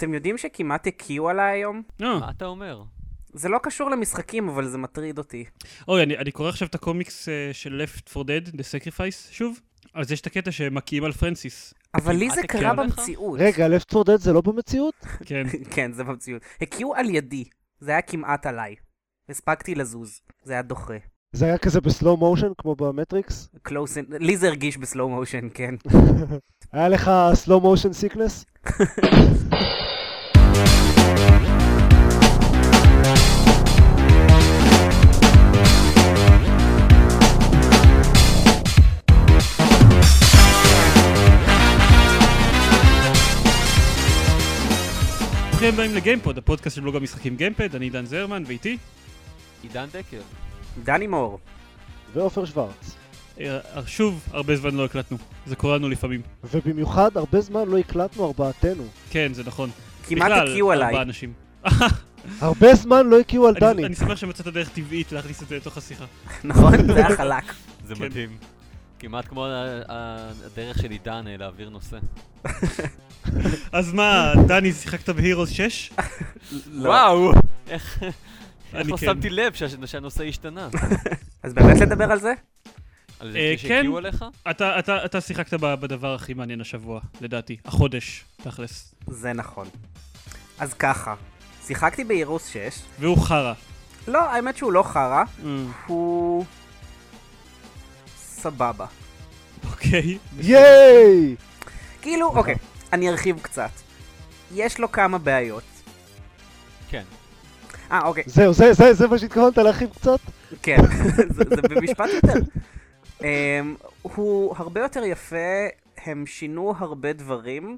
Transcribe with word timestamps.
אתם 0.00 0.14
יודעים 0.14 0.38
שכמעט 0.38 0.86
הקיאו 0.86 1.28
עליי 1.28 1.58
היום? 1.58 1.82
אה, 2.02 2.18
מה 2.18 2.30
אתה 2.30 2.46
אומר? 2.46 2.82
זה 3.32 3.48
לא 3.48 3.58
קשור 3.62 3.90
למשחקים, 3.90 4.48
אבל 4.48 4.68
זה 4.68 4.78
מטריד 4.78 5.18
אותי. 5.18 5.44
אוי, 5.88 6.02
אני, 6.02 6.18
אני 6.18 6.30
קורא 6.30 6.48
עכשיו 6.48 6.68
את 6.68 6.74
הקומיקס 6.74 7.28
אה, 7.28 7.50
של 7.52 7.84
Left 7.84 8.16
4 8.16 8.32
Dead, 8.32 8.48
The 8.48 8.52
Sacrifice, 8.52 9.32
שוב. 9.32 9.60
אז 9.94 10.12
יש 10.12 10.20
את 10.20 10.26
הקטע 10.26 10.50
שמכים 10.50 11.04
על 11.04 11.12
פרנסיס. 11.12 11.74
אבל 11.94 12.16
לי 12.16 12.30
זה 12.30 12.42
קרה 12.42 12.70
עליך? 12.70 12.96
במציאות. 12.96 13.38
רגע, 13.40 13.66
Left 13.66 13.96
4 13.96 14.14
Dead 14.14 14.16
זה 14.16 14.32
לא 14.32 14.40
במציאות? 14.40 14.94
כן. 15.28 15.46
כן, 15.70 15.92
זה 15.92 16.04
במציאות. 16.04 16.42
הקיאו 16.60 16.94
על 16.94 17.10
ידי. 17.10 17.44
זה 17.80 17.90
היה 17.90 18.02
כמעט 18.02 18.46
עליי. 18.46 18.74
הספקתי 19.28 19.74
לזוז. 19.74 20.20
זה 20.44 20.52
היה 20.52 20.62
דוחה. 20.62 20.96
זה 21.32 21.44
היה 21.44 21.58
כזה 21.58 21.80
ב 21.80 21.87
slow 21.87 22.16
motion 22.16 22.52
כמו 22.58 22.74
ב 22.76 22.85
Matrix? 22.85 23.48
In... 23.68 23.72
לי 24.08 24.36
זה 24.36 24.48
הרגיש 24.48 24.78
ב 24.78 24.84
slow 24.84 25.08
motion, 25.08 25.48
כן. 25.54 25.74
היה 26.72 26.88
לך 26.88 27.10
slow 27.34 27.60
motion 27.60 27.92
sickness? 27.92 28.44
ברוכים 45.70 45.84
הבאים 45.84 46.02
ל 46.02 46.06
GamePod, 46.06 46.38
הפודקאסט 46.38 46.76
של 46.76 46.82
בלוג 46.82 46.96
המשחקים 46.96 47.36
Gamepad, 47.36 47.74
אני 47.74 47.90
דן 47.90 48.04
זרמן, 48.06 48.42
ואיתי, 48.46 48.76
עידן 49.62 49.86
דקל. 49.92 50.16
דני 50.84 51.06
מור. 51.06 51.38
ועופר 52.14 52.44
שוורץ. 52.44 52.94
אה, 53.40 53.58
שוב, 53.86 54.20
הרבה 54.32 54.56
זמן 54.56 54.74
לא 54.74 54.84
הקלטנו. 54.84 55.18
זה 55.46 55.56
קורה 55.56 55.76
לנו 55.78 55.88
לפעמים. 55.88 56.20
ובמיוחד 56.54 57.16
הרבה 57.16 57.40
זמן 57.40 57.68
לא 57.68 57.78
הקלטנו 57.78 58.26
ארבעתנו. 58.26 58.84
כן, 59.10 59.34
זה 59.34 59.42
נכון. 59.46 59.70
כמעט 60.08 60.32
הקיאו 60.48 60.72
עליי. 60.72 60.86
ארבעה 60.86 61.02
אנשים. 61.02 61.32
הרבה 62.40 62.74
זמן 62.74 63.06
לא 63.06 63.20
הקיאו 63.20 63.48
על 63.48 63.54
אני- 63.56 63.60
דני. 63.74 63.86
אני 63.86 63.94
שמח 63.96 64.16
שמצאת 64.16 64.46
דרך 64.46 64.68
טבעית 64.68 65.12
להכניס 65.12 65.42
את 65.42 65.48
זה 65.48 65.56
לתוך 65.56 65.76
השיחה. 65.76 66.04
נכון? 66.44 66.86
זה 66.86 67.06
היה 67.06 67.16
חלק. 67.16 67.44
זה 67.86 67.94
כן. 67.94 68.04
מדהים. 68.04 68.36
כמעט 69.00 69.28
כמו 69.28 69.46
הדרך 69.88 70.78
של 70.82 70.90
עידן 70.90 71.24
אה, 71.26 71.36
להעביר 71.36 71.68
נושא. 71.70 71.98
אז 73.72 73.92
מה, 73.92 74.32
דני, 74.46 74.72
שיחקת 74.72 75.08
בהירוס 75.08 75.50
6? 75.50 75.92
לא. 76.70 76.88
וואו! 76.88 77.32
איך 77.68 78.02
לא 78.72 78.96
כן. 78.96 79.06
שמתי 79.06 79.30
לב 79.30 79.54
שה- 79.54 79.86
שהנושא 79.86 80.24
השתנה? 80.24 80.68
אז 81.42 81.54
באמת 81.54 81.80
לדבר 81.80 82.12
על 82.12 82.20
זה? 82.20 82.32
על 83.20 83.26
אה, 83.26 83.32
זה 83.32 83.38
כן. 83.62 83.68
שהקיאו 83.68 83.98
עליך? 83.98 84.24
אתה, 84.50 84.78
אתה, 84.78 85.04
אתה 85.04 85.20
שיחקת 85.20 85.54
בדבר 85.60 86.14
הכי 86.14 86.34
מעניין 86.34 86.60
השבוע, 86.60 87.00
לדעתי. 87.20 87.56
החודש, 87.64 88.24
תכלס. 88.36 88.94
זה 89.06 89.32
נכון. 89.32 89.68
אז 90.58 90.74
ככה, 90.74 91.14
שיחקתי 91.66 92.04
באירוס 92.04 92.48
6. 92.48 92.58
והוא 92.98 93.18
חרא. 93.18 93.52
לא, 94.08 94.30
האמת 94.30 94.56
שהוא 94.56 94.72
לא 94.72 94.82
חרא, 94.82 95.22
אה, 95.44 95.64
הוא... 95.86 96.44
סבבה. 98.40 98.86
אוקיי. 99.70 100.18
ייי! 100.40 101.36
כאילו, 102.02 102.26
אוקיי, 102.28 102.54
אני 102.92 103.08
ארחיב 103.10 103.40
קצת. 103.42 103.70
יש 104.54 104.80
לו 104.80 104.92
כמה 104.92 105.18
בעיות. 105.18 105.62
כן. 106.88 107.02
אה, 107.92 108.00
אוקיי, 108.06 108.24
זהו, 108.26 108.52
זה- 108.52 108.72
זה 108.72 108.94
זה 108.94 109.08
מה 109.08 109.18
שהתכוונת 109.18 109.58
להרחיב 109.58 109.90
קצת? 109.90 110.18
כן, 110.62 110.76
זה, 111.36 111.44
זה 111.56 111.62
במשפט 111.62 112.08
יותר. 112.14 112.38
um, 113.18 113.22
הוא 114.02 114.54
הרבה 114.56 114.80
יותר 114.80 115.04
יפה, 115.04 115.36
הם 116.04 116.26
שינו 116.26 116.74
הרבה 116.78 117.12
דברים, 117.12 117.76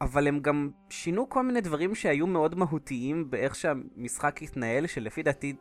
אבל 0.00 0.26
הם 0.28 0.40
גם 0.40 0.70
שינו 0.90 1.28
כל 1.28 1.42
מיני 1.42 1.60
דברים 1.60 1.94
שהיו 1.94 2.26
מאוד 2.26 2.58
מהותיים 2.58 3.30
באיך 3.30 3.54
שהמשחק 3.54 4.42
התנהל, 4.42 4.86
שלפי 4.86 5.22
דעתי 5.22 5.52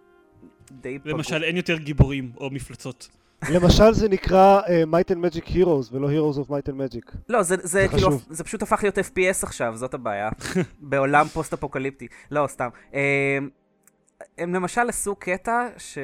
די 0.71 0.99
פגעו. 0.99 1.17
למשל, 1.17 1.43
אין 1.43 1.57
יותר 1.57 1.77
גיבורים 1.77 2.31
או 2.37 2.49
מפלצות. 2.49 3.09
למשל 3.49 3.93
זה 3.93 4.09
נקרא 4.09 4.61
uh, 4.61 4.65
Might 4.65 5.15
and 5.15 5.17
Magic 5.17 5.47
Heroes 5.47 5.93
ולא 5.93 6.09
Heroes 6.09 6.37
of 6.37 6.49
Might 6.49 6.69
and 6.69 6.75
Magic. 6.75 7.15
לא, 7.29 7.43
זה, 7.43 7.55
זה, 7.55 7.67
זה 7.67 7.87
כאילו, 7.87 8.07
חשוב. 8.07 8.25
זה 8.29 8.43
פשוט 8.43 8.61
הפך 8.61 8.79
להיות 8.83 8.97
FPS 8.97 9.43
עכשיו, 9.43 9.73
זאת 9.75 9.93
הבעיה. 9.93 10.29
בעולם 10.79 11.25
פוסט-אפוקליפטי. 11.25 12.07
לא, 12.31 12.47
סתם. 12.47 12.69
אממ, 12.91 12.95
הם 14.37 14.55
למשל 14.55 14.89
עשו 14.89 15.15
קטע 15.15 15.67
ש... 15.77 15.97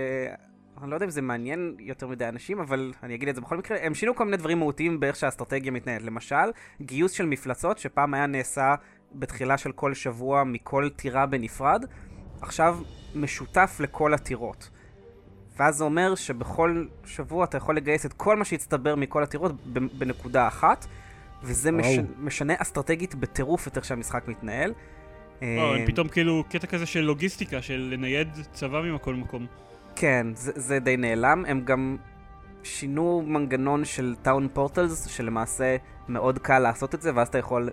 אני 0.82 0.90
לא 0.90 0.96
יודע 0.96 1.06
אם 1.06 1.12
זה 1.12 1.22
מעניין 1.22 1.76
יותר 1.80 2.08
מדי 2.08 2.28
אנשים, 2.28 2.60
אבל 2.60 2.94
אני 3.04 3.16
אגיד 3.16 3.30
את 3.30 3.36
זה 3.36 3.42
בכל 3.42 3.58
מקרה. 3.58 3.78
הם 3.82 3.94
שינו 3.94 4.16
כל 4.16 4.26
מיני 4.26 4.38
דברים 4.38 4.60
מהותיים 4.60 5.00
באיך 5.00 5.16
שהאסטרטגיה 5.16 5.72
מתנהלת. 5.72 6.02
למשל, 6.02 6.36
גיוס 6.82 7.12
של 7.12 7.26
מפלצות, 7.26 7.78
שפעם 7.78 8.14
היה 8.14 8.26
נעשה 8.26 8.76
בתחילה 9.12 9.58
של 9.58 9.72
כל 9.72 9.94
שבוע 9.94 10.44
מכל 10.44 10.90
טירה 10.96 11.26
בנפרד, 11.26 11.86
עכשיו 12.42 12.78
משותף 13.16 13.78
לכל 13.80 14.14
הטירות. 14.14 14.70
ואז 15.60 15.76
זה 15.76 15.84
אומר 15.84 16.16
שבכל 16.16 16.86
שבוע 17.06 17.46
אתה 17.46 17.58
יכול 17.58 17.78
לגייס 17.78 18.06
את 18.06 18.14
כל 18.14 18.38
מה 18.38 18.46
שהצטבר 18.46 18.96
מכל 18.96 19.24
הטירות 19.24 19.52
בנקודה 19.98 20.48
אחת, 20.48 20.86
וזה 21.44 21.72
מש... 21.72 21.86
וואו. 21.86 22.08
משנה 22.20 22.54
אסטרטגית 22.58 23.16
בטירוף 23.16 23.68
את 23.68 23.78
איך 23.78 23.86
שהמשחק 23.86 24.28
מתנהל. 24.28 24.74
או, 25.42 25.46
אה, 25.46 25.76
הם 25.76 25.86
פתאום 25.86 26.08
כאילו 26.08 26.44
קטע 26.50 26.68
כזה 26.68 26.86
של 26.86 27.02
לוגיסטיקה, 27.02 27.62
של 27.62 27.90
לנייד 27.92 28.28
צבא 28.54 28.82
ממקום 28.82 29.14
למקום. 29.14 29.46
כן, 29.96 30.28
זה, 30.36 30.52
זה 30.56 30.80
די 30.80 30.98
נעלם. 30.98 31.46
הם 31.48 31.62
גם 31.66 31.98
שינו 32.64 33.24
מנגנון 33.28 33.86
של 33.86 34.16
טאון 34.22 34.48
פורטלס, 34.54 35.06
שלמעשה 35.06 35.76
מאוד 36.10 36.40
קל 36.40 36.60
לעשות 36.60 36.96
את 36.96 37.02
זה, 37.02 37.12
ואז 37.16 37.28
אתה 37.28 37.38
יכול... 37.38 37.70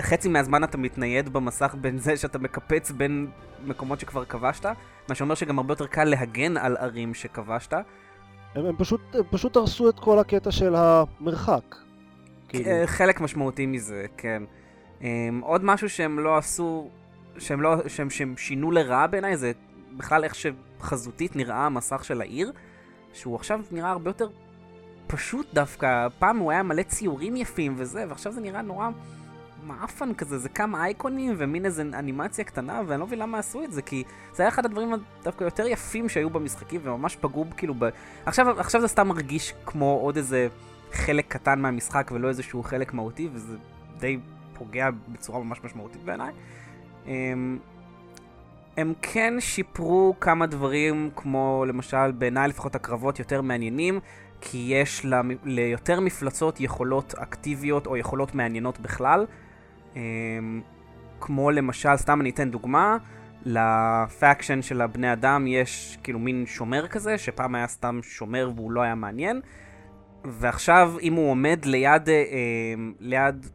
חצי 0.00 0.28
מהזמן 0.28 0.64
אתה 0.64 0.78
מתנייד 0.78 1.28
במסך 1.28 1.74
בין 1.80 1.98
זה 1.98 2.16
שאתה 2.16 2.38
מקפץ 2.38 2.90
בין 2.90 3.26
מקומות 3.64 4.00
שכבר 4.00 4.24
כבשת, 4.24 4.66
מה 5.08 5.14
שאומר 5.14 5.34
שגם 5.34 5.58
הרבה 5.58 5.72
יותר 5.72 5.86
קל 5.86 6.04
להגן 6.04 6.56
על 6.56 6.76
ערים 6.76 7.14
שכבשת. 7.14 7.72
הם, 8.54 8.66
הם, 8.66 8.76
פשוט, 8.78 9.00
הם 9.14 9.22
פשוט 9.30 9.56
הרסו 9.56 9.88
את 9.88 10.00
כל 10.00 10.18
הקטע 10.18 10.50
של 10.50 10.74
המרחק. 10.76 11.76
כאילו. 12.48 12.70
אה, 12.70 12.86
חלק 12.86 13.20
משמעותי 13.20 13.66
מזה, 13.66 14.06
כן. 14.16 14.42
Um, 15.00 15.04
עוד 15.40 15.64
משהו 15.64 15.88
שהם 15.88 16.18
לא 16.18 16.36
עשו, 16.36 16.90
שהם, 17.38 17.60
לא, 17.60 17.88
שהם, 17.88 18.10
שהם 18.10 18.36
שינו 18.36 18.70
לרעה 18.70 19.06
בעיניי, 19.06 19.36
זה 19.36 19.52
בכלל 19.96 20.24
איך 20.24 20.34
שחזותית 20.34 21.36
נראה 21.36 21.66
המסך 21.66 22.04
של 22.04 22.20
העיר, 22.20 22.52
שהוא 23.12 23.36
עכשיו 23.36 23.60
נראה 23.70 23.90
הרבה 23.90 24.10
יותר 24.10 24.28
פשוט 25.06 25.54
דווקא. 25.54 26.08
פעם 26.18 26.38
הוא 26.38 26.50
היה 26.50 26.62
מלא 26.62 26.82
ציורים 26.82 27.36
יפים 27.36 27.74
וזה, 27.76 28.04
ועכשיו 28.08 28.32
זה 28.32 28.40
נראה 28.40 28.62
נורא 28.62 28.88
מעפן 29.68 30.14
כזה, 30.14 30.38
זה 30.38 30.48
כמה 30.48 30.84
אייקונים 30.84 31.34
ומין 31.38 31.64
איזה 31.64 31.82
אנימציה 31.82 32.44
קטנה, 32.44 32.82
ואני 32.86 33.00
לא 33.00 33.06
מבין 33.06 33.18
למה 33.18 33.38
עשו 33.38 33.64
את 33.64 33.72
זה, 33.72 33.82
כי 33.82 34.04
זה 34.32 34.42
היה 34.42 34.48
אחד 34.48 34.64
הדברים 34.64 34.92
דווקא 35.22 35.44
יותר 35.44 35.66
יפים 35.66 36.08
שהיו 36.08 36.30
במשחקים, 36.30 36.80
וממש 36.84 37.16
פגעו 37.16 37.44
כאילו 37.56 37.74
ב... 37.78 37.88
עכשיו, 38.26 38.60
עכשיו 38.60 38.80
זה 38.80 38.88
סתם 38.88 39.08
מרגיש 39.08 39.54
כמו 39.66 39.98
עוד 40.02 40.16
איזה 40.16 40.48
חלק 40.92 41.24
קטן 41.28 41.60
מהמשחק 41.60 42.10
ולא 42.14 42.28
איזשהו 42.28 42.62
חלק 42.62 42.94
מהותי, 42.94 43.28
וזה 43.32 43.56
די 43.98 44.18
פוגע 44.54 44.88
בצורה 45.08 45.40
ממש 45.44 45.58
משמעותית 45.64 46.04
בעיניי. 46.04 46.32
הם, 47.06 47.58
הם 48.76 48.92
כן 49.02 49.34
שיפרו 49.40 50.14
כמה 50.20 50.46
דברים, 50.46 51.10
כמו 51.16 51.64
למשל 51.68 52.12
בעיניי 52.12 52.48
לפחות 52.48 52.74
הקרבות 52.74 53.18
יותר 53.18 53.42
מעניינים, 53.42 54.00
כי 54.40 54.68
יש 54.72 55.06
ליותר 55.44 56.00
מפלצות 56.00 56.60
יכולות 56.60 57.14
אקטיביות 57.14 57.86
או 57.86 57.96
יכולות 57.96 58.34
מעניינות 58.34 58.80
בכלל. 58.80 59.26
הם, 59.98 60.62
כמו 61.20 61.50
למשל, 61.50 61.96
סתם 61.96 62.20
אני 62.20 62.30
אתן 62.30 62.50
דוגמה, 62.50 62.96
ל 63.44 63.59
faction 63.59 64.62
של 64.62 64.80
הבני 64.80 65.12
אדם 65.12 65.46
יש 65.46 65.98
כאילו 66.02 66.18
מין 66.18 66.44
שומר 66.46 66.88
כזה, 66.88 67.18
שפעם 67.18 67.54
היה 67.54 67.66
סתם 67.66 68.00
שומר 68.02 68.50
והוא 68.56 68.72
לא 68.72 68.80
היה 68.80 68.94
מעניין. 68.94 69.40
ועכשיו, 70.24 70.94
אם 71.02 71.14
הוא 71.14 71.30
עומד 71.30 71.64
ליד, 71.64 72.08
אה, 72.08 72.14
אה, 72.14 72.74
ליד 73.00 73.46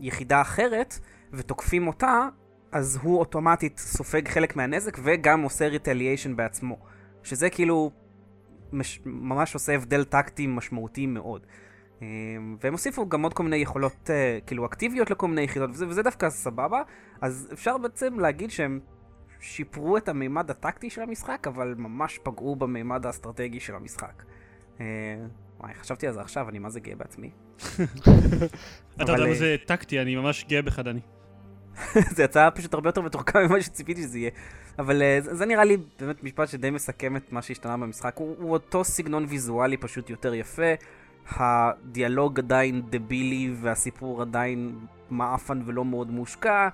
יחידה 0.00 0.40
אחרת 0.40 0.98
ותוקפים 1.32 1.86
אותה, 1.86 2.28
אז 2.72 2.98
הוא 3.02 3.18
אוטומטית 3.18 3.78
סופג 3.78 4.28
חלק 4.28 4.56
מהנזק 4.56 4.98
וגם 5.02 5.42
עושה 5.42 5.68
retaliation 5.68 6.36
בעצמו. 6.36 6.78
שזה 7.22 7.50
כאילו 7.50 7.90
מש, 8.72 9.00
ממש 9.04 9.54
עושה 9.54 9.74
הבדל 9.74 10.04
טקטי 10.04 10.46
משמעותי 10.46 11.06
מאוד. 11.06 11.46
אה, 12.02 12.06
והם 12.60 12.72
הוסיפו 12.72 13.08
גם 13.08 13.22
עוד 13.22 13.34
כל 13.34 13.42
מיני 13.42 13.56
יכולות 13.56 14.10
אה, 14.10 14.38
כאילו 14.46 14.66
אקטיביות 14.66 15.10
לכל 15.10 15.28
מיני 15.28 15.42
יחידות 15.42 15.70
וזה, 15.70 15.88
וזה 15.88 16.02
דווקא 16.02 16.30
סבבה. 16.30 16.82
אז 17.20 17.48
אפשר 17.52 17.78
בעצם 17.78 18.20
להגיד 18.20 18.50
שהם 18.50 18.80
שיפרו 19.40 19.96
את 19.96 20.08
המימד 20.08 20.50
הטקטי 20.50 20.90
של 20.90 21.02
המשחק, 21.02 21.46
אבל 21.46 21.74
ממש 21.78 22.18
פגעו 22.22 22.56
במימד 22.56 23.06
האסטרטגי 23.06 23.60
של 23.60 23.74
המשחק. 23.74 24.22
אה, 24.80 24.86
וואי, 25.60 25.74
חשבתי 25.74 26.06
על 26.06 26.12
זה 26.12 26.20
עכשיו, 26.20 26.48
אני 26.48 26.58
מה 26.58 26.70
זה 26.70 26.80
גאה 26.80 26.96
בעצמי. 26.96 27.30
אתה 28.96 29.12
יודע 29.12 29.24
מה 29.24 29.28
אה, 29.28 29.34
זה 29.34 29.56
טקטי, 29.66 30.00
אני 30.00 30.16
ממש 30.16 30.44
גאה 30.48 30.62
בך, 30.62 30.78
דני. 30.78 31.00
זה 32.16 32.22
יצא 32.22 32.50
פשוט 32.54 32.74
הרבה 32.74 32.88
יותר 32.88 33.00
מתוחכם 33.00 33.38
ממה 33.38 33.62
שציפיתי 33.62 34.02
שזה 34.02 34.18
יהיה. 34.18 34.30
אבל 34.78 35.02
זה, 35.20 35.46
נראה 35.46 35.64
לי 35.64 35.76
באמת 36.00 36.24
משפט 36.24 36.48
שדי 36.48 36.70
מסכם 36.70 37.16
את 37.16 37.32
מה 37.32 37.42
שהשתנה 37.42 37.76
במשחק. 37.76 38.14
הוא 38.16 38.52
אותו 38.52 38.84
סגנון 38.84 39.26
ויזואלי 39.28 39.76
פשוט 39.76 40.10
יותר 40.10 40.34
יפה. 40.34 40.72
הדיאלוג 41.28 42.38
עדיין 42.38 42.82
דבילי 42.90 43.54
והסיפור 43.60 44.22
עדיין 44.22 44.78
מעפן 45.10 45.62
ולא 45.66 45.84
מאוד 45.84 46.10
מושקע. 46.10 46.68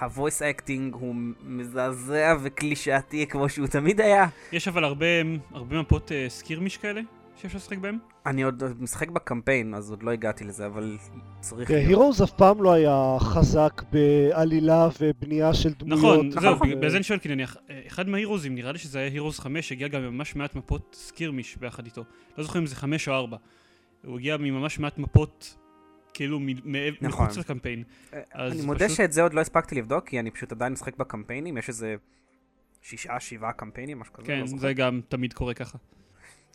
ה 0.00 0.07
voice 0.07 0.42
acting 0.42 0.94
הוא 0.94 1.14
מזעזע 1.42 2.34
וקלישאתי 2.42 3.26
כמו 3.26 3.48
שהוא 3.48 3.66
תמיד 3.66 4.00
היה. 4.00 4.26
יש 4.52 4.68
אבל 4.68 4.84
הרבה, 4.84 5.06
הרבה 5.52 5.80
מפות 5.80 6.08
uh, 6.08 6.30
skirmish 6.30 6.76
כאלה 6.76 7.00
שאפשר 7.36 7.58
לשחק 7.58 7.78
בהם? 7.78 7.98
אני 8.26 8.42
עוד 8.42 8.62
משחק 8.80 9.08
בקמפיין, 9.08 9.74
אז 9.74 9.90
עוד 9.90 10.02
לא 10.02 10.10
הגעתי 10.10 10.44
לזה, 10.44 10.66
אבל 10.66 10.98
צריך 11.40 11.70
להיות. 11.70 11.88
הירוז 11.88 12.22
אף 12.22 12.30
פעם 12.30 12.62
לא 12.62 12.72
היה 12.72 13.16
חזק 13.20 13.82
בעלילה 13.92 14.88
ובנייה 15.00 15.54
של 15.54 15.72
דמויות. 15.72 15.98
נכון, 15.98 16.30
זהו, 16.30 16.54
נכון. 16.54 16.70
בגלל 16.70 16.90
זה 16.90 16.96
אני 16.96 17.04
שואל, 17.04 17.18
כי 17.18 17.28
נניח, 17.28 17.56
אה, 17.70 17.80
אחד 17.86 18.08
מה 18.08 18.16
Heroes־ים, 18.16 18.54
נראה 18.54 18.72
לי 18.72 18.78
שזה 18.78 18.98
היה 18.98 19.08
Heroes 19.08 19.38
5, 19.38 19.68
שהגיע 19.68 19.88
גם 19.88 20.02
ממש 20.02 20.36
מעט 20.36 20.54
מפות 20.54 20.96
skirmish 20.98 21.56
ביחד 21.56 21.84
איתו. 21.84 22.04
לא 22.38 22.44
זוכר 22.44 22.58
אם 22.58 22.66
זה 22.66 22.76
5 22.76 23.08
או 23.08 23.14
4. 23.14 23.36
הוא 24.04 24.18
הגיע 24.18 24.36
מממש 24.36 24.78
מעט 24.78 24.98
מפות, 24.98 25.56
כאילו, 26.14 26.40
נכון. 27.00 27.24
מחוץ 27.26 27.36
לקמפיין. 27.38 27.82
אז 28.32 28.52
אני 28.52 28.62
מודה 28.62 28.84
פשוט- 28.84 28.96
שאת 28.96 29.12
זה 29.12 29.22
עוד 29.22 29.34
לא 29.34 29.40
הספקתי 29.40 29.74
לבדוק, 29.74 30.06
כי 30.06 30.20
אני 30.20 30.30
פשוט 30.30 30.52
עדיין 30.52 30.72
משחק 30.72 30.96
בקמפיינים, 30.96 31.58
יש 31.58 31.68
איזה 31.68 31.94
שישה, 32.82 33.20
שבעה 33.20 33.52
קמפיינים, 33.52 33.98
משהו 33.98 34.14
כזה, 34.14 34.26
כן, 34.26 34.40
לא. 34.40 34.46
זה 34.58 34.72
גם 34.72 35.00
תמיד 35.08 35.32
קורה 35.32 35.54
ככה. 35.54 35.78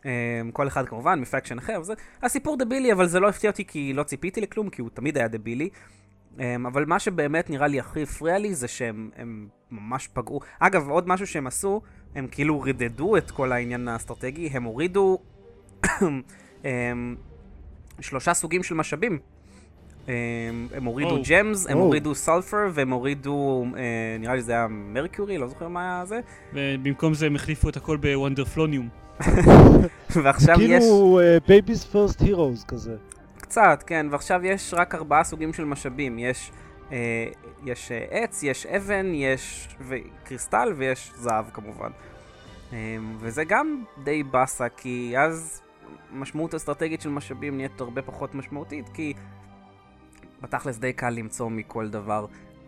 אמ, 0.05 0.09
כל 0.53 0.67
אחד 0.67 0.85
כמובן 0.85 1.19
מפקשן 1.19 1.57
אחר, 1.57 1.77
וזה 1.81 1.93
הסיפור 2.23 2.57
דבילי, 2.57 2.91
אבל 2.93 3.07
זה 3.07 3.19
לא 3.19 3.29
הפתיע 3.29 3.49
אותי 3.49 3.65
כי 3.65 3.93
לא 3.93 4.03
ציפיתי 4.03 4.41
לכלום, 4.41 4.69
כי 4.69 4.81
הוא 4.81 4.89
תמיד 4.93 5.17
היה 5.17 5.27
דבילי. 5.27 5.69
אמ, 6.39 6.65
אבל 6.65 6.85
מה 6.85 6.99
שבאמת 6.99 7.49
נראה 7.49 7.67
לי 7.67 7.79
הכי 7.79 8.03
הפריע 8.03 8.37
לי 8.37 8.55
זה 8.55 8.67
שהם 8.67 9.09
הם 9.15 9.47
ממש 9.71 10.07
פגעו. 10.13 10.39
אגב, 10.59 10.89
עוד 10.89 11.07
משהו 11.07 11.27
שהם 11.27 11.47
עשו, 11.47 11.81
הם 12.15 12.27
כאילו 12.31 12.61
רידדו 12.61 13.17
את 13.17 13.31
כל 13.31 13.51
העניין 13.51 13.87
האסטרטגי, 13.87 14.47
הם 14.47 14.63
הורידו 14.63 15.17
אמ, 16.65 17.15
שלושה 17.99 18.33
סוגים 18.33 18.63
של 18.63 18.75
משאבים. 18.75 19.19
הם 20.07 20.83
הורידו. 20.85 21.21
gems, 21.29 21.67
הם. 21.67 21.77
הורידו 21.77 22.15
sulfur, 22.15 22.69
והם 22.73 22.89
הורידו, 22.89 23.65
אה, 23.77 23.81
נראה 24.19 24.35
לי 24.35 24.41
זה 24.41 24.51
היה 24.51 24.67
mercury, 24.69 25.37
לא 25.37 25.47
זוכר 25.47 25.67
מה 25.67 25.81
היה 25.81 26.05
זה. 26.05 26.19
ובמקום 26.53 27.13
זה 27.13 27.25
הם 27.25 27.35
החליפו 27.35 27.69
את 27.69 27.77
הכל 27.77 27.97
ב 27.97 28.03
wonderflonium. 28.03 28.89
ועכשיו 30.23 30.61
יש... 30.61 30.83
כאילו 30.83 31.19
baby's 31.47 31.93
first 31.93 32.21
Heroes 32.21 32.65
כזה. 32.67 32.95
קצת, 33.37 33.83
כן, 33.87 34.07
ועכשיו 34.11 34.45
יש 34.45 34.73
רק 34.73 34.95
ארבעה 34.95 35.23
סוגים 35.23 35.53
של 35.53 35.65
משאבים. 35.65 36.19
יש, 36.19 36.51
אה, 36.91 37.27
יש 37.65 37.91
אה, 37.91 38.05
עץ, 38.09 38.43
יש 38.43 38.65
אבן, 38.65 39.13
יש 39.13 39.67
ו- 39.81 39.95
קריסטל 40.23 40.73
ויש 40.77 41.11
זהב 41.15 41.45
כמובן. 41.53 41.89
אה, 42.73 42.97
וזה 43.19 43.43
גם 43.43 43.83
די 44.03 44.23
באסה, 44.23 44.69
כי 44.69 45.13
אז 45.17 45.61
המשמעות 46.11 46.53
האסטרטגית 46.53 47.01
של 47.01 47.09
משאבים 47.09 47.57
נהיית 47.57 47.81
הרבה 47.81 48.01
פחות 48.01 48.35
משמעותית, 48.35 48.89
כי 48.89 49.13
בתכלס 50.41 50.77
די 50.77 50.93
קל 50.93 51.09
למצוא 51.09 51.49
מכל 51.49 51.89
דבר. 51.89 52.25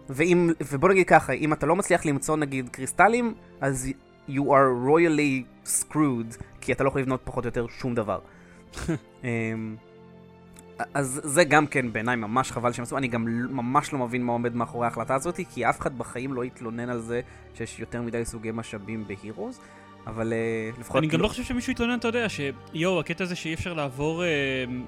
ואם, 0.10 0.50
ובוא 0.72 0.90
נגיד 0.90 1.08
ככה, 1.08 1.34
אם 1.34 1.54
אתה 1.54 1.66
לא 1.66 1.76
מצליח 1.76 2.06
למצוא 2.06 2.38
נגיד 2.38 2.70
קריסטלים, 2.70 3.34
אז 3.62 3.90
you 4.30 4.42
are 4.42 4.88
royally 4.88 5.68
screwed, 5.68 6.44
כי 6.62 6.72
אתה 6.72 6.84
לא 6.84 6.90
יכול 6.90 7.02
לבנות 7.02 7.22
פחות 7.24 7.44
או 7.44 7.48
יותר 7.48 7.68
שום 7.68 7.96
דבר. 7.96 8.20
אמ, 9.24 9.76
אז 10.94 11.22
זה 11.24 11.44
גם 11.44 11.68
כן 11.68 11.94
בעיניי 11.94 12.16
ממש 12.16 12.52
חבל 12.52 12.72
שהם 12.72 12.84
עשו, 12.84 12.98
אני 12.98 13.08
גם 13.08 13.26
ממש 13.50 13.94
לא 13.94 14.00
מבין 14.00 14.24
מה 14.24 14.32
עומד 14.34 14.56
מאחורי 14.56 14.86
ההחלטה 14.86 15.16
הזאת, 15.16 15.40
כי 15.54 15.70
אף 15.70 15.80
אחד 15.80 15.98
בחיים 15.98 16.34
לא 16.34 16.46
יתלונן 16.46 16.90
על 16.90 17.00
זה 17.00 17.22
שיש 17.54 17.80
יותר 17.80 18.02
מדי 18.02 18.26
סוגי 18.26 18.52
משאבים 18.54 19.04
בהירוז, 19.08 19.60
אבל 20.08 20.34
אה, 20.34 20.70
לפחות... 20.80 20.98
אני 20.98 21.08
גם 21.08 21.22
לא 21.22 21.28
חושב 21.28 21.44
שמישהו 21.44 21.72
יתלונן, 21.72 21.98
אתה 22.00 22.08
יודע, 22.08 22.28
שיואו, 22.30 23.00
הקטע 23.00 23.24
הזה 23.24 23.36
שאי 23.36 23.54
אפשר 23.54 23.74
לעבור 23.74 24.24
אה, 24.24 24.28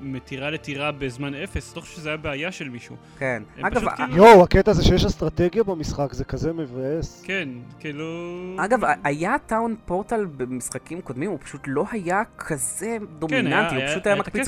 מטירה 0.01 0.49
לטירה 0.49 0.91
בזמן 0.91 1.33
אפס, 1.35 1.75
לא 1.75 1.81
חושב 1.81 1.95
שזה 1.95 2.09
היה 2.09 2.17
בעיה 2.17 2.51
של 2.51 2.69
מישהו. 2.69 2.95
כן. 3.19 3.43
אגב, 3.61 3.75
פשוט 3.75 3.89
ה- 3.91 3.95
כאילו- 3.95 4.17
יואו, 4.17 4.43
הקטע 4.43 4.71
הזה 4.71 4.83
שיש 4.83 5.05
אסטרטגיה 5.05 5.63
במשחק 5.63 6.13
זה 6.13 6.23
כזה 6.23 6.53
מבאס. 6.53 7.23
כן, 7.25 7.49
כאילו... 7.79 8.05
אגב, 8.57 8.79
היה 9.03 9.35
טאון 9.45 9.75
פורטל 9.85 10.25
במשחקים 10.25 11.01
קודמים, 11.01 11.31
הוא 11.31 11.39
פשוט 11.43 11.61
לא 11.67 11.85
היה 11.91 12.21
כזה 12.37 12.97
כן, 12.99 13.05
דומיננטי, 13.19 13.75
הוא 13.75 13.83
פשוט 13.87 14.07
היה 14.07 14.15
מקפיץ... 14.15 14.47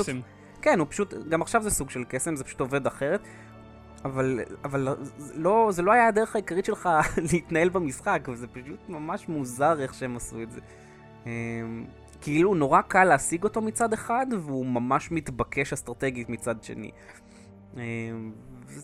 כן, 0.62 0.80
הוא 0.80 0.88
פשוט, 0.90 1.14
גם 1.30 1.42
עכשיו 1.42 1.64
זה 1.64 1.70
סוג 1.70 1.90
של 1.90 2.04
קסם, 2.10 2.36
זה 2.36 2.44
פשוט 2.44 2.60
עובד 2.60 2.88
אחרת. 2.88 3.20
אבל, 4.06 4.40
אבל 4.64 4.88
זה 5.18 5.34
לא, 5.38 5.68
זה 5.72 5.82
לא 5.82 5.92
היה 5.92 6.08
הדרך 6.08 6.36
העיקרית 6.36 6.66
שלך 6.66 6.90
להתנהל 7.34 7.70
במשחק, 7.70 8.28
וזה 8.32 8.48
פשוט 8.48 8.80
ממש 8.90 9.30
מוזר 9.30 9.82
איך 9.82 9.94
שהם 9.94 10.16
עשו 10.16 10.42
את 10.42 10.52
זה. 10.52 10.60
אמ, 11.26 11.86
כאילו 12.22 12.56
נורא 12.56 12.82
קל 12.82 13.04
להשיג 13.04 13.44
אותו 13.44 13.62
מצד 13.62 13.94
אחד, 13.94 14.26
והוא 14.42 14.66
ממש 14.66 15.12
מתבקש 15.12 15.74
אסטרטגית 15.74 16.30
מצד 16.30 16.64
שני. 16.64 16.92
אמ, 17.78 17.82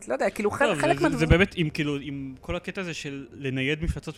לא 0.08 0.14
יודע, 0.14 0.30
כאילו 0.30 0.52
חלק, 0.52 0.70
טוב, 0.70 0.80
חלק 0.82 0.94
זה- 1.00 1.04
זה 1.04 1.10
מהדברים... 1.10 1.30
באמת, 1.30 1.54
עם 1.56 1.70
כאילו, 1.70 1.98
עם 2.02 2.36
כל 2.42 2.56
הקטע 2.56 2.82
הזה 2.82 2.94
של 2.94 3.28
לנייד 3.32 3.84
מפלצות 3.84 4.16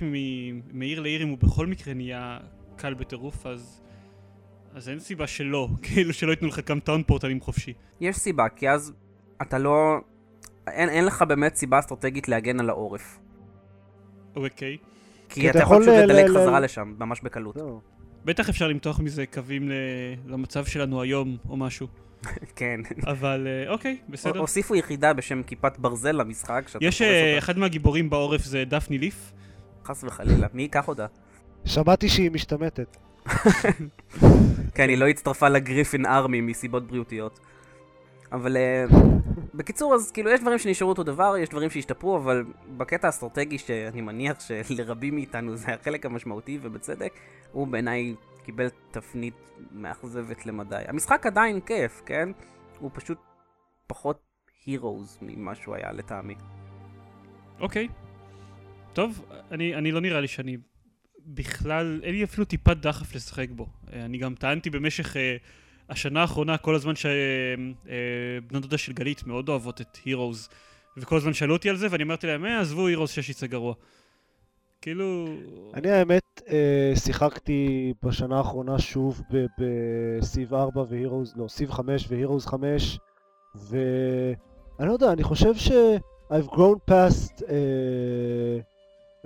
מעיר 0.74 1.00
לעיר, 1.00 1.24
אם 1.24 1.30
הוא 1.30 1.38
בכל 1.38 1.68
מקרה 1.68 1.94
נהיה 1.94 2.38
קל 2.76 2.94
בטירוף, 2.94 3.46
אז... 3.46 3.82
אז 4.74 4.90
אין 4.90 5.00
סיבה 5.00 5.28
שלא, 5.28 5.68
כאילו 5.84 6.14
שלא 6.14 6.32
ייתנו 6.32 6.48
לך 6.48 6.60
גם 6.70 6.80
טאון 6.80 7.04
פורטלים 7.04 7.42
חופשי. 7.42 7.74
יש 8.02 8.16
סיבה, 8.16 8.50
כי 8.50 8.70
אז 8.70 8.94
אתה 9.42 9.58
לא... 9.58 9.98
אין, 10.70 10.90
אין 10.90 11.06
לך 11.06 11.22
באמת 11.22 11.56
סיבה 11.56 11.80
אסטרטגית 11.80 12.28
להגן 12.28 12.60
על 12.60 12.70
העורף. 12.70 13.20
אוקיי. 14.36 14.78
כי, 15.30 15.42
כי 15.42 15.50
אתה 15.50 15.60
יכול 15.60 15.82
פשוט 15.82 15.94
לדלג 15.94 16.26
ל- 16.26 16.30
חזרה 16.30 16.60
ל- 16.60 16.64
לשם, 16.64 16.94
ממש 17.00 17.22
בקלות. 17.22 17.56
זהו. 17.56 17.82
בטח 18.26 18.50
אפשר 18.50 18.68
למתוח 18.68 19.00
מזה 19.00 19.26
קווים 19.26 19.70
ל... 19.70 19.74
למצב 20.28 20.66
שלנו 20.66 21.02
היום, 21.02 21.38
או 21.50 21.58
משהו. 21.58 21.88
כן. 22.56 22.80
אבל 23.08 23.48
אה, 23.48 23.72
אוקיי, 23.72 23.98
בסדר. 24.10 24.40
הוסיפו 24.40 24.76
יחידה 24.76 25.14
בשם 25.14 25.44
כיפת 25.44 25.78
ברזל 25.78 26.12
למשחק, 26.12 26.64
שאתה 26.68 26.86
יש 26.86 27.02
אה. 27.02 27.38
אחד 27.38 27.58
מהגיבורים 27.58 28.10
בעורף 28.10 28.44
זה 28.44 28.64
דפני 28.66 28.98
ליף. 28.98 29.32
חס 29.86 30.04
וחלילה, 30.04 30.48
מי 30.54 30.62
ייקח 30.62 30.88
אותה? 30.88 31.06
שמעתי 31.66 32.10
שהיא 32.10 32.32
משתמטת. 32.32 32.98
כן, 34.76 34.90
היא 34.90 34.98
לא 34.98 35.08
הצטרפה 35.08 35.50
לגריפין 35.50 36.06
ארמי 36.06 36.42
מסיבות 36.42 36.88
בריאותיות. 36.88 37.40
אבל 38.32 38.58
אה, 38.58 38.86
בקיצור, 39.54 39.96
אז 39.96 40.12
כאילו 40.12 40.30
יש 40.30 40.42
דברים 40.42 40.60
שנשארו 40.60 40.90
אותו 40.90 41.04
דבר, 41.04 41.38
יש 41.38 41.50
דברים 41.50 41.70
שהשתפרו, 41.70 42.18
אבל 42.18 42.46
בקטע 42.78 43.08
האסטרטגי 43.08 43.58
שאני 43.58 44.02
מניח 44.02 44.38
שלרבים 44.40 45.16
מאיתנו 45.16 45.56
זה 45.56 45.74
החלק 45.74 46.06
המשמעותי, 46.06 46.60
ובצדק, 46.62 47.14
הוא 47.52 47.68
בעיניי 47.68 48.16
קיבל 48.46 48.68
תפנית 48.92 49.34
מאכזבת 49.72 50.46
למדי. 50.46 50.84
המשחק 50.88 51.26
עדיין 51.26 51.62
כיף, 51.62 52.02
כן? 52.06 52.30
הוא 52.80 52.92
פשוט 52.94 53.18
פחות 53.88 54.22
הירוז 54.66 55.18
ממה 55.22 55.56
שהוא 55.56 55.76
היה 55.76 55.92
לטעמי. 55.92 56.36
אוקיי. 57.60 57.88
טוב, 58.94 59.26
אני, 59.52 59.76
אני 59.76 59.92
לא 59.92 60.02
נראה 60.02 60.22
לי 60.22 60.28
שאני 60.28 60.58
בכלל, 61.26 62.00
אין 62.04 62.16
לי 62.16 62.24
אפילו 62.24 62.46
טיפת 62.46 62.78
דחף 62.78 63.16
לשחק 63.16 63.50
בו. 63.50 63.68
אה, 63.94 64.06
אני 64.06 64.18
גם 64.18 64.36
טענתי 64.36 64.70
במשך 64.70 65.18
אה, 65.18 65.38
השנה 65.90 66.22
האחרונה, 66.22 66.58
כל 66.58 66.76
הזמן 66.76 66.94
שבנות 66.96 68.62
דודה 68.62 68.78
של 68.78 68.94
גלית 68.94 69.28
מאוד 69.28 69.50
אוהבות 69.50 69.82
את 69.82 69.98
הירוז, 70.06 70.50
וכל 70.98 71.18
הזמן 71.18 71.34
שאלו 71.34 71.54
אותי 71.56 71.70
על 71.70 71.76
זה, 71.76 71.88
ואני 71.92 72.04
אמרתי 72.04 72.28
להם, 72.28 72.46
אה, 72.46 72.60
עזבו 72.60 72.88
הירוז 72.88 73.10
6 73.10 73.30
יצא 73.30 73.48
גרוע. 73.48 73.74
כאילו... 74.82 75.26
אני 75.74 75.90
האמת 75.92 76.42
אה, 76.50 76.92
שיחקתי 76.96 77.94
בשנה 78.04 78.38
האחרונה 78.38 78.80
שוב 78.80 79.22
בסיב 79.60 80.54
4 80.54 80.84
והירוז, 80.90 81.34
לא, 81.38 81.48
סיב 81.48 81.72
5 81.72 82.08
והירוז 82.10 82.46
5, 82.46 83.00
ואני 83.56 84.88
לא 84.88 84.94
יודע, 84.94 85.12
אני 85.12 85.24
חושב 85.24 85.56
ש... 85.56 85.72
I've 86.32 86.50
grown 86.52 86.92
past 86.92 87.44
אה, 87.50 88.60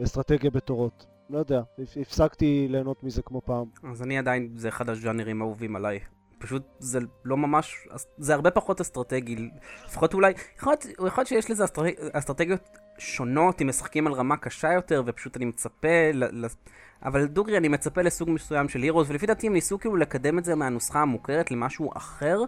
אסטרטגיה 0.03 0.51
בתורות. 0.51 1.05
לא 1.29 1.37
יודע, 1.37 1.61
הפ- 1.79 1.97
הפסקתי 2.01 2.67
ליהנות 2.69 3.03
מזה 3.03 3.21
כמו 3.21 3.41
פעם. 3.41 3.65
אז 3.91 4.01
אני 4.03 4.17
עדיין, 4.17 4.49
זה 4.55 4.69
אחד 4.69 4.89
הז'אנרים 4.89 5.41
האהובים 5.41 5.75
עליי. 5.75 5.99
פשוט 6.43 6.63
זה 6.79 6.99
לא 7.25 7.37
ממש, 7.37 7.87
זה 8.17 8.33
הרבה 8.33 8.51
פחות 8.51 8.81
אסטרטגי. 8.81 9.49
לפחות 9.85 10.13
אולי, 10.13 10.33
יכול 10.57 10.73
להיות, 10.73 10.85
יכול 10.85 11.11
להיות 11.17 11.27
שיש 11.27 11.51
לזה 11.51 11.65
אסטרטג, 11.65 11.91
אסטרטגיות 12.13 12.69
שונות, 12.97 13.61
אם 13.61 13.67
משחקים 13.67 14.07
על 14.07 14.13
רמה 14.13 14.37
קשה 14.37 14.73
יותר, 14.73 15.03
ופשוט 15.05 15.37
אני 15.37 15.45
מצפה, 15.45 16.11
ל, 16.13 16.45
ל, 16.45 16.47
אבל 17.03 17.25
דוגרי, 17.25 17.57
אני 17.57 17.67
מצפה 17.67 18.01
לסוג 18.01 18.29
מסוים 18.29 18.69
של 18.69 18.81
הירוס, 18.81 19.09
ולפי 19.09 19.25
דעתי 19.25 19.47
הם 19.47 19.53
ניסו 19.53 19.79
כאילו 19.79 19.95
לקדם 19.95 20.39
את 20.39 20.45
זה 20.45 20.55
מהנוסחה 20.55 21.01
המוכרת 21.01 21.51
למשהו 21.51 21.91
אחר. 21.95 22.39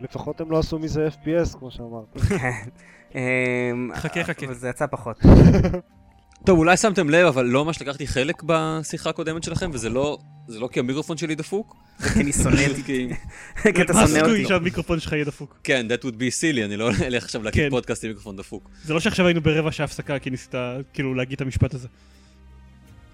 לפחות 0.00 0.40
הם 0.40 0.50
לא 0.50 0.58
עשו 0.58 0.78
מזה 0.78 1.08
FPS, 1.08 1.58
כמו 1.58 1.70
שאמרת. 1.70 2.18
כן. 2.28 2.68
אמ, 3.14 3.90
חכה, 3.94 4.24
חכה. 4.24 4.46
אבל 4.46 4.54
זה 4.54 4.68
יצא 4.68 4.86
פחות. 4.86 5.20
טוב, 6.44 6.58
אולי 6.58 6.76
שמתם 6.76 7.10
לב, 7.10 7.26
אבל 7.26 7.46
לא 7.46 7.64
ממש 7.64 7.82
לקחתי 7.82 8.06
חלק 8.06 8.42
בשיחה 8.46 9.10
הקודמת 9.10 9.42
שלכם, 9.42 9.70
וזה 9.74 9.88
לא, 9.88 10.18
זה 10.48 10.60
לא 10.60 10.68
כי 10.72 10.80
המיקרופון 10.80 11.16
שלי 11.16 11.34
דפוק. 11.34 11.76
כי 12.14 12.20
אני 12.20 12.32
שונא 12.32 12.62
אותי, 12.70 12.82
כי... 12.82 13.08
כי 13.74 13.82
אתה 13.82 13.92
מה 13.92 14.06
שונא 14.06 14.18
הסיכוי 14.18 14.38
אותי. 14.38 14.48
שהמיקרופון 14.48 15.00
שלך 15.00 15.12
יהיה 15.12 15.24
דפוק? 15.24 15.60
כן, 15.64 15.86
that 15.90 16.04
would 16.04 16.14
be 16.14 16.40
silly, 16.40 16.64
אני 16.64 16.76
לא 16.76 16.90
אלך 17.06 17.24
עכשיו 17.24 17.42
להקליט 17.42 17.64
כן. 17.64 17.70
פודקאסט 17.70 18.04
עם 18.04 18.10
מיקרופון 18.10 18.36
דפוק. 18.36 18.70
זה 18.84 18.94
לא 18.94 19.00
שעכשיו 19.00 19.26
היינו 19.26 19.40
ברבע 19.40 19.72
שעה 19.72 19.84
הפסקה 19.84 20.18
כי 20.18 20.30
ניסית 20.30 20.54
כאילו 20.92 21.14
להגיד 21.14 21.34
את 21.34 21.40
המשפט 21.40 21.74
הזה. 21.74 21.88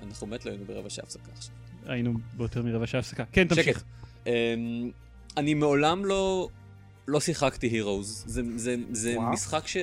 אנחנו 0.07 0.27
באמת 0.27 0.47
לא 0.47 0.51
היינו 0.51 0.65
ברבע 0.65 0.91
שעה 0.91 1.05
הפסקה 1.05 1.33
עכשיו. 1.37 1.55
היינו 1.87 2.15
ביותר 2.37 2.63
מרבע 2.63 2.87
שעה 2.87 2.99
הפסקה. 3.01 3.25
כן, 3.33 3.49
תמשיך. 3.49 3.83
אמ, 4.27 4.33
אני 5.37 5.55
מעולם 5.55 6.05
לא, 6.05 6.49
לא 7.09 7.21
שיחקתי 7.21 7.67
הירוז. 7.67 8.25
זה, 8.27 8.43
זה, 8.57 8.77
זה 8.93 9.15
וואו. 9.17 9.33
משחק 9.33 9.67
ש... 9.67 9.77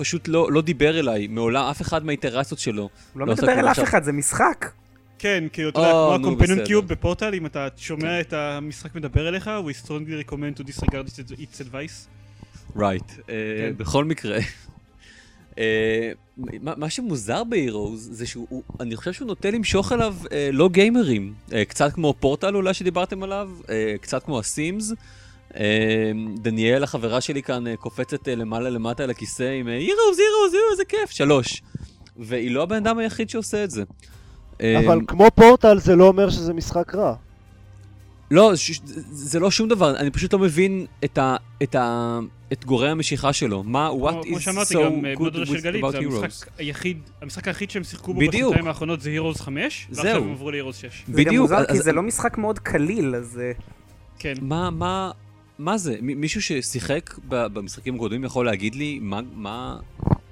פשוט 0.00 0.28
לא, 0.28 0.52
לא 0.52 0.62
דיבר 0.62 0.98
אליי, 0.98 1.26
מעולם 1.26 1.64
אף 1.64 1.80
אחד 1.82 2.04
מהאיטרציות 2.04 2.60
שלו. 2.60 2.82
הוא 2.82 2.90
לא 3.20 3.26
לא 3.26 3.32
מדבר 3.32 3.52
אל 3.60 3.68
אף. 3.68 3.80
אחד, 3.82 4.02
זה 4.04 4.12
משחק. 4.12 4.70
כן, 5.18 5.44
כאילו, 5.52 5.68
אתה 5.68 5.78
יודע, 5.80 5.90
כמו 5.90 6.16
נו, 6.18 6.26
הקומפייננט 6.26 6.56
בסדר. 6.58 6.66
קיוב 6.66 6.88
בפורטל, 6.88 7.34
אם 7.34 7.46
אתה 7.46 7.68
כן. 7.76 7.82
שומע 7.82 8.20
את 8.20 8.32
המשחק 8.32 8.94
מדבר 8.94 9.28
אליך, 9.28 9.50
we 9.66 9.86
strongly 9.86 9.90
recommend 10.28 10.60
to 10.60 10.66
disregard 10.66 11.06
its- 11.08 11.32
its 11.32 11.60
advice. 11.72 12.08
רייט. 12.78 13.02
כן. 13.26 13.72
בכל 13.76 14.04
מקרה, 14.04 14.38
אה, 15.58 16.12
מה 16.36 16.72
מה 16.76 16.90
שמוזר 16.90 17.44
בהירוז 17.44 18.08
זה 18.12 18.26
שהוא, 18.26 18.46
הוא- 18.50 18.62
אני 18.80 18.96
חושב 18.96 19.12
שהוא 19.12 19.26
נוטה 19.28 19.50
למשוך 19.50 19.92
אליו 19.92 20.14
אה, 20.32 20.50
לא 20.52 20.68
גיימרים. 20.68 21.34
אה, 21.52 21.64
קצת 21.64 21.92
כמו 21.92 22.14
פורטל 22.20 22.54
אולי 22.56 22.74
שדיברתם 22.74 23.22
עליו, 23.22 23.50
אה, 23.70 23.94
קצת 24.00 24.24
כמו 24.24 24.38
הסימס. 24.38 24.92
אה, 25.56 26.12
דניאל, 26.36 26.82
החברה 26.84 27.20
שלי 27.20 27.42
כאן, 27.42 27.66
אה, 27.66 27.76
קופצת 27.76 28.28
אה, 28.28 28.34
למעלה 28.34 28.70
למטה 28.70 29.02
על 29.04 29.10
הכיסא 29.10 29.42
עם 29.42 29.66
הירוז, 29.66 29.98
הירוז, 29.98 30.54
הירוז, 30.54 30.72
איזה 30.72 30.84
כיף, 30.84 31.10
שלוש. 31.10 31.62
והיא 32.16 32.50
לא 32.50 32.62
הבן 32.62 32.76
אדם 32.76 32.98
היחיד 32.98 33.30
שעושה 33.30 33.64
את 33.64 33.70
זה. 33.70 33.82
אה, 34.60 34.78
אבל 34.78 35.00
כמו 35.06 35.26
פורטל 35.34 35.78
זה 35.78 35.96
לא 35.96 36.08
אומר 36.08 36.30
שזה 36.30 36.52
משחק 36.52 36.94
רע. 36.94 37.14
לא, 38.30 38.56
ש- 38.56 38.80
זה 39.10 39.40
לא 39.40 39.50
שום 39.50 39.68
דבר, 39.68 39.96
אני 39.96 40.10
פשוט 40.10 40.32
לא 40.32 40.38
מבין 40.38 40.86
את, 41.04 41.18
ה, 41.18 41.36
את, 41.62 41.74
ה, 41.74 42.18
את 42.52 42.64
גורם 42.64 42.90
המשיכה 42.90 43.32
שלו. 43.32 43.62
מה, 43.62 43.90
what 43.90 44.26
is 44.26 44.48
so 44.72 44.76
אה, 44.76 45.14
good 45.14 45.34
with 45.34 45.62
גלית, 45.62 45.84
about 45.84 45.90
זה 45.90 45.98
heroes? 45.98 46.24
המשחק 46.24 46.50
היחיד, 46.58 46.98
המשחק 47.22 47.48
היחיד 47.48 47.70
שהם 47.70 47.84
שיחקו 47.84 48.14
בו. 48.14 48.20
בשנתיים 48.20 48.66
האחרונות 48.66 49.00
זה 49.00 49.10
Heroes 49.18 49.42
5, 49.42 49.86
ועכשיו. 49.90 50.22
הם 50.22 50.32
עברו 50.32 50.50
ל-Heroes 50.50 50.72
6. 50.72 50.82
זה 50.82 51.12
גם 51.12 51.14
בדיוק, 51.16 51.42
מוזר, 51.50 51.64
כי 51.72 51.78
זה 51.78 51.92
לא 51.92 52.02
משחק 52.02 52.38
מאוד 52.38 52.58
קליל, 52.58 53.14
אז... 53.14 53.40
כן. 54.18 54.34
מה, 54.40 54.70
מה, 54.70 55.10
מה 55.60 55.78
זה? 55.78 55.96
מ- 56.02 56.20
מישהו 56.20 56.42
ששיחק 56.42 57.14
ב- 57.28 57.46
במשחקים 57.46 57.94
הקודמים 57.94 58.24
יכול 58.24 58.46
להגיד 58.46 58.74
לי 58.74 58.98
מה, 59.02 59.20
מה 59.34 59.78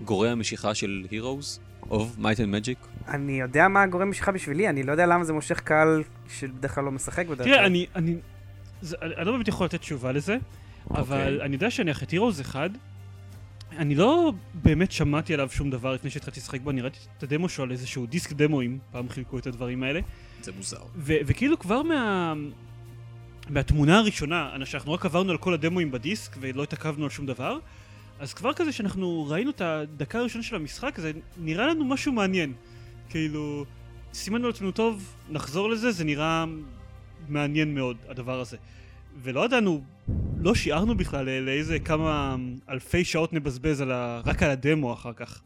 גורם 0.05 0.31
המשיכה 0.31 0.75
של 0.75 1.07
Heroes 1.11 1.59
of 1.91 2.21
Might 2.21 2.39
and 2.39 2.67
Magic? 2.67 3.09
אני 3.09 3.41
יודע 3.41 3.69
מה 3.69 3.83
הגורם 3.83 4.11
משיכה 4.11 4.33
בשבילי, 4.33 4.69
אני 4.69 4.83
לא 4.83 4.93
יודע 4.93 5.07
למה 5.07 5.25
זה 5.25 5.33
מושך 5.33 5.61
קהל 5.61 6.03
שבדרך 6.39 6.75
כלל 6.75 6.85
לא 6.85 6.91
משחק 6.91 7.27
בדרך 7.27 7.47
כלל. 7.47 7.55
תראה, 7.55 7.67
אני, 7.67 7.87
אני, 7.97 8.15
זה, 8.83 8.97
אני 9.03 9.15
אני 9.17 9.25
לא 9.27 9.33
באמת 9.33 9.49
יכול 9.49 9.67
לתת 9.67 9.81
תשובה 9.81 10.13
לזה, 10.13 10.37
אבל 10.91 11.33
אוקיי. 11.33 11.43
אני 11.43 11.55
יודע 11.55 11.71
שאני 11.71 11.91
את 11.91 12.11
הירוז 12.11 12.41
אחד, 12.41 12.71
אני 13.77 13.95
לא 13.95 14.33
באמת 14.55 14.93
שמעתי 14.93 15.35
עליו 15.35 15.49
שום 15.51 15.71
דבר 15.71 15.95
לפני 15.95 16.11
שהתחלתי 16.11 16.41
לשחק 16.41 16.61
בו, 16.61 16.71
אני 16.71 16.81
ראיתי 16.81 16.99
את 17.19 17.23
הדמו 17.23 17.49
שלו 17.49 17.65
על 17.65 17.71
איזשהו 17.71 18.07
דיסק 18.07 18.33
דמואים, 18.33 18.79
פעם 18.93 19.09
חילקו 19.09 19.39
את 19.39 19.47
הדברים 19.47 19.83
האלה, 19.83 20.01
זה 20.43 20.53
מוזר. 20.57 20.83
ו- 20.97 21.15
וכאילו 21.27 21.59
כבר 21.59 21.83
מה... 21.83 22.35
מהתמונה 23.51 23.99
הראשונה, 23.99 24.51
אנ- 24.55 24.65
שאנחנו 24.65 24.93
רק 24.93 25.05
עברנו 25.05 25.31
על 25.31 25.39
כל 25.39 25.55
הדמואים 25.55 25.91
בדיסק 25.91 26.37
ולא 26.41 26.63
התעכבנו 26.63 27.05
על 27.05 27.11
שום 27.11 27.27
דבר, 27.27 27.59
אז 28.21 28.35
כבר 28.35 28.53
כזה 28.53 28.73
שאנחנו 28.73 29.27
ראינו 29.29 29.51
את 29.51 29.61
הדקה 29.61 30.19
הראשונה 30.19 30.45
של 30.45 30.57
המשחק, 30.57 30.99
זה 31.01 31.13
נראה 31.37 31.67
לנו 31.67 31.85
משהו 31.85 32.13
מעניין. 32.13 32.53
כאילו, 33.09 33.65
סימנו 34.15 34.47
לעצמנו 34.47 34.71
טוב, 34.73 35.15
נחזור 35.31 35.71
לזה, 35.71 35.91
זה 35.93 36.05
נראה 36.05 36.45
מעניין 37.29 37.75
מאוד, 37.75 37.97
הדבר 38.09 38.41
הזה. 38.41 38.57
ולא 39.23 39.45
ידענו, 39.45 39.83
לא 40.39 40.55
שיערנו 40.55 40.97
בכלל 40.97 41.27
לא- 41.27 41.41
לאיזה 41.41 41.79
כמה 41.79 42.37
אלפי 42.69 43.05
שעות 43.05 43.33
נבזבז 43.33 43.81
על 43.81 43.93
ה... 43.93 44.21
רק 44.25 44.43
על 44.43 44.51
הדמו 44.51 44.93
אחר 44.93 45.13
כך. 45.13 45.41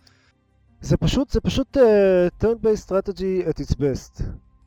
זה 0.80 0.97
פשוט, 0.97 1.30
זה 1.30 1.40
פשוט 1.40 1.76
uh, 1.76 1.80
turn-based 2.44 2.88
strategy 2.88 3.49
at 3.49 3.62
its 3.62 3.75
best. 3.75 4.23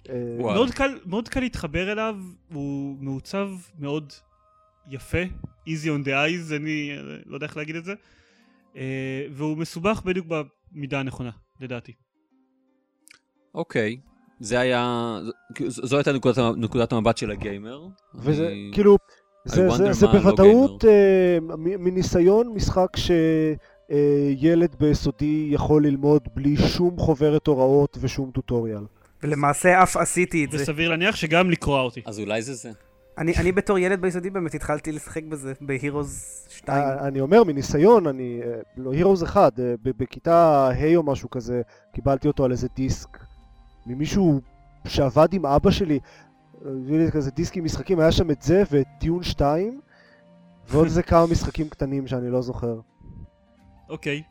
אה. 0.09 0.35
מאוד 0.39 0.71
קל, 0.71 0.99
מאוד 1.05 1.29
קל 1.29 1.39
להתחבר 1.39 1.91
אליו, 1.91 2.15
הוא 2.53 2.97
מעוצב 2.99 3.49
מאוד 3.79 4.13
יפה, 4.89 5.23
easy 5.69 5.85
on 5.87 6.05
the 6.05 6.11
eyes, 6.11 6.55
אני 6.55 6.91
אה, 6.97 7.01
לא 7.25 7.35
יודע 7.35 7.45
איך 7.47 7.57
להגיד 7.57 7.75
את 7.75 7.85
זה, 7.85 7.93
אה, 8.77 9.25
והוא 9.31 9.57
מסובך 9.57 10.01
בדיוק 10.05 10.27
במידה 10.73 10.99
הנכונה, 10.99 11.31
לדעתי. 11.61 11.91
אוקיי. 13.55 13.97
זה 14.39 14.59
היה, 14.59 15.15
ז- 15.67 15.85
זו 15.85 15.97
הייתה 15.97 16.13
נקודת, 16.13 16.37
נקודת 16.57 16.93
המבט 16.93 17.17
של 17.17 17.31
הגיימר. 17.31 17.87
וזה 18.15 18.47
אני- 18.47 18.71
כאילו, 18.73 18.97
זה, 19.45 19.69
זה, 19.69 19.93
זה 19.93 20.07
מה 20.07 20.13
לא 20.13 20.19
בוודאות 20.19 20.85
אה, 20.85 21.37
מ- 21.41 21.83
מניסיון 21.83 22.47
משחק 22.53 22.87
שילד 24.39 24.75
ביסודי 24.79 25.47
יכול 25.51 25.85
ללמוד 25.85 26.21
בלי 26.33 26.57
שום 26.57 26.97
חוברת 26.97 27.47
הוראות 27.47 27.97
ושום 28.01 28.31
טוטוריאל. 28.31 28.83
ולמעשה 29.25 29.83
אף 29.83 29.97
עשיתי 29.97 30.45
את 30.45 30.51
זה. 30.51 30.57
וסביר 30.61 30.89
להניח 30.89 31.15
שגם 31.15 31.49
לקרוע 31.49 31.81
אותי. 31.81 32.01
אז 32.05 32.19
אולי 32.19 32.41
זה 32.41 32.53
זה. 32.53 32.71
אני 33.17 33.33
אני 33.37 33.51
בתור 33.51 33.79
ילד 33.79 34.01
ביסודי 34.01 34.29
באמת 34.29 34.55
התחלתי 34.55 34.91
לשחק 34.91 35.23
בזה, 35.23 35.53
בהירוז 35.61 36.45
2. 36.49 36.77
אה, 36.83 37.07
אני 37.07 37.19
אומר 37.19 37.43
מניסיון, 37.43 38.07
אני, 38.07 38.41
אה, 38.43 38.59
לא 38.77 38.93
הירוז 38.93 39.23
אחד, 39.23 39.51
אה, 39.59 39.73
ב- 39.83 40.03
בכיתה 40.03 40.69
ה' 40.69 40.95
או 40.95 41.03
משהו 41.03 41.29
כזה, 41.29 41.61
קיבלתי 41.93 42.27
אותו 42.27 42.45
על 42.45 42.51
איזה 42.51 42.67
דיסק 42.75 43.17
ממישהו 43.85 44.41
שעבד 44.87 45.33
עם 45.33 45.45
אבא 45.45 45.71
שלי, 45.71 45.99
הביא 46.65 46.97
לי 46.97 47.11
כזה 47.11 47.31
דיסק 47.31 47.57
עם 47.57 47.63
משחקים, 47.65 47.99
היה 47.99 48.11
שם 48.11 48.31
את 48.31 48.41
זה 48.41 48.63
ואת 48.71 48.87
טיון 48.99 49.23
2 49.23 49.81
ועוד 50.67 50.85
איזה 50.85 51.03
כמה 51.09 51.25
משחקים 51.27 51.69
קטנים 51.69 52.07
שאני 52.07 52.29
לא 52.29 52.41
זוכר. 52.41 52.79
אוקיי. 53.89 54.23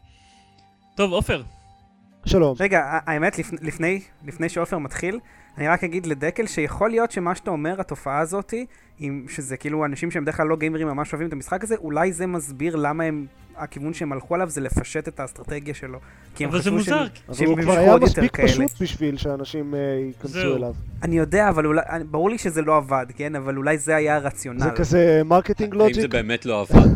טוב, 0.96 1.12
עופר, 1.12 1.42
שלום. 2.26 2.54
רגע, 2.60 2.82
האמת, 3.06 3.38
לפ- 3.38 3.62
לפני, 3.62 4.00
לפני 4.26 4.48
שעופר 4.48 4.78
מתחיל, 4.78 5.18
אני 5.58 5.68
רק 5.68 5.84
אגיד 5.84 6.06
לדקל 6.06 6.46
שיכול 6.46 6.90
להיות 6.90 7.10
שמה 7.10 7.34
שאתה 7.34 7.50
אומר, 7.50 7.80
התופעה 7.80 8.18
הזאתי, 8.18 8.66
עם, 8.98 9.24
שזה 9.28 9.56
כאילו 9.56 9.84
אנשים 9.84 10.10
שהם 10.10 10.22
בדרך 10.22 10.36
כלל 10.36 10.46
לא 10.46 10.56
גיימרים 10.56 10.86
ממש 10.88 11.12
אוהבים 11.12 11.28
את 11.28 11.32
המשחק 11.32 11.64
הזה, 11.64 11.74
אולי 11.76 12.12
זה 12.12 12.26
מסביר 12.26 12.76
למה 12.76 13.04
הם, 13.04 13.26
הכיוון 13.56 13.94
שהם 13.94 14.12
הלכו 14.12 14.34
עליו 14.34 14.50
זה 14.50 14.60
לפשט 14.60 15.08
את 15.08 15.20
האסטרטגיה 15.20 15.74
שלו. 15.74 15.98
כי 16.34 16.44
הם 16.44 16.50
אבל 16.50 16.58
זה 16.58 16.62
חשבו 16.62 16.76
מוזר. 16.76 16.84
שהם- 17.06 17.06
אבל 17.28 17.34
שהם 17.36 17.48
הוא 17.48 17.60
כבר 17.60 17.72
היה 17.72 17.92
יותר 17.92 18.04
מספיק 18.04 18.36
כאלה. 18.36 18.48
פשוט 18.48 18.82
בשביל 18.82 19.16
שאנשים 19.16 19.74
אה, 19.74 19.78
ייכנסו. 20.06 20.56
אליו. 20.56 20.72
אני 21.02 21.18
יודע, 21.18 21.48
אבל 21.48 21.66
אולי, 21.66 21.80
ברור 22.10 22.30
לי 22.30 22.38
שזה 22.38 22.62
לא 22.62 22.76
עבד, 22.76 23.06
כן? 23.16 23.34
אבל 23.36 23.56
אולי 23.56 23.78
זה 23.78 23.96
היה 23.96 24.16
הרציונל. 24.16 24.60
זה 24.60 24.70
כזה 24.70 25.22
marketing 25.24 25.72
האם 25.74 25.92
זה 25.92 26.00
logic? 26.00 26.12
באמת 26.12 26.46
לא 26.46 26.60
עבד? 26.60 26.88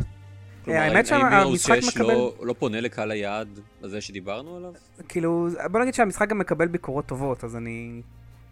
כלומר, 0.68 0.82
האמת 0.82 1.06
שהמשחק 1.06 1.32
Heroes 1.32 1.66
6 1.66 1.70
מקבל- 1.96 2.12
לא- 2.14 2.34
לא 2.42 2.54
פונה 2.58 2.80
לקהל 2.80 3.10
היעד 3.10 3.48
הזה 3.82 4.00
שדיברנו 4.00 4.56
עליו? 4.56 4.72
כאילו, 5.08 5.48
בוא 5.70 5.80
נגיד 5.80 5.94
שהמשחק 5.94 6.28
גם 6.28 6.38
מקבל 6.38 6.68
ביקורות 6.68 7.06
טובות, 7.06 7.44
אז 7.44 7.56
אני... 7.56 8.02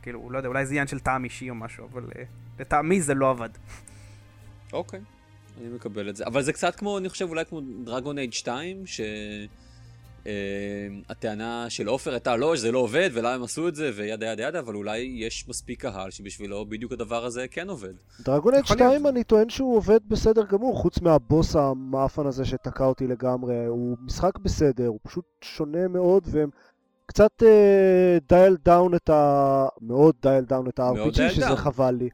כאילו, 0.02 0.30
לא 0.30 0.38
יודע, 0.38 0.48
אולי 0.48 0.66
זה 0.66 0.72
עניין 0.72 0.86
של 0.86 0.98
טעם 1.00 1.24
אישי 1.24 1.50
או 1.50 1.54
משהו, 1.54 1.88
אבל 1.92 2.02
uh, 2.02 2.14
לטעמי 2.60 3.00
זה 3.00 3.14
לא 3.14 3.30
עבד. 3.30 3.48
אוקיי, 4.72 5.00
אני 5.60 5.68
מקבל 5.74 6.08
את 6.08 6.16
זה. 6.16 6.26
אבל 6.26 6.42
זה 6.42 6.52
קצת 6.52 6.76
כמו, 6.76 6.98
אני 6.98 7.08
חושב, 7.08 7.28
אולי 7.28 7.44
כמו 7.44 7.60
Dragon 7.84 8.18
Age 8.18 8.32
2, 8.32 8.86
שהטענה 10.26 11.70
של 11.70 11.86
עופר 11.88 12.10
הייתה 12.10 12.36
לא, 12.36 12.56
שזה 12.56 12.72
לא 12.72 12.78
עובד, 12.78 13.10
ולמה 13.12 13.34
הם 13.34 13.42
עשו 13.42 13.68
את 13.68 13.74
זה, 13.74 13.90
ו 13.96 14.02
yada 14.02 14.26
yada 14.26 14.42
yada, 14.42 14.58
אבל 14.58 14.74
אולי 14.74 14.98
יש 14.98 15.48
מספיק 15.48 15.80
קהל 15.82 16.10
שבשבילו 16.10 16.66
בדיוק 16.66 16.92
הדבר 16.92 17.24
הזה 17.24 17.46
כן 17.50 17.68
עובד. 17.70 17.92
Dragon 18.20 18.52
Age 18.54 18.64
יכול 18.64 18.76
להיות. 18.76 18.92
2 18.92 19.06
אני 19.06 19.24
טוען 19.24 19.48
שהוא 19.48 19.76
עובד 19.76 20.00
בסדר 20.08 20.42
גמור, 20.44 20.76
חוץ 20.76 21.00
מהבוס 21.00 21.56
המעפן 21.56 22.26
הזה 22.26 22.44
שתקע 22.44 22.84
אותי 22.84 23.06
לגמרי. 23.06 23.66
הוא 23.66 23.96
משחק 24.04 24.38
בסדר, 24.38 24.86
הוא 24.86 24.98
פשוט 25.02 25.24
שונה 25.44 25.88
מאוד, 25.88 26.22
והם 26.26 26.48
קצת 27.06 27.42
dial 28.28 28.56
down 28.64 28.94
את 28.94 29.10
ה... 29.10 29.66
מאוד 29.80 30.14
dial 30.22 30.44
down 30.44 30.68
את 30.68 30.78
ה-RPG, 30.78 31.14
שזה 31.30 31.48
down. 31.52 31.56
חבל 31.56 31.94
לי. 31.94 32.08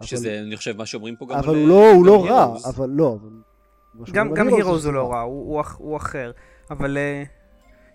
אבל- 0.00 0.06
שזה, 0.08 0.40
אני 0.46 0.56
חושב, 0.56 0.76
מה 0.76 0.86
שאומרים 0.86 1.16
פה 1.16 1.26
גם 1.26 1.38
אבל 1.38 1.48
על- 1.48 1.60
הוא 1.60 1.68
לא, 1.68 1.90
הוא 1.92 2.00
גם 2.02 2.06
לא 2.06 2.24
רע. 2.26 2.56
אבל 2.68 2.90
לא. 2.90 3.16
גם, 4.12 4.34
Heroes 4.48 4.82
זה 4.82 4.88
הוא 4.88 4.94
לא 4.94 5.02
שזה 5.04 5.14
רע, 5.14 5.20
הוא, 5.20 5.52
הוא, 5.54 5.60
אח- 5.60 5.76
הוא 5.78 5.96
אחר. 5.96 6.30
אבל 6.70 6.96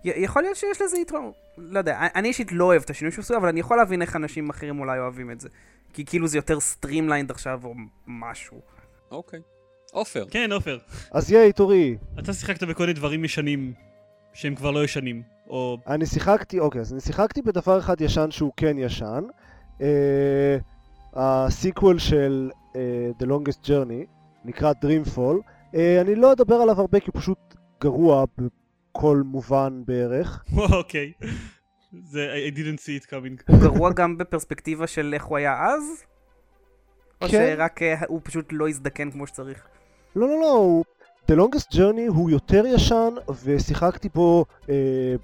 יכול 0.03 0.41
להיות 0.41 0.55
שיש 0.55 0.81
לזה 0.81 0.97
יתרון. 0.97 1.31
לא 1.57 1.79
יודע, 1.79 1.99
אני 2.15 2.27
אישית 2.27 2.51
לא 2.51 2.65
אוהב 2.65 2.81
את 2.81 2.89
השינוי 2.89 3.11
שהוא 3.11 3.23
עושה, 3.23 3.37
אבל 3.37 3.47
אני 3.47 3.59
יכול 3.59 3.77
להבין 3.77 4.01
איך 4.01 4.15
אנשים 4.15 4.49
אחרים 4.49 4.79
אולי 4.79 4.99
אוהבים 4.99 5.31
את 5.31 5.39
זה. 5.39 5.49
כי 5.93 6.05
כאילו 6.05 6.27
זה 6.27 6.37
יותר 6.37 6.59
streamlined 6.59 7.31
עכשיו 7.31 7.59
או 7.63 7.73
משהו. 8.07 8.61
אוקיי. 9.11 9.39
עופר. 9.91 10.25
כן, 10.31 10.51
עופר. 10.51 10.77
אז 11.11 11.31
ייי, 11.31 11.53
תורי. 11.53 11.97
אתה 12.19 12.33
שיחקת 12.33 12.63
בכל 12.63 12.83
מיני 12.83 12.93
דברים 12.93 13.25
ישנים 13.25 13.73
שהם 14.33 14.55
כבר 14.55 14.71
לא 14.71 14.83
ישנים, 14.83 15.21
או... 15.47 15.77
אני 15.87 16.05
שיחקתי, 16.05 16.59
אוקיי, 16.59 16.81
אז 16.81 16.93
אני 16.93 17.01
שיחקתי 17.01 17.41
בדבר 17.41 17.79
אחד 17.79 18.01
ישן 18.01 18.31
שהוא 18.31 18.51
כן 18.57 18.77
ישן. 18.77 19.23
אה, 19.81 20.57
ה 21.13 21.26
sequel 21.26 21.99
של 21.99 22.51
אה, 22.75 23.11
The 23.19 23.25
Longest 23.25 23.65
Journey, 23.65 24.05
נקרא 24.45 24.73
Dreamfall. 24.83 25.35
אה, 25.75 26.01
אני 26.01 26.15
לא 26.15 26.31
אדבר 26.31 26.55
עליו 26.55 26.79
הרבה 26.79 26.99
כי 26.99 27.11
הוא 27.13 27.21
פשוט 27.21 27.37
גרוע 27.81 28.25
בכל 28.99 29.21
מובן 29.25 29.81
בערך. 29.85 30.43
אוקיי. 30.79 31.11
זה, 32.03 32.33
I 32.49 32.55
didn't 32.55 32.79
see 32.79 33.03
it 33.03 33.09
coming. 33.09 33.43
הוא 33.51 33.59
גרוע 33.61 33.93
גם 33.93 34.17
בפרספקטיבה 34.17 34.87
של 34.87 35.13
איך 35.13 35.25
הוא 35.25 35.37
היה 35.37 35.65
אז? 35.65 36.03
או 37.21 37.27
כן. 37.27 37.55
שרק 37.55 37.81
אה, 37.81 37.95
הוא 38.07 38.21
פשוט 38.23 38.45
לא 38.51 38.69
הזדקן 38.69 39.11
כמו 39.11 39.27
שצריך? 39.27 39.67
לא, 40.15 40.27
לא, 40.27 40.39
לא, 40.39 40.51
הוא... 40.51 40.85
The 41.31 41.35
Longest 41.35 41.75
Journey 41.75 42.07
הוא 42.07 42.29
יותר 42.29 42.65
ישן, 42.65 43.09
ושיחקתי 43.43 44.09
בו 44.09 44.45
אה, 44.69 45.15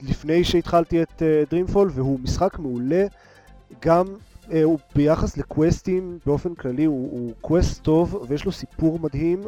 לפני 0.00 0.44
שהתחלתי 0.44 1.02
את 1.02 1.22
אה, 1.22 1.42
Dreamfall, 1.50 1.88
והוא 1.90 2.20
משחק 2.20 2.58
מעולה. 2.58 3.06
גם 3.80 4.06
אה, 4.52 4.62
הוא 4.62 4.78
ביחס 4.94 5.36
לקווסטים 5.36 6.18
באופן 6.26 6.54
כללי, 6.54 6.84
הוא, 6.84 7.10
הוא 7.12 7.32
קווסט 7.40 7.82
טוב, 7.82 8.26
ויש 8.28 8.44
לו 8.44 8.52
סיפור 8.52 8.98
מדהים, 8.98 9.40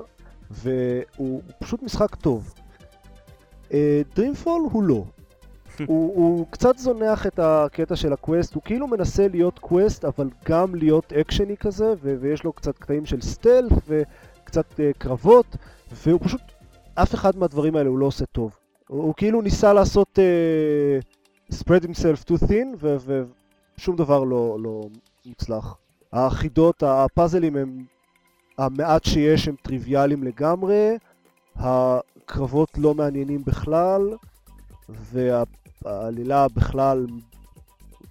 והוא 0.51 1.05
הוא 1.17 1.43
פשוט 1.59 1.83
משחק 1.83 2.15
טוב. 2.15 2.55
Dreamfall 4.15 4.63
הוא 4.73 4.83
לא. 4.83 5.05
הוא, 5.87 6.15
הוא 6.17 6.47
קצת 6.51 6.79
זונח 6.79 7.27
את 7.27 7.39
הקטע 7.43 7.97
של 7.97 8.13
ה 8.13 8.19
quest, 8.19 8.55
הוא 8.55 8.63
כאילו 8.63 8.87
מנסה 8.87 9.29
להיות 9.29 9.59
quest 9.59 10.05
אבל 10.05 10.29
גם 10.45 10.75
להיות 10.75 11.13
action־י 11.13 11.57
כזה, 11.57 11.93
ו- 12.03 12.17
ויש 12.21 12.45
לו 12.45 12.53
קצת 12.53 12.79
קטעים 12.79 13.07
של 13.07 13.21
stealth 13.21 13.73
וקצת 13.89 14.73
uh, 14.73 14.99
קרבות, 14.99 15.57
והוא 15.93 16.21
פשוט, 16.23 16.41
אף 16.95 17.15
אחד 17.15 17.37
מהדברים 17.37 17.77
האלה 17.77 17.89
הוא 17.89 17.99
לא 17.99 18.07
עושה 18.07 18.27
טוב. 18.27 18.57
הוא, 18.89 19.03
הוא 19.03 19.15
כאילו 19.17 19.43
ניסה 19.43 19.73
לעשות 19.73 20.19
uh, 20.19 21.55
spread 21.55 21.85
himself 21.85 22.31
too 22.31 22.45
thin, 22.47 22.85
ושום 23.79 23.97
דבר 23.97 24.25
לא, 24.25 24.59
לא 24.63 24.89
מוצלח. 25.27 25.77
החידות, 26.13 26.83
הפאזלים 26.83 27.57
הם, 27.57 27.85
המעט 28.59 29.05
שיש 29.05 29.49
הם 29.49 29.55
טריוויאליים 29.63 30.23
לגמרי, 30.23 30.97
הקרבות 32.31 32.71
לא 32.79 32.95
מעניינים 32.95 33.45
בכלל, 33.45 34.17
והעלילה 34.89 36.47
בכלל 36.49 37.07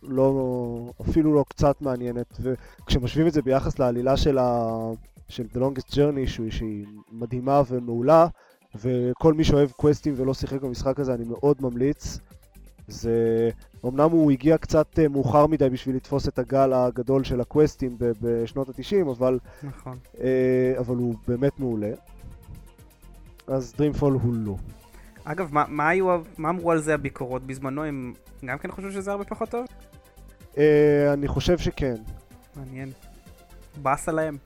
לא, 0.04 0.92
אפילו 1.02 1.34
לא 1.34 1.46
קצת 1.50 1.82
מעניינת, 1.82 2.38
וכשמשווים 2.42 3.28
את 3.28 3.34
זה 3.34 3.42
ביחס 3.42 3.80
לעלילה 3.80 4.18
של, 4.18 4.38
ה, 4.38 4.70
של 5.28 5.44
The 5.54 5.58
Longest 5.58 5.92
Journey, 5.92 6.28
שהיא, 6.28 6.52
שהיא 6.52 6.86
מדהימה 7.12 7.62
ומעולה, 7.68 8.28
וכל 8.76 9.34
מי 9.34 9.44
שאוהב 9.44 9.72
קווסטים 9.72 10.14
ולא 10.18 10.34
שיחק 10.34 10.62
במשחק 10.62 11.00
הזה, 11.00 11.14
אני 11.14 11.26
מאוד 11.26 11.58
ממליץ. 11.60 12.20
זה... 12.88 13.50
אמנם 13.86 14.12
הוא 14.12 14.32
הגיע 14.32 14.58
קצת 14.58 15.00
אה, 15.00 15.08
מאוחר 15.08 15.48
מדי 15.48 15.70
בשביל 15.70 15.96
לתפוס 15.96 16.28
את 16.28 16.40
הגל 16.40 16.74
הגדול 16.74 17.24
של 17.24 17.42
הקווסטים 17.42 17.98
בשנות 18.00 18.70
ה-90, 18.70 19.12
אבל... 19.12 19.40
נכון. 19.64 19.98
אה, 20.22 20.74
אבל 20.80 20.96
הוא 20.96 21.16
באמת 21.28 21.60
מעולה. 21.60 21.92
אז 23.50 23.74
Dreamfall 23.78 24.14
הוא 24.14 24.34
לא. 24.34 24.56
אגב, 25.24 25.54
מה, 25.54 25.66
מה, 25.68 25.90
היו, 25.90 26.22
מה 26.38 26.50
אמרו 26.50 26.72
על 26.72 26.82
זה 26.82 26.94
הביקורות 26.94 27.44
בזמנו? 27.44 27.84
הם 27.84 28.14
גם 28.46 28.58
כן 28.58 28.72
חושבים 28.72 28.92
שזה 28.92 29.12
הרבה 29.12 29.24
פחות 29.24 29.50
טוב? 29.50 29.66
אה, 30.58 31.14
אני 31.14 31.28
חושב 31.28 31.58
שכן. 31.58 31.96
מעניין. 32.56 32.92
באסה 33.82 34.12
להם. 34.12 34.38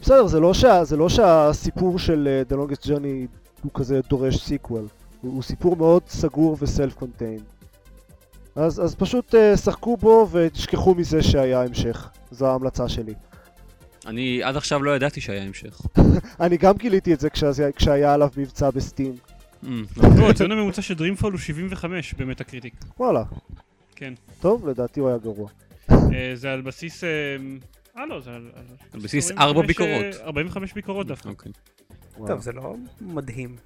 בסדר, 0.00 0.26
זה 0.26 0.40
לא, 0.40 0.54
שה, 0.54 0.84
זה 0.84 0.96
לא 0.96 1.08
שהסיפור 1.08 1.98
של 1.98 2.44
uh, 2.48 2.52
The 2.52 2.56
Longest 2.56 2.86
Journey 2.86 3.26
הוא 3.62 3.70
כזה 3.74 4.00
דורש 4.08 4.44
sequel. 4.44 4.86
הוא, 5.20 5.32
הוא 5.32 5.42
סיפור 5.42 5.76
מאוד 5.76 6.02
סגור 6.08 6.56
ו 6.60 6.67
self 6.67 6.94
contained. 6.94 7.40
אז, 8.56 8.84
אז 8.84 8.94
פשוט 8.94 9.34
uh, 9.34 9.56
שחקו 9.56 9.96
בו 9.96 10.28
ותשכחו 10.30 10.94
מזה 10.94 11.22
שהיה 11.22 11.62
המשך. 11.62 12.10
זו 12.30 12.46
ההמלצה 12.46 12.88
שלי. 12.88 13.14
אני 14.06 14.42
עד 14.42 14.56
עכשיו 14.56 14.82
לא 14.82 14.96
ידעתי 14.96 15.20
שהיה 15.20 15.42
המשך. 15.42 15.80
אני 16.40 16.56
גם 16.56 16.74
גיליתי 16.76 17.14
את 17.14 17.20
זה 17.20 17.28
כשהיה, 17.76 18.14
עליו 18.14 18.28
מבצע 18.36 18.70
ב 18.70 18.76
Steam. 18.76 19.14
Mm, 19.64 19.66
לא, 20.18 20.30
הציון 20.30 20.52
הממוצע 20.52 20.82
של 20.82 20.94
Dreamfall 20.94 21.32
הוא 21.32 21.40
75 21.40 22.14
ב 22.14 22.44
Metacritic. 22.44 22.74
וואלה. 22.98 23.22
כן. 23.96 24.14
טוב, 24.40 24.68
לדעתי 24.68 25.00
הוא 25.00 25.08
היה 25.08 25.18
גרוע. 25.18 25.48
אה, 25.90 26.32
זה 26.34 26.52
על 26.52 26.60
בסיס... 26.60 27.04
אה, 27.04 27.10
אה 27.98 28.06
לא, 28.06 28.20
זה 28.20 28.30
על... 28.30 28.50
על 28.92 29.00
בסיס 29.00 29.30
45, 29.30 29.38
ארבע 29.38 29.66
ביקורות. 29.66 30.20
אה, 30.20 30.26
45 30.26 30.72
ביקורות 30.72 31.06
דווקא. 31.06 31.28
אוקיי. 31.28 31.52
טוב, 32.26 32.40
זה 32.40 32.52
לא 32.52 32.74
מדהים. 33.00 33.56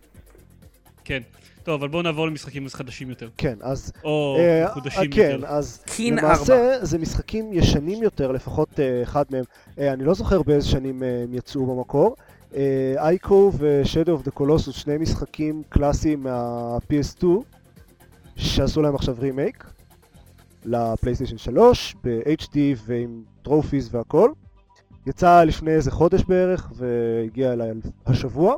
כן. 1.06 1.22
טוב, 1.62 1.82
אבל 1.82 1.88
בואו 1.88 2.02
נעבור 2.02 2.26
למשחקים 2.26 2.68
חדשים 2.68 3.10
יותר. 3.10 3.28
כן, 3.36 3.58
אז... 3.60 3.92
או 4.04 4.36
אה, 4.38 4.66
מחודשים 4.70 5.10
כן, 5.10 5.30
יותר. 5.32 5.46
אז 5.46 5.82
קין 5.86 6.18
למעשה 6.18 6.74
4. 6.74 6.84
זה 6.84 6.98
משחקים 6.98 7.52
ישנים 7.52 8.02
יותר, 8.02 8.32
לפחות 8.32 8.80
אה, 8.80 9.02
אחד 9.02 9.24
מהם. 9.30 9.44
אה, 9.78 9.92
אני 9.92 10.04
לא 10.04 10.14
זוכר 10.14 10.42
באיזה 10.42 10.68
שנים 10.68 11.02
אה, 11.02 11.22
הם 11.22 11.34
יצאו 11.34 11.66
במקור. 11.66 12.16
Ico 12.96 13.52
ו-Shadow 13.58 14.22
of 14.22 14.28
the 14.28 14.40
Colossus, 14.40 14.72
שני 14.72 14.98
משחקים 14.98 15.62
קלאסיים 15.68 16.22
מה-PS2, 16.22 17.24
שעשו 18.36 18.82
להם 18.82 18.94
עכשיו 18.94 19.16
רימייק 19.18 19.64
ל 20.64 20.70
PlayStation 20.70 21.38
3, 21.38 21.96
ב-HD 22.04 22.56
ועם 22.86 23.22
trophies 23.42 23.88
והכל. 23.90 24.30
יצא 25.06 25.42
לפני 25.44 25.70
איזה 25.70 25.90
חודש 25.90 26.22
בערך 26.24 26.72
והגיע 26.76 27.52
אליי 27.52 27.70
השבוע. 28.06 28.54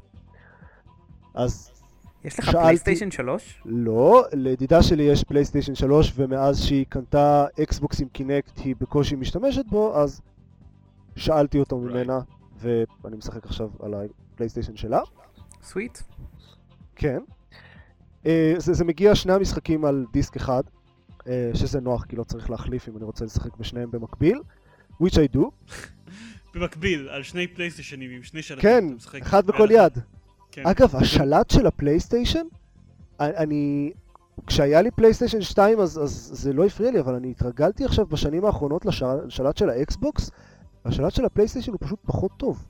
אז 1.34 1.77
יש 2.24 2.38
לך 2.38 2.44
שאלתי- 2.44 2.58
PlayStation 2.62 3.10
3? 3.10 3.62
לא, 3.64 4.24
לידידה 4.32 4.82
שלי 4.82 5.02
יש 5.02 5.24
PlayStation 5.24 5.74
3 5.74 6.12
ומאז 6.16 6.60
שהיא 6.62 6.86
קנתה 6.88 7.46
Xbox 7.62 8.00
עם 8.00 8.08
Kinect 8.08 8.58
היא 8.64 8.74
בקושי 8.80 9.16
משתמשת 9.16 9.66
בו, 9.66 9.96
אז 9.96 10.20
שאלתי 11.16 11.58
אותו 11.58 11.76
Right. 11.76 11.90
ממנה 11.90 12.20
ואני 12.60 13.16
משחק 13.16 13.46
עכשיו 13.46 13.70
על 13.82 13.94
ה 13.94 14.01
PlayStation 14.01 14.76
שלה. 14.76 15.00
sweet. 15.62 15.98
כן. 16.96 17.18
אה, 18.26 18.54
זה, 18.58 18.72
זה 18.72 18.84
מגיע 18.84 19.14
שני 19.14 19.32
המשחקים 19.32 19.84
על 19.84 20.04
דיסק 20.12 20.36
אחד, 20.36 20.62
אה, 21.26 21.50
שזה 21.54 21.80
נוח 21.80 22.04
כי 22.04 22.16
לא 22.16 22.24
צריך 22.24 22.50
להחליף 22.50 22.88
אם 22.88 22.96
אני 22.96 23.04
רוצה 23.04 23.24
לשחק 23.24 23.56
בשניהם 23.56 23.90
במקביל, 23.90 24.40
which 25.02 25.14
I 25.14 25.36
do. 25.36 25.40
במקביל, 26.54 27.08
על 27.08 27.22
שני 27.22 27.46
PlayStation־ים 27.46 28.10
עם 28.10 28.22
שני 28.22 28.42
שלטים. 28.42 28.62
כן. 28.62 28.84
אחד 29.22 29.46
בכל. 29.46 29.68
יד. 29.70 29.98
כן. 30.62 30.68
אגב, 30.68 30.96
השלט 30.96 31.50
של 31.50 31.66
ה 31.66 31.73
PlayStation, 31.73 32.46
אני... 33.20 33.92
כשהיה 34.46 34.82
לי 34.82 34.90
PlayStation 34.90 35.42
2 35.42 35.80
אז, 35.80 35.98
אז 36.02 36.30
זה 36.34 36.52
לא 36.52 36.64
הפריע 36.66 36.90
לי, 36.90 37.00
אבל 37.00 37.14
אני 37.14 37.30
התרגלתי 37.30 37.84
עכשיו 37.84 38.06
בשנים 38.06 38.44
האחרונות 38.44 38.86
לשלט 38.86 39.56
של 39.56 39.70
ה 39.70 39.80
Xbox, 39.80 40.30
והשלט 40.84 41.14
של 41.14 41.24
ה 41.24 41.28
PlayStation 41.28 41.72
הוא 41.72 41.78
פשוט 41.80 41.98
פחות 42.06 42.30
טוב. 42.36 42.64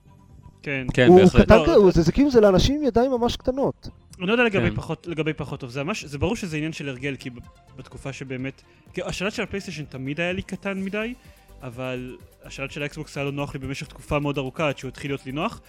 כן. 0.63 0.87
כן, 0.95 1.07
הוא 1.09 1.21
בהחלט. 1.21 1.45
קטן 1.45 1.57
לא, 1.59 1.63
כזה, 1.63 1.75
הוא- 1.75 1.91
זה, 1.91 2.03
זה 2.03 2.13
כאילו 2.13 2.31
זה 2.31 2.41
לאנשים 2.41 2.75
עם 2.77 2.83
ידיים 2.83 3.11
ממש 3.11 3.37
קטנות. 3.37 3.89
אני 4.19 4.27
לא 4.27 4.33
יודע 4.33 4.45
לגבי 4.45 4.71
כן. 4.71 4.77
פחות, 4.77 5.07
לגבי 5.07 5.33
פחות 5.33 5.61
טוב, 5.61 5.71
זה 5.71 5.83
ממש, 5.83 6.05
זה 6.05 6.19
ברור 6.19 6.37
שזה 6.37 6.57
עניין 6.57 6.73
של 6.73 6.89
הרגל, 6.89 7.17
כי 7.19 7.31
בתקופה 7.77 8.13
שבאמת, 8.13 8.63
כי 8.95 9.03
השלט 9.03 9.33
של 9.33 9.43
ה 9.43 9.46
PlayStation 9.46 9.85
תמיד 9.85 10.21
היה 10.21 10.33
לי 10.33 10.43
קטן 10.43 10.81
מדי, 10.83 11.15
אבל 11.63 12.17
השלט 12.45 12.71
של 12.71 12.83
ה 12.83 12.90
Xbox 12.90 13.17
היה 13.17 13.25
לא 13.25 13.33
נוח 13.33 13.55
לי 13.55 13.61
במשך 13.61 13.87
תקופה 13.87 14.19
מאוד 14.19 14.39
ארוכה 14.39 14.69
עד 14.69 14.79
שהוא 14.79 14.89
התחיל 14.89 15.11
להיות 15.11 15.27
לי 15.27 15.33
נוח, 15.33 15.61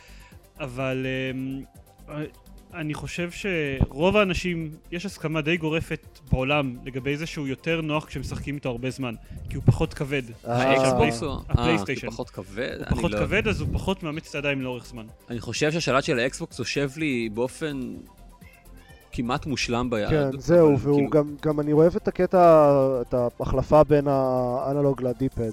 אבל 0.60 1.06
אמ, 1.34 1.62
אני 2.74 2.94
חושב 2.94 3.30
שרוב 3.32 4.18
האנשים, 4.18 4.72
יש 4.92 5.06
הסכמה 5.06 5.42
די 5.42 5.58
גורפת 5.58 6.20
בעולם 6.32 6.76
לגבי 6.86 7.18
זה 7.18 7.26
שהוא 7.26 7.48
יותר 7.48 7.82
נוח 7.82 8.06
כשמשחקים 8.06 8.56
איתו 8.56 8.70
הרבה 8.70 8.90
זמן, 8.90 9.16
כי 9.50 9.56
הוא 9.56 9.64
פחות 9.66 9.94
כבד. 9.94 10.22
אה, 10.48 10.54
האקסבוקס 10.54 11.22
הוא... 11.24 11.32
אה, 11.32 11.38
הפלייסטיישן. 11.50 12.08
הוא 12.08 12.14
פחות 12.14 12.30
כבד? 12.30 12.78
הוא 12.80 12.98
פחות 12.98 13.12
לא- 13.12 13.20
כבד 13.20 13.48
אז 13.48 13.62
הוא 13.62 13.68
פחות 13.74 14.04
מאמץ 14.04 14.30
את 14.30 14.36
הידיים 14.36 14.62
לאורך 14.62 14.86
זמן. 14.86 15.06
אני 15.30 15.40
חושב 15.40 15.72
שהשלט 15.72 16.04
של 16.04 16.20
האקסבוקס 16.20 16.60
יושב 16.60 16.90
לי 16.98 17.30
באופן 17.34 17.80
כמעט 19.12 19.46
מושלם 19.46 19.90
ביד. 19.90 20.10
כן, 20.10 20.40
זהו, 20.40 20.80
והוא 20.80 21.12
כאילו- 21.12 21.26
גם 21.42 21.60
אני 21.60 21.72
אוהב 21.72 21.96
את 21.96 22.08
הקטע, 22.08 22.72
את 23.02 23.14
ההחלפה 23.40 23.84
בין 23.84 24.06
האנלוג 24.08 25.02
ל 25.02 25.09
D-pad. 25.09 25.52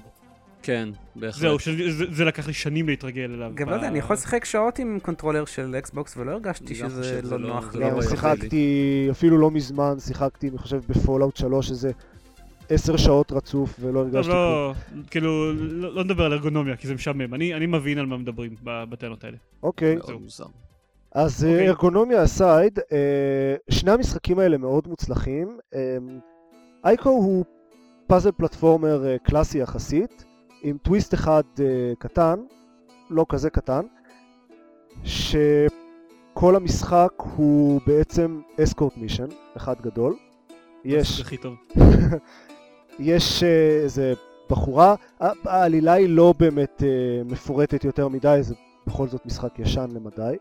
כן, 0.67 0.89
בהחלט. 1.15 1.41
זהו, 1.41 1.59
שזה- 1.59 1.91
זה- 1.91 2.05
זה 2.11 2.25
לקח 2.25 2.47
לי 2.47 2.53
שנים 2.53 2.87
להתרגל 2.89 3.31
אליו. 3.33 3.51
גם 3.55 3.67
ב- 3.67 3.69
לא 3.69 3.75
יודע, 3.75 3.87
אני 3.87 3.99
יכול 3.99 4.13
לשחק 4.13 4.45
שעות 4.45 4.79
עם 4.79 4.99
controller 5.01 5.45
של 5.45 5.75
אקסבוקס 5.79 6.17
ולא 6.17 6.31
הרגשתי 6.31 6.73
גם 6.73 6.89
שזה 6.89 7.21
לא 7.23 7.39
לא- 7.39 7.47
נוח 7.47 7.75
לי. 7.75 7.81
לא 7.81 7.89
גם. 7.89 8.01
שיחקתי, 8.01 9.07
אפילו 9.11 9.37
לא 9.37 9.51
מזמן, 9.51 9.95
שיחקתי, 9.99 10.49
אני 10.49 10.57
חושב, 10.57 10.79
ב 10.89 10.95
Fallout 10.95 11.37
3 11.37 11.69
איזה 11.71 11.91
עשר 12.69 12.97
שעות 12.97 13.31
רצוף, 13.31 13.75
ולא 13.79 13.93
לא, 13.93 13.99
הרגשתי 13.99 14.31
כלום. 14.31 14.41
לא, 14.41 14.73
כאילו, 15.11 15.53
לא 15.53 15.93
לא 15.95 16.03
נדבר 16.03 16.23
על 16.23 16.33
ארגונומיה, 16.33 16.75
כי 16.75 16.87
זה 16.87 16.93
משעמם. 16.95 17.33
אני 17.33 17.53
אני 17.53 17.65
מבין 17.65 17.97
על 17.97 18.05
מה 18.05 18.17
מדברים 18.17 18.55
ב- 18.63 18.83
בטענות 18.89 19.23
האלה. 19.23 19.37
אוקיי. 19.63 19.97
אז 21.11 21.45
אה, 21.45 21.51
אוקיי. 21.51 21.67
ארגונומיה 21.67 22.23
aside, 22.23 22.79
אה, 22.91 22.95
שני 23.69 23.91
המשחקים 23.91 24.39
האלה 24.39 24.57
מאוד 24.57 24.87
מוצלחים. 24.87 25.57
אה, 25.75 25.97
Ico 26.85 27.09
הוא 27.09 27.45
puzzle 28.07 28.31
platformer 28.31 29.07
אה, 29.07 29.15
קלאסי 29.23 29.59
יחסית, 29.59 30.25
עם 30.69 30.77
טוויסט 30.77 31.13
אחד 31.13 31.43
אה, 31.59 31.65
קטן, 31.99 32.39
לא 33.09 33.25
כזה 33.29 33.49
קטן, 33.49 33.85
שכל 35.03 36.55
המשחק 36.55 37.11
הוא 37.35 37.81
בעצם 37.87 38.41
אסקורט 38.63 38.97
מישן, 38.97 39.27
אחד 39.57 39.81
גדול. 39.81 40.15
יש 40.85 41.17
זה 41.17 41.23
הכי 41.23 41.37
טוב. 41.37 41.53
יש 42.99 43.43
אה, 43.43 43.79
איזה 43.83 44.13
בחורה, 44.49 44.95
העלילה 45.19 45.93
היא 45.93 46.09
לא 46.09 46.33
באמת 46.39 46.83
אה, 46.83 47.23
מפורטת 47.25 47.83
יותר 47.83 48.07
מדי, 48.07 48.37
זה 48.41 48.55
בכל 48.87 49.07
זאת 49.07 49.25
משחק 49.25 49.59
ישן 49.59 49.87
למדי. 49.93 50.35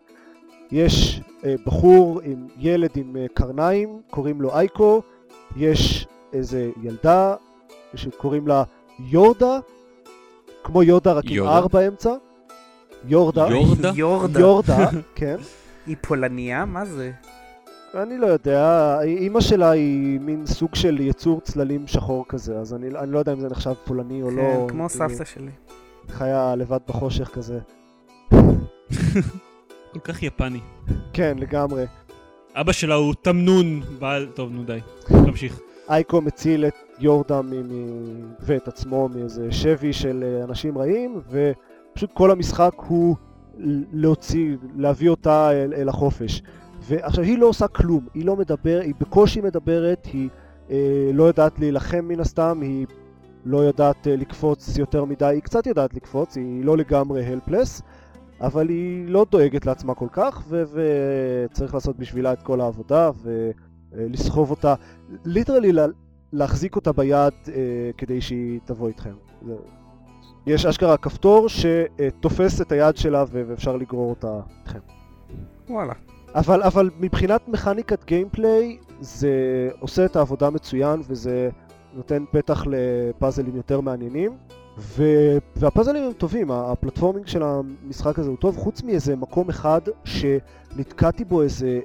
יש 0.71 1.21
בחור 1.67 2.21
עם 2.25 2.47
ילד 2.59 2.91
עם 2.97 3.17
קרניים, 3.35 4.01
קוראים 4.11 4.41
לו 4.41 4.55
אייקו, 4.55 5.03
יש 5.57 6.07
איזה 6.33 6.71
ילדה 6.83 7.35
שקוראים 7.95 8.49
לה 8.49 8.65
יורדה, 8.99 9.59
כמו 10.66 10.83
יודה 10.83 11.12
רק 11.12 11.24
עם 11.24 11.33
יודה? 11.37 11.61
R 11.61 11.68
באמצע. 11.68 12.14
יורדה. 13.05 13.46
יורדה? 13.50 13.90
יורדה. 13.96 14.40
יורדה, 14.40 14.88
כן. 15.14 15.37
היא 15.87 15.96
פולניה? 16.00 16.64
מה 16.64 16.85
זה? 16.85 17.12
אני 17.94 18.18
לא 18.18 18.26
יודע, 18.26 18.98
אימא 19.02 19.40
שלה 19.40 19.70
היא 19.70 20.20
מין 20.20 20.46
סוג 20.46 20.74
של 20.74 21.00
יצור 21.00 21.40
צללים 21.40 21.87
שחור 21.87 22.24
כזה, 22.29 22.59
אז 22.59 22.74
אני, 22.74 22.88
אני 22.98 23.12
לא 23.12 23.18
יודע 23.18 23.33
אם 23.33 23.40
זה 23.40 23.48
נחשב 23.48 23.72
פולני 23.85 24.22
או 24.22 24.31
לא. 24.31 24.42
כן, 24.42 24.68
כמו 24.68 24.88
כאילו, 24.88 25.09
סבתא 25.09 25.24
שלי. 25.24 25.50
חיה 26.09 26.55
לבד 26.57 26.79
בחושך 26.88 27.29
כזה. 27.29 27.59
כל 29.92 30.00
כך 30.05 30.22
יפני. 30.22 30.61
כן, 31.12 31.37
לגמרי. 31.40 31.85
אבא 32.55 32.72
שלה 32.72 32.94
הוא 32.94 33.14
תמנון 33.22 33.81
בעל... 33.98 34.26
טוב, 34.35 34.52
נו 34.52 34.64
די. 34.64 34.79
תמשיך. 35.07 35.61
אייקו 35.88 36.20
מציל 36.20 36.64
את 36.66 36.74
יורדה 36.98 37.42
מ- 37.42 38.35
ואת 38.40 38.68
עצמו 38.68 39.09
מאיזה 39.09 39.52
שבי 39.52 39.92
של 39.92 40.24
אה, 40.26 40.44
אנשים 40.44 40.78
רעים, 40.78 41.20
ופשוט 41.30 42.11
כל 42.12 42.30
המשחק 42.30 42.72
הוא 42.87 43.16
להוציא, 43.92 44.56
להביא 44.76 45.09
אותה 45.09 45.50
אל, 45.50 45.74
אל 45.74 45.88
החופש. 45.88 46.42
ועכשיו 46.80 47.24
היא 47.24 47.38
לא 47.38 47.46
עושה 47.46 47.68
כלום, 47.68 48.06
היא 48.14 48.24
לא 48.24 48.37
מדבר, 48.37 48.80
היא 48.82 48.94
בקושי 49.00 49.40
מדברת, 49.40 50.06
היא 50.12 50.28
אה, 50.70 51.11
לא 51.12 51.24
יודעת 51.24 51.59
להילחם 51.59 52.04
מן 52.04 52.20
הסתם, 52.20 52.59
היא 52.62 52.87
לא 53.44 53.59
יודעת 53.59 54.06
אה, 54.06 54.16
לקפוץ 54.16 54.78
יותר 54.78 55.04
מדי, 55.04 55.24
היא 55.24 55.42
קצת 55.42 55.66
יודעת 55.66 55.94
לקפוץ, 55.94 56.37
היא 56.37 56.64
לא 56.64 56.76
לגמרי 56.76 57.24
הלפלס, 57.24 57.82
אבל 58.40 58.68
היא 58.68 59.09
לא 59.09 59.26
דואגת 59.30 59.66
לעצמה 59.66 59.94
כל 59.94 60.09
כך, 60.12 60.48
וצריך 60.50 61.74
לעשות 61.74 61.96
בשבילה 61.96 62.32
את 62.32 62.42
כל 62.42 62.61
העבודה, 62.61 63.11
ולסחוב 63.92 64.50
אותה, 64.50 64.74
literally 65.25 65.72
להחזיק 66.33 66.77
אותה 66.77 66.93
ביד 66.93 67.33
אה, 67.49 67.53
כדי 67.97 68.21
שהיא 68.21 68.61
תבוא 68.65 68.89
איתכם. 68.89 69.15
זה... 69.47 69.55
יש 70.47 70.67
אשכרה 70.67 70.97
כפתור 70.97 71.49
שתופס 71.49 72.61
את 72.61 72.73
היד 72.73 72.97
שלה 72.97 73.25
ואפשר 73.31 73.77
לגרור 73.77 74.11
אותה 74.11 74.41
איתכם. 74.61 74.79
וואלה. 75.69 75.93
אבל, 76.35 76.62
אבל 76.62 76.91
מבחינת 76.99 77.49
מכניקת 77.49 78.05
gameplay 78.05 78.79
זה 79.01 79.31
עושה 79.81 80.05
את 80.05 80.17
העבודה 80.17 80.51
מצוין 80.51 81.01
וזה 81.09 81.51
נותן 81.95 82.25
פתח 82.31 82.65
לפאזלים 82.67 83.57
יותר 83.57 83.81
מעניינים 83.81 84.37
ו... 84.79 85.05
והפאזלים 85.57 86.05
הם 86.05 86.12
טובים, 86.12 86.51
ה 86.51 86.57
platforming 86.57 87.27
של 87.27 87.43
המשחק 87.43 88.19
הזה 88.19 88.31
הוא 88.31 88.37
טוב 88.37 88.57
חוץ 88.57 88.83
מאיזה 88.83 89.17
מקום 89.17 89.49
אחד 89.49 89.81
שנתקעתי 90.05 91.25
בו 91.25 91.43
איזה 91.43 91.81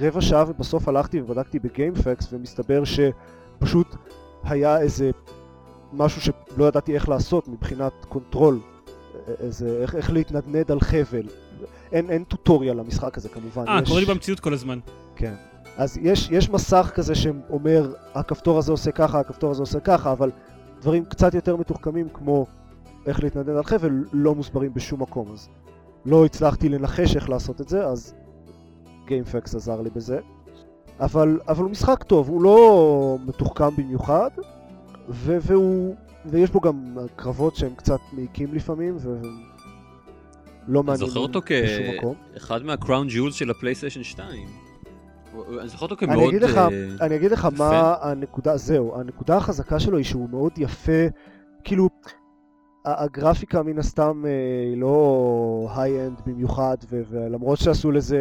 רבע 0.00 0.20
שעה 0.20 0.44
ובסוף 0.48 0.88
הלכתי 0.88 1.20
ובדקתי 1.20 1.58
ב 1.58 1.66
GameFAQs 1.66 2.28
ומסתבר 2.32 2.82
שפשוט 2.84 3.96
היה 4.44 4.80
איזה 4.80 5.10
משהו 5.92 6.20
שלא 6.22 6.64
ידעתי 6.64 6.94
איך 6.94 7.08
לעשות 7.08 7.48
מבחינת 7.48 7.92
control, 8.08 8.60
איזה, 9.40 9.78
איך, 9.82 9.94
איך 9.94 10.12
להתנדנד 10.12 10.70
על 10.70 10.80
חבל. 10.80 11.22
אין, 11.92 12.10
אין 12.10 12.24
tutorial 12.24 12.76
למשחק 12.76 13.16
הזה 13.18 13.28
כמובן. 13.28 13.68
אה, 13.68 13.80
יש- 13.82 13.88
קורה 13.88 14.00
לי 14.00 14.06
במציאות 14.06 14.40
כל 14.40 14.52
הזמן. 14.52 14.78
כן. 15.16 15.34
אז 15.76 15.98
יש, 16.02 16.28
יש 16.30 16.50
מסך 16.50 16.90
כזה 16.94 17.14
שאומר, 17.14 17.92
הכפתור 18.14 18.58
הזה 18.58 18.72
עושה 18.72 18.90
ככה, 18.92 19.20
הכפתור 19.20 19.50
הזה 19.50 19.62
עושה 19.62 19.80
ככה, 19.80 20.12
אבל 20.12 20.30
דברים 20.80 21.04
קצת 21.04 21.34
יותר 21.34 21.56
מתוחכמים 21.56 22.08
כמו 22.14 22.46
איך 23.06 23.22
להתנדנד 23.22 23.56
על 23.56 23.64
חבל 23.64 24.04
לא 24.12 24.34
מוסברים 24.34 24.74
בשום 24.74 25.02
מקום. 25.02 25.32
אז 25.32 25.48
לא 26.06 26.24
הצלחתי 26.24 26.68
לנחש 26.68 27.16
איך 27.16 27.28
לעשות 27.30 27.60
את 27.60 27.68
זה, 27.68 27.86
אז 27.86 28.14
גיימפקס 29.06 29.54
עזר 29.54 29.80
לי 29.80 29.90
בזה. 29.90 30.18
אבל, 31.00 31.40
אבל 31.48 31.62
הוא 31.62 31.70
משחק 31.70 32.02
טוב, 32.02 32.28
הוא 32.28 32.42
לא 32.42 33.18
מתוחכם 33.26 33.76
במיוחד, 33.76 34.30
ו- 35.08 35.38
והוא, 35.42 35.94
ויש 36.26 36.50
בו 36.50 36.60
גם 36.60 36.96
קרבות 37.16 37.56
שהם 37.56 37.74
קצת 37.74 37.98
מעיקים 38.12 38.54
לפעמים, 38.54 38.96
ולא 39.00 39.20
אני 40.68 40.86
מעניינים 40.86 40.96
זוכר 40.96 41.20
אותו 41.20 41.40
בשום 41.40 41.96
מקום. 41.98 42.14
כאחד 42.34 42.62
מהקראון 42.62 43.06
ג'ולס 43.10 43.34
של 43.34 43.50
הפלייסטיישן 43.50 44.02
2. 44.02 44.46
הוא- 45.32 45.60
אני 45.60 45.68
זוכר 45.68 45.86
אותו 45.86 45.96
אני 46.02 46.12
כמאוד... 46.12 46.28
אגיד 46.28 46.42
לך, 46.42 46.56
אה, 46.58 46.68
אני 47.00 47.16
אגיד 47.16 47.30
לך 47.30 47.38
יפה. 47.38 47.50
מה 47.50 47.94
הנקודה, 48.00 48.56
זהו, 48.56 49.00
הנקודה 49.00 49.36
החזקה 49.36 49.80
שלו 49.80 49.96
היא 49.96 50.04
שהוא 50.04 50.28
מאוד 50.30 50.52
יפה, 50.56 51.06
כאילו, 51.64 51.88
הגרפיקה 52.84 53.62
מן 53.62 53.78
הסתם 53.78 54.24
אה, 54.26 54.30
היא 54.70 54.80
לא 54.80 55.68
high-end 55.76 56.20
במיוחד, 56.26 56.76
ולמרות 56.90 57.58
שעשו 57.58 57.92
לזה 57.92 58.18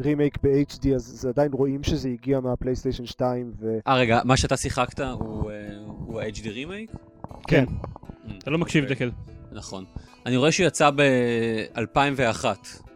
רימייק 0.00 0.38
ב-HD, 0.42 0.94
אז 0.94 1.02
זה 1.02 1.28
עדיין 1.28 1.52
רואים 1.52 1.82
שזה 1.82 2.08
הגיע 2.08 2.40
מהפלייסטיישן 2.40 3.06
2, 3.06 3.52
ו... 3.60 3.78
אה, 3.86 3.96
רגע, 3.96 4.20
מה 4.24 4.36
שאתה 4.36 4.56
שיחקת 4.56 5.00
הוא 5.00 5.50
אה, 5.50 5.56
הוא 5.86 6.20
ה-HD 6.20 6.48
רימייק? 6.48 6.90
כן. 7.48 7.64
אתה 8.38 8.50
לא 8.50 8.58
מקשיב, 8.58 8.84
אוקיי. 8.84 8.96
דקל. 8.96 9.10
נכון. 9.52 9.84
אני 10.26 10.36
רואה 10.36 10.52
שהוא 10.52 10.66
יצא 10.66 10.90
ב-2001. 10.90 12.44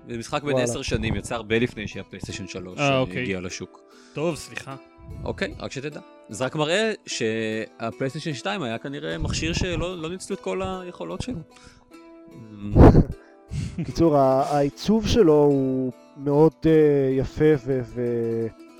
זה 0.08 0.18
משחק 0.18 0.42
בן 0.42 0.50
וואלה. 0.50 0.64
10 0.64 0.82
שנים, 0.82 1.16
יצא 1.16 1.34
הרבה 1.34 1.58
לפני 1.58 1.88
שהפלייסטיישן 1.88 2.46
3 2.46 2.78
אה, 2.78 2.98
אוקיי. 2.98 3.22
הגיע 3.22 3.40
לשוק. 3.40 3.80
טוב, 4.12 4.36
סליחה. 4.36 4.76
אוקיי, 5.24 5.54
רק 5.58 5.72
שתדע. 5.72 6.00
זה 6.28 6.44
רק 6.44 6.56
מראה 6.56 6.92
שהפלייסטיישן 7.06 8.34
2 8.34 8.62
היה 8.62 8.78
כנראה 8.78 9.18
מכשיר 9.18 9.52
שלא 9.52 9.98
לא 9.98 10.10
ניצלו 10.10 10.36
את 10.36 10.40
כל 10.40 10.62
היכולות 10.62 11.20
שלו. 11.20 11.38
בקיצור, 13.78 14.16
העיצוב 14.18 15.06
שלו 15.06 15.42
הוא 15.42 15.92
מאוד 16.16 16.52
uh, 16.62 16.66
יפה 17.18 17.44
ו- 17.64 17.80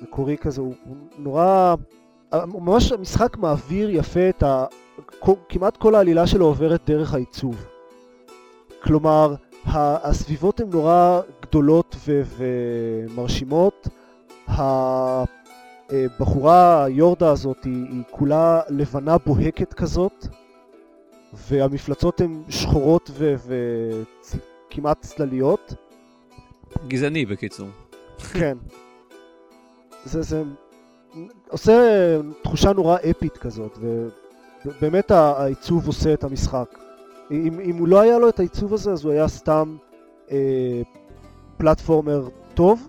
ומקורי 0.03 0.37
כזה, 0.37 0.61
הוא, 0.61 0.75
הוא 0.85 0.97
נורא... 1.19 1.75
ממש 2.33 2.93
המשחק 2.93 3.37
מעביר 3.37 3.91
יפה 3.91 4.29
את 4.29 4.43
ה... 4.43 4.65
כמעט 5.49 5.77
כל 5.77 5.95
העלילה 5.95 6.27
שלו 6.27 6.47
עוברת 6.47 6.81
דרך 6.87 7.15
העיצוב. 7.15 7.67
כלומר, 8.83 9.35
הסביבות 9.65 10.61
הן 10.61 10.71
נורא 10.71 11.21
גדולות 11.43 11.97
ו- 12.07 12.23
ומרשימות. 12.37 13.89
הבחורה, 15.91 16.85
היורדה 16.85 17.31
הזאת, 17.31 17.65
היא, 17.65 17.87
היא 17.91 18.03
כולה 18.11 18.61
לבנה 18.69 19.19
בוהקת 19.19 19.73
כזאת, 19.75 20.27
והמפלצות 21.49 22.21
הן 22.21 22.43
שחורות 22.49 23.11
וכמעט 24.69 25.01
צלליות. 25.01 25.75
גזעני 26.89 27.27
בקיצור. 27.27 27.69
כן. 28.33 28.59
זה, 30.05 30.23
זה 30.23 30.43
עושה 31.49 32.17
תחושה 32.43 32.73
נורא 32.73 32.97
אפית 33.11 33.39
כזאת, 33.39 33.79
ובאמת 34.67 35.11
העיצוב 35.11 35.87
עושה 35.87 36.15
את 36.15 36.25
המשחק. 36.25 36.79
אם, 37.31 37.61
אם 37.61 37.77
הוא 37.77 37.89
לא 37.89 38.01
היה 38.01 38.19
לו 38.19 38.29
את 38.29 38.39
העיצוב 38.39 38.75
הזה, 38.75 38.93
אז 38.93 39.05
הוא 39.05 39.13
היה 39.13 39.29
סתם 39.29 39.77
אה, 40.31 40.83
פלטפורמר 41.57 42.29
טוב, 42.55 42.89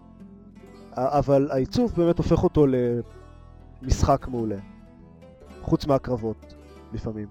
אבל 1.08 1.48
העיצוב 1.52 1.94
באמת 1.98 2.18
הופך 2.18 2.44
אותו 2.44 2.66
למשחק 3.82 4.28
מעולה. 4.28 4.58
חוץ 5.62 5.86
מהקרבות, 5.86 6.54
לפעמים. 6.94 7.28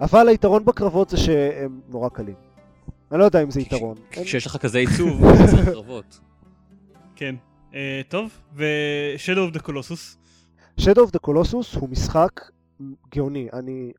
אבל 0.00 0.28
היתרון 0.28 0.64
בקרבות 0.64 1.10
זה 1.10 1.16
שהם 1.16 1.80
נורא 1.88 2.08
קלים. 2.08 2.34
אני 3.10 3.18
לא 3.18 3.24
יודע 3.24 3.42
אם 3.42 3.50
זה 3.50 3.60
יתרון. 3.60 3.96
כשיש 4.10 4.46
לך 4.46 4.56
כזה 4.56 4.78
עיצוב, 4.78 5.20
צריך 5.50 5.68
קרבות. 5.68 6.20
כן. 7.16 7.34
אה, 7.74 8.00
טוב, 8.08 8.30
ו-Shadow 8.54 9.52
of 9.52 9.58
the 9.58 9.62
Colossus. 9.62 10.16
Shadow 10.80 11.06
of 11.08 11.10
the 11.16 11.28
Colossus 11.28 11.78
הוא 11.78 11.88
משחק 11.88 12.40
גאוני. 13.14 13.48
אני 13.52 13.92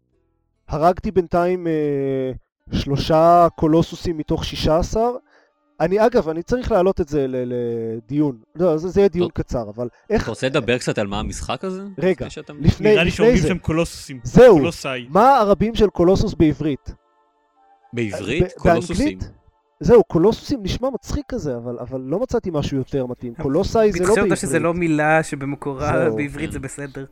הרגתי 0.67 1.11
בינתיים 1.11 1.67
אה, 1.67 2.31
שלושה 2.71 3.47
קולוסוסים 3.55 4.17
מתוך 4.17 4.45
שישה 4.45 4.77
עשר. 4.77 5.11
אני, 5.81 6.05
אגב, 6.05 6.29
אני 6.29 6.43
צריך 6.43 6.71
להעלות 6.71 7.01
את 7.01 7.07
זה 7.07 7.25
לדיון. 7.29 8.37
לא, 8.55 8.77
זה, 8.77 8.89
זה 8.89 8.99
יהיה 9.01 9.09
דיון 9.09 9.27
טוב. 9.27 9.31
קצר, 9.43 9.69
אבל 9.75 9.87
איך... 10.09 10.23
אתה 10.23 10.31
רוצה 10.31 10.47
לדבר 10.47 10.77
קצת 10.77 10.97
על 10.97 11.07
מה 11.07 11.19
המשחק 11.19 11.63
הזה? 11.63 11.83
רגע, 11.97 12.11
לפני 12.11 12.29
שאתה- 12.29 12.53
לפני, 12.59 12.89
נראה 12.91 13.03
לי 13.03 13.09
לפני 13.09 13.17
שאומרים 13.17 13.37
זה, 13.37 13.47
שם 13.47 13.57
קולוסוסים. 13.57 14.19
זהו, 14.23 14.57
קולוסאי. 14.57 15.05
מה 15.09 15.37
הרבים 15.37 15.75
של 15.75 15.87
קולוסוס 15.89 16.33
בעברית? 16.33 16.93
בעברית? 17.93 18.43
ב- 18.43 18.47
קולוסוסים. 18.59 19.05
באנגלית? 19.19 19.31
זהו, 19.79 20.03
קולוסוסים 20.03 20.59
נשמע 20.63 20.89
מצחיק 20.93 21.25
כזה, 21.27 21.57
אבל, 21.57 21.79
אבל 21.79 22.01
לא 22.01 22.19
מצאתי 22.19 22.49
משהו 22.53 22.77
יותר 22.77 23.05
מתאים. 23.05 23.33
קולוסאי 23.41 23.91
זה 23.91 24.03
לא 24.03 24.15
בעברית. 24.15 24.37
שזה 24.37 24.59
לא 24.59 24.73
מילה 24.73 25.23
שבמקורה 25.23 25.91
זהו. 26.05 26.15
בעברית 26.15 26.51
זה 26.51 26.59
בסדר. 26.59 27.05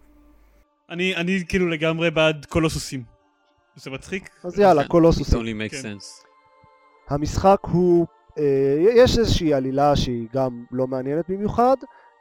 אני 0.90 1.16
אני 1.16 1.44
כאילו 1.48 1.68
לגמרי 1.70 2.12
בעד 2.12 2.46
קולוסוסים. 2.50 3.04
זה 3.76 3.90
מצחיק? 3.92 4.30
אז 4.44 4.60
יאללה, 4.60 4.82
כן, 4.84 4.88
קולוסוסים. 4.88 5.40
It 5.40 5.42
only 5.42 5.72
makes 5.74 5.82
כן. 5.82 5.96
sense. 5.98 6.26
המשחק 7.10 7.58
הוא, 7.62 8.08
יש 8.96 9.18
איזושהי 9.20 9.54
עלילה 9.54 9.96
שהיא 9.96 10.28
גם 10.34 10.64
לא 10.72 10.88
מעניינת 10.88 11.30
במיוחד. 11.30 11.76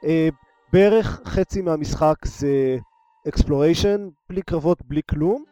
אה, 0.04 0.28
בערך 0.72 1.20
חצי 1.24 1.62
מהמשחק 1.62 2.14
זה 2.24 2.76
exploration, 3.28 4.00
בלי 4.30 4.42
קרבות, 4.42 4.78
בלי 4.88 5.00
כלום. 5.10 5.44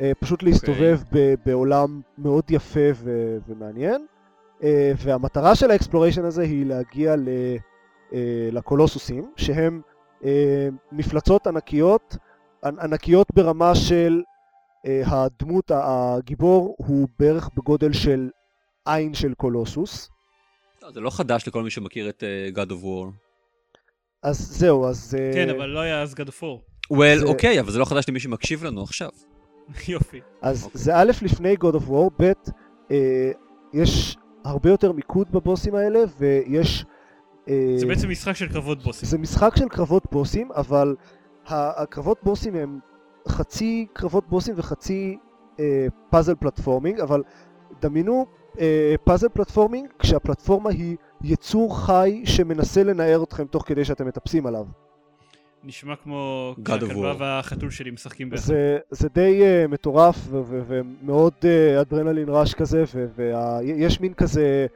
אה, 0.00 0.12
פשוט 0.20 0.42
להסתובב 0.42 1.00
ב- 1.12 1.34
בעולם 1.46 2.00
מאוד 2.18 2.44
יפה 2.50 2.80
ו- 2.94 3.38
ומעניין. 3.48 4.06
אה, 4.62 4.92
והמטרה 4.96 5.54
של 5.54 5.70
ה 5.70 5.75
exploration 5.75 6.24
הזה 6.24 6.42
היא 6.42 6.66
להגיע 6.66 7.16
ל- 7.16 7.28
אה, 8.12 8.48
לקולוסוסים, 8.52 9.30
שהם 9.36 9.80
אה, 10.24 10.68
מפלצות 10.92 11.46
ענקיות, 11.46 12.16
ענ- 12.64 12.80
ענקיות 12.82 13.26
ברמה 13.34 13.74
של 13.74 14.22
אה, 14.86 15.02
הדמות, 15.06 15.70
הגיבור, 15.74 16.74
הוא 16.78 17.08
בערך 17.18 17.50
בגודל 17.56 17.92
של 17.92 18.30
עין 18.88 19.14
של 19.14 19.34
קולוסוס. 19.34 20.10
לא, 20.82 20.90
זה 20.90 21.00
לא 21.00 21.10
חדש 21.10 21.48
לכל 21.48 21.62
מי 21.62 21.70
שמכיר 21.70 22.08
את 22.08 22.24
אה, 22.24 22.62
God 22.64 22.68
of 22.68 22.82
War. 22.84 23.12
אז 24.22 24.38
זהו, 24.38 24.86
אז... 24.86 25.16
אה, 25.18 25.30
כן, 25.34 25.50
אבל 25.50 25.66
לא 25.66 25.80
היה 25.80 26.02
אז 26.02 26.14
God 26.14 26.28
of 26.28 26.42
War. 26.42 26.92
well, 26.92 27.18
זה- 27.18 27.24
אוקיי, 27.26 27.60
אבל 27.60 27.70
זה 27.72 27.78
לא 27.78 27.84
חדש 27.84 28.04
למי 28.08 28.20
שמקשיב 28.20 28.64
לנו 28.64 28.82
עכשיו. 28.82 29.08
יופי. 29.88 30.20
אז 30.42 30.64
אוקיי. 30.64 30.80
זה 30.80 30.96
א' 30.96 31.12
לפני 31.22 31.54
God 31.54 31.74
of 31.74 31.88
War, 31.88 32.22
ב' 32.22 32.32
אה, 32.90 33.30
יש 33.72 34.16
הרבה 34.44 34.70
יותר 34.70 34.92
מיקוד 34.92 35.32
בבוסים 35.32 35.74
האלה, 35.74 35.98
ויש 36.18 36.84
זה 37.76 37.86
בעצם 37.86 38.10
משחק 38.10 38.36
של 38.36 38.48
קרבות 38.48 38.82
בוסים. 38.82 39.08
זה 39.08 39.18
משחק 39.18 39.56
של 39.56 39.68
קרבות 39.68 40.02
בוסים, 40.12 40.52
אבל 40.52 40.96
הקרבות 41.46 42.18
בוסים 42.22 42.54
הם 42.54 42.78
חצי 43.28 43.86
קרבות 43.92 44.28
בוסים 44.28 44.54
וחצי 44.58 45.18
אה, 45.60 45.86
פאזל 46.10 46.34
פלטפורמינג, 46.34 47.00
אבל 47.00 47.22
דמיינו 47.82 48.26
פאזל 49.04 49.28
פלטפורמינג 49.28 49.88
כשהפלטפורמה 49.98 50.70
היא 50.70 50.96
יצור 51.24 51.80
חי 51.80 52.22
שמנסה 52.24 52.82
לנער 52.82 53.22
אתכם 53.22 53.44
תוך 53.44 53.62
כדי 53.66 53.84
שאתם 53.84 54.06
מטפסים 54.06 54.46
עליו. 54.46 54.66
נשמע 55.64 55.96
כמו 55.96 56.54
כשהכלבה 56.64 57.12
War. 57.12 57.16
והחתול 57.18 57.70
שלי 57.70 57.90
משחקים 57.90 58.30
ביחד. 58.30 58.44
זה, 58.44 58.78
זה 58.90 59.08
די 59.08 59.42
uh, 59.42 59.68
מטורף 59.68 60.16
ומאוד 60.30 61.32
uh, 61.42 61.80
אדרנלין 61.80 62.28
רעש 62.28 62.54
כזה, 62.54 62.84
ויש 63.16 64.00
מין 64.00 64.14
כזה 64.14 64.66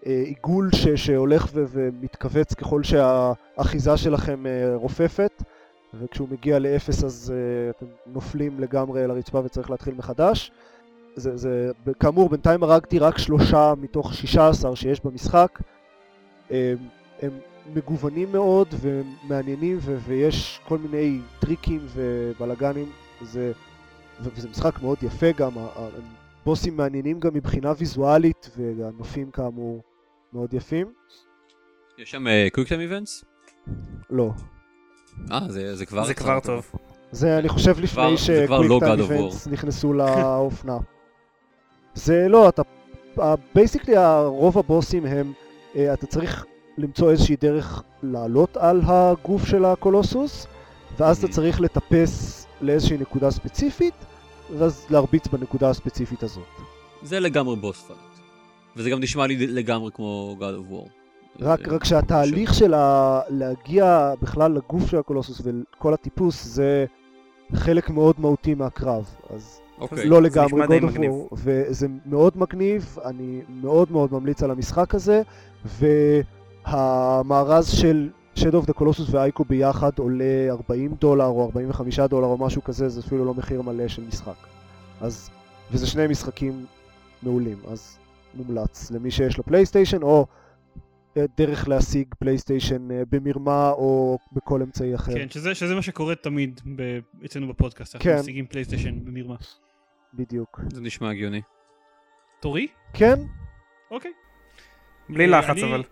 uh, 0.00 0.06
עיגול 0.06 0.70
ש- 0.74 0.88
שהולך 0.88 1.46
ו- 1.54 1.64
ומתכווץ 1.70 2.54
ככל 2.54 2.82
שהאחיזה 2.82 3.96
שלכם 3.96 4.44
uh, 4.46 4.76
רופפת, 4.76 5.42
וכשהוא 5.94 6.28
מגיע 6.30 6.58
לאפס 6.58 7.04
אז 7.04 7.32
uh, 7.32 7.76
אתם 7.76 7.86
נופלים 8.06 8.60
לגמרי 8.60 9.04
על 9.04 9.10
הרצפה 9.10 9.40
וצריך 9.44 9.70
להתחיל 9.70 9.94
מחדש. 9.94 10.52
זה, 11.16 11.36
זה, 11.36 11.70
כאמור, 12.00 12.28
בינתיים 12.28 12.62
הרגתי 12.62 12.98
רק 12.98 13.18
שלושה 13.18 13.74
מתוך 13.80 14.14
שישה 14.14 14.48
עשר 14.48 14.74
שיש 14.74 15.00
במשחק. 15.04 15.58
הם, 16.50 16.76
הם 17.22 17.30
מגוונים 17.74 18.32
מאוד 18.32 18.68
ומעניינים 18.80 19.78
ו- 19.80 19.98
ויש 20.06 20.60
כל 20.68 20.78
מיני 20.78 21.20
טריקים 21.40 21.86
ובלאגנים 21.94 22.90
זה, 23.22 23.52
וזה 24.20 24.48
משחק 24.48 24.82
מאוד 24.82 24.98
יפה 25.02 25.32
גם, 25.32 25.58
ה- 25.58 25.60
ה- 25.60 25.88
הם 25.96 26.02
בוסים 26.44 26.76
מעניינים 26.76 27.20
גם 27.20 27.34
מבחינה 27.34 27.72
ויזואלית 27.78 28.50
והנופים 28.56 29.30
כאמור 29.30 29.82
מאוד 30.32 30.54
יפים. 30.54 30.92
יש 31.98 32.10
שם 32.10 32.24
quick 32.52 32.68
time 32.68 32.80
events? 32.80 33.24
לא. 34.10 34.30
אה, 35.32 35.40
זה 35.48 35.76
זה 35.76 35.86
כבר... 35.86 36.04
זה 36.04 36.14
כבר 36.14 36.40
טוב. 36.40 36.72
זה 37.12 37.38
אני 37.38 37.48
חושב 37.48 37.80
לפני 37.80 38.16
זה 38.16 38.42
כבר 38.46 38.60
לא. 38.60 38.80
events 38.98 39.46
נכנסו 39.48 39.92
לאופנה. 39.92 40.78
זה 41.94 42.26
לא, 42.28 42.48
אתה... 42.48 42.62
basically 43.54 43.94
רוב 44.24 44.58
הבוסים 44.58 45.06
הם, 45.06 45.32
אה, 45.76 45.92
אתה 45.92 46.06
צריך 46.06 46.46
למצוא 46.78 47.10
איזושהי 47.10 47.36
דרך 47.40 47.82
לעלות 48.02 48.56
על 48.56 48.80
הגוף 48.84 49.44
של 49.44 49.64
הקולוסוס, 49.64 50.46
ואז 50.98 51.18
אתה 51.18 51.26
Mhm. 51.26 51.30
צריך 51.30 51.60
לטפס 51.60 52.46
לאיזושהי 52.60 52.98
נקודה 52.98 53.30
ספציפית, 53.30 53.94
ואז 54.58 54.86
להרביץ 54.90 55.26
בנקודה 55.26 55.70
הספציפית 55.70 56.22
הזאת. 56.22 56.44
זה 57.02 57.20
לגמרי 57.20 57.56
boss 57.56 57.82
fight. 57.86 57.98
וזה 58.76 58.90
גם 58.90 59.00
נשמע 59.00 59.26
לי 59.26 59.46
לגמרי 59.46 59.90
כמו 59.94 60.36
God 60.40 60.42
of 60.42 60.72
War. 60.72 60.88
רק, 61.40 61.68
רק 61.68 61.84
שהתהליך 61.84 62.54
של 62.54 62.74
ה... 62.74 63.20
להגיע 63.28 64.12
בכלל 64.22 64.52
לגוף 64.52 64.90
של 64.90 64.96
הקולוסוס 64.98 65.42
וכל 65.44 65.94
הטיפוס 65.94 66.44
זה 66.44 66.84
חלק 67.54 67.90
מאוד 67.90 68.14
מהותי 68.18 68.54
מהקרב, 68.54 69.04
אז 69.34 69.60
אוקיי. 69.80 70.06
לא 70.06 70.22
לגמרי. 70.22 70.62
War, 70.62 71.32
וזה 71.32 71.86
מאוד 72.06 72.38
מגניב, 72.38 72.96
אני 73.04 73.40
מאוד 73.48 73.92
מאוד 73.92 74.12
ממליץ 74.12 74.42
על 74.42 74.50
המשחק 74.50 74.94
הזה, 74.94 75.22
והמארז 76.66 77.68
של 77.68 78.08
Shadow 78.36 78.64
of 78.64 78.70
the 78.70 78.80
Colossus 78.80 79.10
ו 79.10 79.18
Ico 79.18 79.44
ביחד 79.44 79.90
עולה 79.98 80.50
40 80.50 80.94
דולר 81.00 81.26
או 81.26 81.44
45 81.44 82.00
דולר 82.00 82.26
או 82.26 82.38
משהו 82.38 82.64
כזה, 82.64 82.88
זה 82.88 83.00
אפילו 83.00 83.24
לא 83.24 83.34
מחיר 83.34 83.62
מלא 83.62 83.88
של 83.88 84.02
משחק. 84.08 84.46
אז, 85.00 85.30
וזה 85.70 85.86
שני 85.86 86.06
משחקים 86.06 86.66
מעולים, 87.22 87.56
אז 87.68 87.98
מומלץ 88.34 88.90
למי 88.90 89.10
שיש 89.10 89.38
לו 89.38 89.44
פלייסטיישן 89.44 90.02
או 90.02 90.26
אה, 91.16 91.24
דרך 91.36 91.68
להשיג 91.68 92.14
פלייסטיישן 92.18 92.90
אה, 92.90 93.02
במרמה 93.10 93.70
או 93.70 94.18
בכל 94.32 94.62
אמצעי 94.62 94.94
אחר. 94.94 95.12
כן, 95.14 95.28
שזה, 95.30 95.54
שזה 95.54 95.74
מה 95.74 95.82
שקורה 95.82 96.14
תמיד 96.14 96.60
ב, 96.76 96.98
אצלנו 97.24 97.48
בפודקאסט, 97.48 97.94
אנחנו 97.94 98.10
כן. 98.10 98.20
משיגים 98.20 98.46
פלייסטיישן 98.46 99.04
במרמה. 99.04 99.36
בדיוק. 100.14 100.60
זה 100.72 100.80
נשמע 100.80 101.10
הגיוני. 101.10 101.40
תורי? 102.40 102.66
כן? 102.94 103.14
אוקיי. 103.90 104.12
בלי 105.08 105.24
אה, 105.34 105.38
לחץ 105.38 105.50
אני- 105.50 105.70
אבל. 105.70 105.82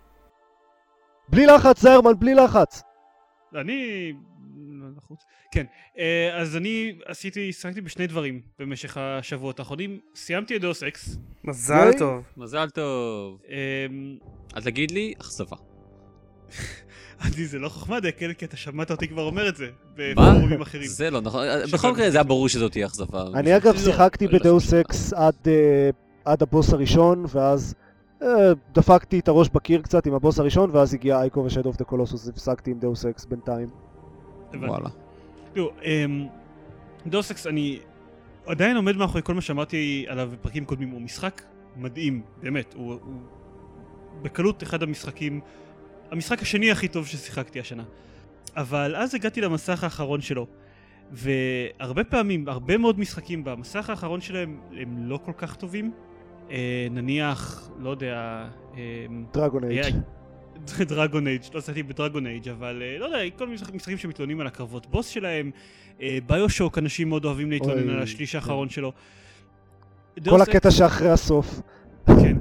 בלי 1.28 1.46
לחץ, 1.46 1.80
זיירמן, 1.80 2.12
בלי 2.18 2.34
לחץ. 2.34 2.82
אני... 3.54 4.12
לא 4.70 4.86
לחוץ. 4.96 5.24
כן, 5.52 5.66
אה, 5.98 6.40
אז 6.40 6.56
אני 6.56 6.98
עשיתי, 7.04 7.52
שחקתי 7.52 7.80
בשני 7.80 8.06
דברים 8.06 8.40
במשך 8.58 8.96
השבועות 8.96 9.58
האחרונים. 9.58 10.00
סיימתי 10.14 10.56
את 10.56 10.60
דאוס 10.60 10.82
אקס. 10.82 11.16
מזל 11.44 11.74
אוקיי. 11.86 11.98
טוב. 11.98 12.24
מזל 12.36 12.70
טוב. 12.70 13.40
אמ, 13.48 14.18
אל 14.56 14.62
תגיד 14.62 14.90
לי, 14.90 15.14
אכזבה. 15.20 15.56
אני 17.24 17.46
זה 17.46 17.58
לא 17.58 17.68
חוכמה 17.68 18.00
דקל, 18.00 18.32
כי 18.32 18.44
אתה 18.44 18.56
שמעת 18.56 18.90
אותי 18.90 19.08
כבר 19.08 19.22
אומר 19.22 19.48
את 19.48 19.56
זה 19.56 19.66
מה? 19.66 20.30
בפורומים 20.30 20.60
אחרים. 20.62 20.86
זה 20.86 21.10
לא 21.10 21.20
נכון. 21.20 21.46
בכל 21.72 21.92
מקרה 21.92 22.10
זה 22.10 22.16
היה 22.16 22.24
ברור 22.24 22.48
שזאת 22.48 22.72
תהיה 22.72 22.86
אכזבה. 22.86 23.24
אני 23.34 23.56
אגב 23.56 23.74
לא, 23.74 23.80
שיחקתי 23.80 24.26
לא 24.26 24.38
ב 24.38 24.44
Deus 24.44 24.66
חשוב. 24.66 24.78
אקס 24.78 25.12
עד, 25.12 25.34
אה, 25.46 25.90
עד 26.24 26.42
הבוס 26.42 26.72
הראשון, 26.72 27.24
ואז 27.28 27.74
אה, 28.22 28.52
דפקתי 28.72 29.18
את 29.18 29.28
הראש 29.28 29.48
בקיר 29.48 29.82
קצת 29.82 30.06
עם 30.06 30.14
הבוס 30.14 30.38
הראשון, 30.38 30.70
ואז 30.72 30.94
הגיע 30.94 31.20
Ico 31.20 31.40
ו 31.40 31.44
Shadow 31.44 31.66
of 31.66 31.76
the 31.76 31.84
Colossus, 31.84 32.28
הפסקתי 32.28 32.70
עם 32.70 32.78
Deus 32.78 33.06
Ex 33.06 33.24
בינתיים. 33.24 33.68
וואלה. 34.54 34.88
תראו, 35.52 35.70
אמ, 35.84 36.26
Deus 37.06 37.30
Ex, 37.30 37.46
אני 37.46 37.78
עדיין 38.46 38.76
עומד 38.76 38.96
מאחורי 38.96 39.22
כל 39.22 39.34
מה 39.34 39.40
שאמרתי 39.40 40.06
עליו 40.08 40.28
בפרקים 40.32 40.64
קודמים, 40.64 40.90
הוא 40.90 41.00
משחק 41.00 41.42
מדהים, 41.76 42.22
באמת, 42.42 42.74
הוא, 42.76 42.92
הוא 42.92 43.20
בקלות 44.22 44.62
אחד 44.62 44.82
המשחקים, 44.82 45.40
המשחק 46.10 46.42
השני 46.42 46.70
הכי 46.70 46.88
טוב 46.88 47.06
ששיחקתי 47.06 47.60
השנה. 47.60 47.82
אבל 48.56 48.96
אז 48.96 49.14
הגעתי 49.14 49.40
למסך 49.40 49.84
האחרון 49.84 50.20
שלו, 50.20 50.46
והרבה 51.12 52.04
פעמים, 52.04 52.48
הרבה 52.48 52.78
מאוד 52.78 53.00
משחקים 53.00 53.44
במסך 53.44 53.90
האחרון 53.90 54.20
שלהם 54.20 54.60
הם 54.76 54.96
לא 54.98 55.18
כל 55.24 55.32
כך 55.36 55.56
טובים. 55.56 55.92
אה, 56.50 56.86
נניח, 56.90 57.70
לא 57.78 57.90
יודע, 57.90 58.46
אה, 58.76 59.06
Dragon 59.32 59.64
Age. 59.64 59.94
Dragon 60.88 61.26
Age, 61.26 61.42
לא 61.54 61.58
עשיתי 61.58 61.82
ב 61.82 61.89
Dragon 61.89 62.26
Age, 62.26 62.48
אבל 62.48 62.82
אה, 62.82 62.98
לא 62.98 63.04
יודע, 63.04 63.18
כל 63.38 63.46
מיני 63.46 63.58
משחקים 63.74 63.98
שמתלוננים 63.98 64.40
על 64.40 64.46
הקרבות 64.46 64.86
בוס 64.86 65.08
שלהם, 65.08 65.50
אה, 66.02 66.18
BioShock, 66.26 66.78
אנשים 66.78 67.08
מאוד 67.08 67.24
אוהבים 67.24 67.50
להתלונן 67.50 67.88
על 67.88 68.02
השליש 68.02 68.32
כן. 68.32 68.38
האחרון 68.38 68.68
שלו. 68.68 68.92
כל 70.28 70.42
הקטע 70.42 70.70
שאחרי 70.70 71.10
הסוף. 71.10 71.60
כן. 72.06 72.36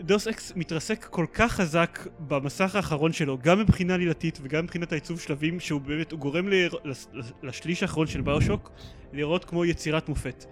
Deus 0.00 0.26
Ex 0.28 0.52
מתרסק 0.56 1.04
כל 1.10 1.26
כך 1.34 1.52
חזק 1.52 1.98
במסך 2.28 2.74
האחרון 2.74 3.12
שלו, 3.12 3.38
גם 3.42 3.58
מבחינה 3.60 3.94
עלילתית 3.94 4.38
וגם 4.42 4.64
מבחינת 4.64 4.92
העיצוב 4.92 5.20
שלבים, 5.20 5.60
שהוא 5.60 5.80
באמת, 5.80 6.12
הוא 6.12 6.20
גורם 6.20 6.48
ל... 6.48 6.54
לס- 6.84 7.08
לשליש 7.42 7.82
האחרון 7.82 8.06
של 8.06 8.20
ביושוק 8.20 8.70
לראות 9.12 9.44
כמו 9.44 9.64
יצירת 9.64 10.08
מופת. 10.08 10.44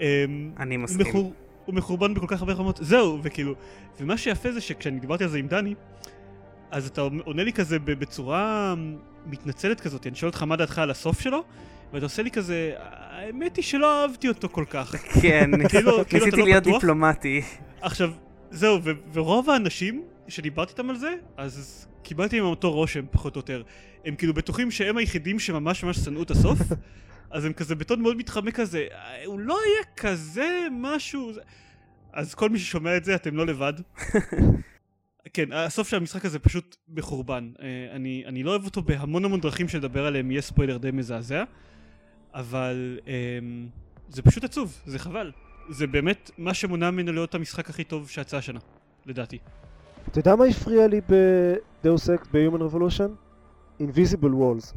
אמ, 0.00 0.50
אני 0.58 0.76
מסכים. 0.76 1.06
מחור, 1.06 1.32
הוא 1.64 1.74
מחורבן 1.74 2.14
בכל 2.14 2.26
כך 2.28 2.40
הרבה 2.40 2.52
רמות, 2.52 2.78
זהו, 2.82 3.18
וכאילו, 3.22 3.54
ומה 4.00 4.16
שיפה 4.18 4.52
זה 4.52 4.60
שכשאני 4.60 5.00
דיברתי 5.00 5.24
על 5.24 5.30
זה 5.30 5.38
עם 5.38 5.48
דני, 5.48 5.74
אז 6.70 6.86
אתה 6.86 7.00
עונה 7.24 7.44
לי 7.44 7.52
כזה 7.52 7.78
בצורה 7.78 8.74
מתנצלת 9.26 9.80
כזאת, 9.80 10.06
אני 10.06 10.14
שואל 10.16 10.30
אותך 10.30 10.42
מה 10.42 10.56
דעתך 10.56 10.78
על 10.78 10.90
הסוף 10.90 11.20
שלו, 11.20 11.44
ואתה 11.92 12.06
עושה 12.06 12.22
לי 12.22 12.30
כזה, 12.30 12.72
האמת 12.78 13.56
היא 13.56 13.64
שלא 13.64 14.02
אהבתי 14.02 14.28
אותו 14.28 14.48
כל 14.48 14.64
כך. 14.70 14.94
כן, 15.22 15.50
כאילו- 15.68 16.04
כאילו 16.08 16.24
ניסיתי 16.24 16.40
לא 16.40 16.46
להיות? 16.46 16.64
דיפלומטי. 16.64 17.42
עכשיו, 17.80 18.10
זהו, 18.54 18.80
ו- 18.84 18.90
ורוב 19.12 19.50
האנשים 19.50 20.04
שדיברתי 20.28 20.72
איתם 20.72 20.90
על 20.90 20.96
זה, 20.96 21.14
אז 21.36 21.86
קיבלתי 22.02 22.40
מהם 22.40 22.50
אותו 22.50 22.72
רושם, 22.72 23.04
פחות 23.10 23.36
או 23.36 23.38
יותר. 23.38 23.62
הם 24.04 24.14
כאילו 24.16 24.34
בטוחים 24.34 24.70
שהם 24.70 24.96
היחידים 24.96 25.38
שממש 25.38 25.84
ממש 25.84 25.96
שנאו 25.96 26.22
את 26.22 26.30
הסוף, 26.30 26.58
אז 27.30 27.44
הם 27.44 27.52
כזה 27.52 27.74
בטון 27.74 28.02
מאוד 28.02 28.16
מתחמק 28.16 28.54
כזה, 28.54 28.86
"אה, 28.92 29.24
הוא 29.24 29.40
לא 29.40 29.58
יהיה 29.66 29.84
כזה 29.96 30.66
משהו... 30.70 31.32
זה-" 31.32 31.40
אז 32.12 32.34
כל 32.34 32.48
מי 32.48 32.58
ששומע 32.58 32.96
את 32.96 33.04
זה, 33.04 33.14
אתם 33.14 33.36
לא 33.36 33.46
לבד. 33.46 33.72
כן, 35.34 35.52
הסוף 35.52 35.88
של 35.88 35.96
המשחק 35.96 36.24
הזה 36.24 36.38
פשוט 36.38 36.76
מחורבן. 36.88 37.52
אה, 37.62 37.66
אני, 37.96 38.22
אני 38.26 38.42
לא 38.42 38.50
אוהב 38.50 38.64
אותו 38.64 38.82
בהמון 38.82 39.24
המון 39.24 39.40
דרכים 39.40 39.68
שלדבר 39.68 40.06
עליהם 40.06 40.30
יהיה 40.30 40.42
ספוילר 40.42 40.76
די 40.76 40.90
מזעזע, 40.90 41.44
אבל 42.34 42.98
אמ, 43.06 43.68
זה 44.08 44.22
פשוט 44.22 44.44
עצוב, 44.44 44.82
זה 44.86 44.98
חבל. 44.98 45.32
זה 45.68 45.86
באמת 45.86 46.30
מה 46.38 46.54
שמונע 46.54 46.90
ממנו 46.90 47.12
להיות 47.12 47.34
המשחק 47.34 47.70
הכי 47.70 47.84
טוב 47.84 48.10
שיצא 48.10 48.36
השנה, 48.36 48.60
לדעתי. 49.06 49.38
אתה 50.08 50.18
יודע 50.18 50.36
מה 50.36 50.44
הפריע 50.44 50.86
לי 50.86 51.00
בדאוס 51.08 52.10
אקס, 52.10 52.26
ב-Human 52.32 52.60
Revolution? 52.72 53.10
Invisible 53.80 54.22
Walls. 54.22 54.74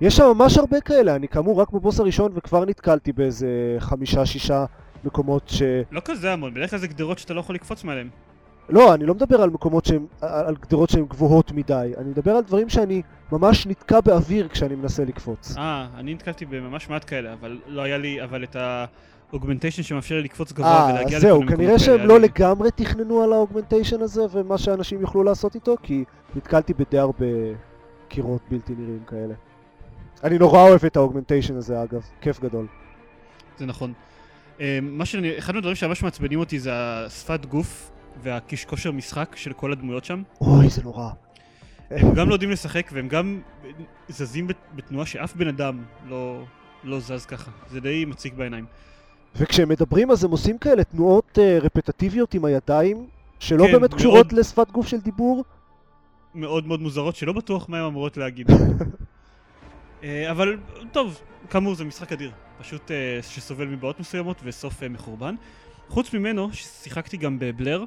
יש 0.00 0.16
שם 0.16 0.24
ממש 0.36 0.58
הרבה 0.58 0.80
כאלה, 0.80 1.14
אני 1.14 1.28
כאמור 1.28 1.60
רק 1.60 1.70
בבוס 1.70 2.00
הראשון 2.00 2.32
וכבר 2.34 2.64
נתקלתי 2.64 3.12
באיזה 3.12 3.76
חמישה-שישה 3.78 4.64
מקומות 5.04 5.48
ש... 5.48 5.62
לא 5.90 6.00
כזה 6.04 6.32
המון, 6.32 6.54
בדרך 6.54 6.70
כלל 6.70 6.78
זה 6.78 6.86
גדרות 6.86 7.18
שאתה 7.18 7.34
לא 7.34 7.40
יכול 7.40 7.54
לקפוץ 7.54 7.84
מעליהם. 7.84 8.08
לא, 8.68 8.94
אני 8.94 9.06
לא 9.06 9.14
מדבר 9.14 9.42
על 9.42 9.50
מקומות 9.50 9.84
שהם, 9.84 10.06
על 10.20 10.56
גדרות 10.60 10.90
שהן 10.90 11.04
גבוהות 11.04 11.52
מדי, 11.52 11.92
אני 11.96 12.08
מדבר 12.10 12.32
על 12.32 12.42
דברים 12.42 12.68
שאני 12.68 13.02
ממש 13.32 13.66
נתקע 13.66 14.00
באוויר 14.00 14.48
כשאני 14.48 14.74
מנסה 14.74 15.04
לקפוץ. 15.04 15.56
אה, 15.58 15.86
אני 15.96 16.14
נתקלתי 16.14 16.46
בממש 16.46 16.88
מעט 16.88 17.04
כאלה, 17.10 17.32
אבל 17.32 17.58
לא 17.66 17.82
היה 17.82 17.98
לי, 17.98 18.22
אבל 18.22 18.44
את 18.44 18.56
אוגמנטיישן 19.32 19.82
שמאפשר 19.82 20.14
לי 20.14 20.22
לקפוץ 20.22 20.52
גבוה 20.52 20.68
אה, 20.88 20.94
ולהגיע 20.94 21.16
אז 21.16 21.22
זהו, 21.22 21.40
כנראה 21.48 21.78
שהם. 21.78 22.00
לא 22.06 22.20
לגמרי 22.20 22.70
תכננו 22.70 23.22
על 23.22 23.32
האוגמנטיישן 23.32 24.00
הזה 24.02 24.22
ומה 24.32 24.58
שאנשים 24.58 25.00
יוכלו 25.00 25.22
לעשות 25.22 25.54
איתו, 25.54 25.76
כי 25.82 26.04
נתקלתי 26.36 26.74
בדי 26.74 26.98
הרבה 26.98 27.26
קירות 28.08 28.40
בלתי 28.50 28.72
נראים 28.78 29.02
כאלה. 29.06 29.34
אני 30.24 30.38
נורא 30.38 30.60
אוהב 30.62 30.84
את 30.84 30.96
האוגמנטיישן 30.96 31.56
הזה 31.56 31.82
אגב, 31.82 32.02
כיף 32.20 32.40
גדול. 32.40 32.66
זה 33.58 33.66
נכון. 33.66 33.92
אה, 34.60 34.78
מה 34.82 35.04
שאני, 35.04 35.38
אחד 35.38 35.54
מהדברים 35.54 35.74
שממש 35.76 36.02
מעצבנים 36.02 36.38
אותי 36.38 36.58
זה 36.58 36.70
השפת 36.74 37.46
גוף 37.46 37.90
והקיש 38.22 38.64
כושר 38.64 38.92
משחק 38.92 39.36
של 39.36 39.52
כל 39.52 39.72
הדמויות 39.72 40.04
שם. 40.04 40.22
אוי, 40.40 40.68
זה 40.68 40.82
נורא. 40.82 41.10
הם 41.90 42.14
גם 42.14 42.28
לא 42.28 42.34
יודעים 42.34 42.50
לשחק 42.50 42.90
והם 42.92 43.08
גם 43.08 43.40
זזים 44.08 44.46
בת- 44.46 44.56
בתנועה 44.74 45.06
שאף 45.06 45.36
בן 45.36 45.48
אדם 45.48 45.82
לא, 46.08 46.42
לא 46.84 47.00
זז 47.00 47.26
ככה. 47.26 47.50
זה 47.70 47.80
די 47.80 48.04
מציק 48.04 48.34
בעיניים. 48.34 48.64
וכשהם 49.38 49.68
מדברים 49.68 50.10
אז 50.10 50.24
הם 50.24 50.30
עושים 50.30 50.58
כאלה 50.58 50.84
תנועות 50.84 51.38
uh, 51.38 51.64
רפטטיביות 51.64 52.34
עם 52.34 52.44
הידיים, 52.44 53.06
שלא 53.38 53.66
כן, 53.66 53.72
באמת 53.72 53.90
מאוד. 53.90 53.94
קשורות 53.94 54.32
לשפת 54.32 54.70
גוף 54.70 54.86
של 54.86 55.00
דיבור. 55.00 55.44
מאוד 56.34 56.66
מאוד 56.66 56.80
מוזרות 56.80 57.16
שלא 57.16 57.32
בטוח 57.32 57.68
מה 57.68 57.78
הן 57.78 57.84
אמורות 57.84 58.16
להגיד. 58.16 58.50
אה, 60.04 60.30
אבל 60.30 60.58
טוב, 60.92 61.20
כאמור 61.50 61.74
זה 61.74 61.84
משחק 61.84 62.12
אדיר. 62.12 62.30
פשוט 62.58 62.90
אה, 62.90 63.18
שסובל 63.22 63.66
מבעיות 63.66 64.00
מסוימות 64.00 64.36
וסוף 64.44 64.82
אה, 64.82 64.88
מחורבן. 64.88 65.34
חוץ 65.88 66.14
ממנו, 66.14 66.48
שיחקתי 66.52 67.16
גם 67.16 67.38
בבלר, 67.38 67.84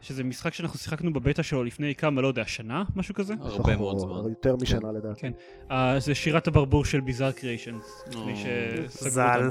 שזה 0.00 0.24
משחק 0.24 0.54
שאנחנו 0.54 0.78
שיחקנו 0.78 1.12
בבטא 1.12 1.42
שלו 1.42 1.64
לפני 1.64 1.94
כמה, 1.94 2.20
לא 2.20 2.28
יודע, 2.28 2.44
שנה? 2.46 2.84
משהו 2.96 3.14
כזה? 3.14 3.34
הרבה 3.40 3.76
מאוד 3.76 3.94
או 3.94 4.00
זמן. 4.00 4.30
יותר 4.30 4.56
משנה 4.56 4.92
לדעתי. 4.92 5.20
כן. 5.20 5.32
אה, 5.70 6.00
זה 6.00 6.14
שירת 6.14 6.46
הברבור 6.46 6.84
של 6.84 7.00
Bizarre 7.00 7.32
Creations. 7.32 8.04
ז"ל. 8.86 9.50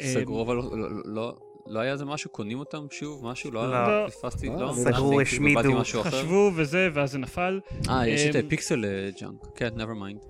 אה, 0.00 0.14
סגרו, 0.14 0.42
אבל 0.42 0.56
לא- 0.56 0.78
לא- 0.78 0.88
לא... 1.04 1.34
לא 1.66 1.80
היה 1.80 1.92
איזה 1.92 2.04
משהו, 2.04 2.30
קונים 2.30 2.58
אותם 2.58 2.86
שוב? 2.90 3.26
משהו? 3.26 3.50
לא 3.50 3.70
לא. 3.70 3.76
היה? 3.76 4.06
פספסתי? 4.08 4.48
אה, 4.48 4.56
לא? 4.56 4.72
סגרו, 4.72 5.12
אני 5.12 5.22
השמידו. 5.22 5.82
חשבו 6.02 6.50
וזה, 6.56 6.88
ואז 6.94 7.12
זה 7.12 7.18
נפל. 7.18 7.60
אה, 7.88 8.08
יש 8.08 8.26
את 8.30 8.36
אמ, 8.36 8.48
PixelJunk. 8.48 9.46
כן, 9.54 9.68
never 9.76 10.02
mind. 10.02 10.26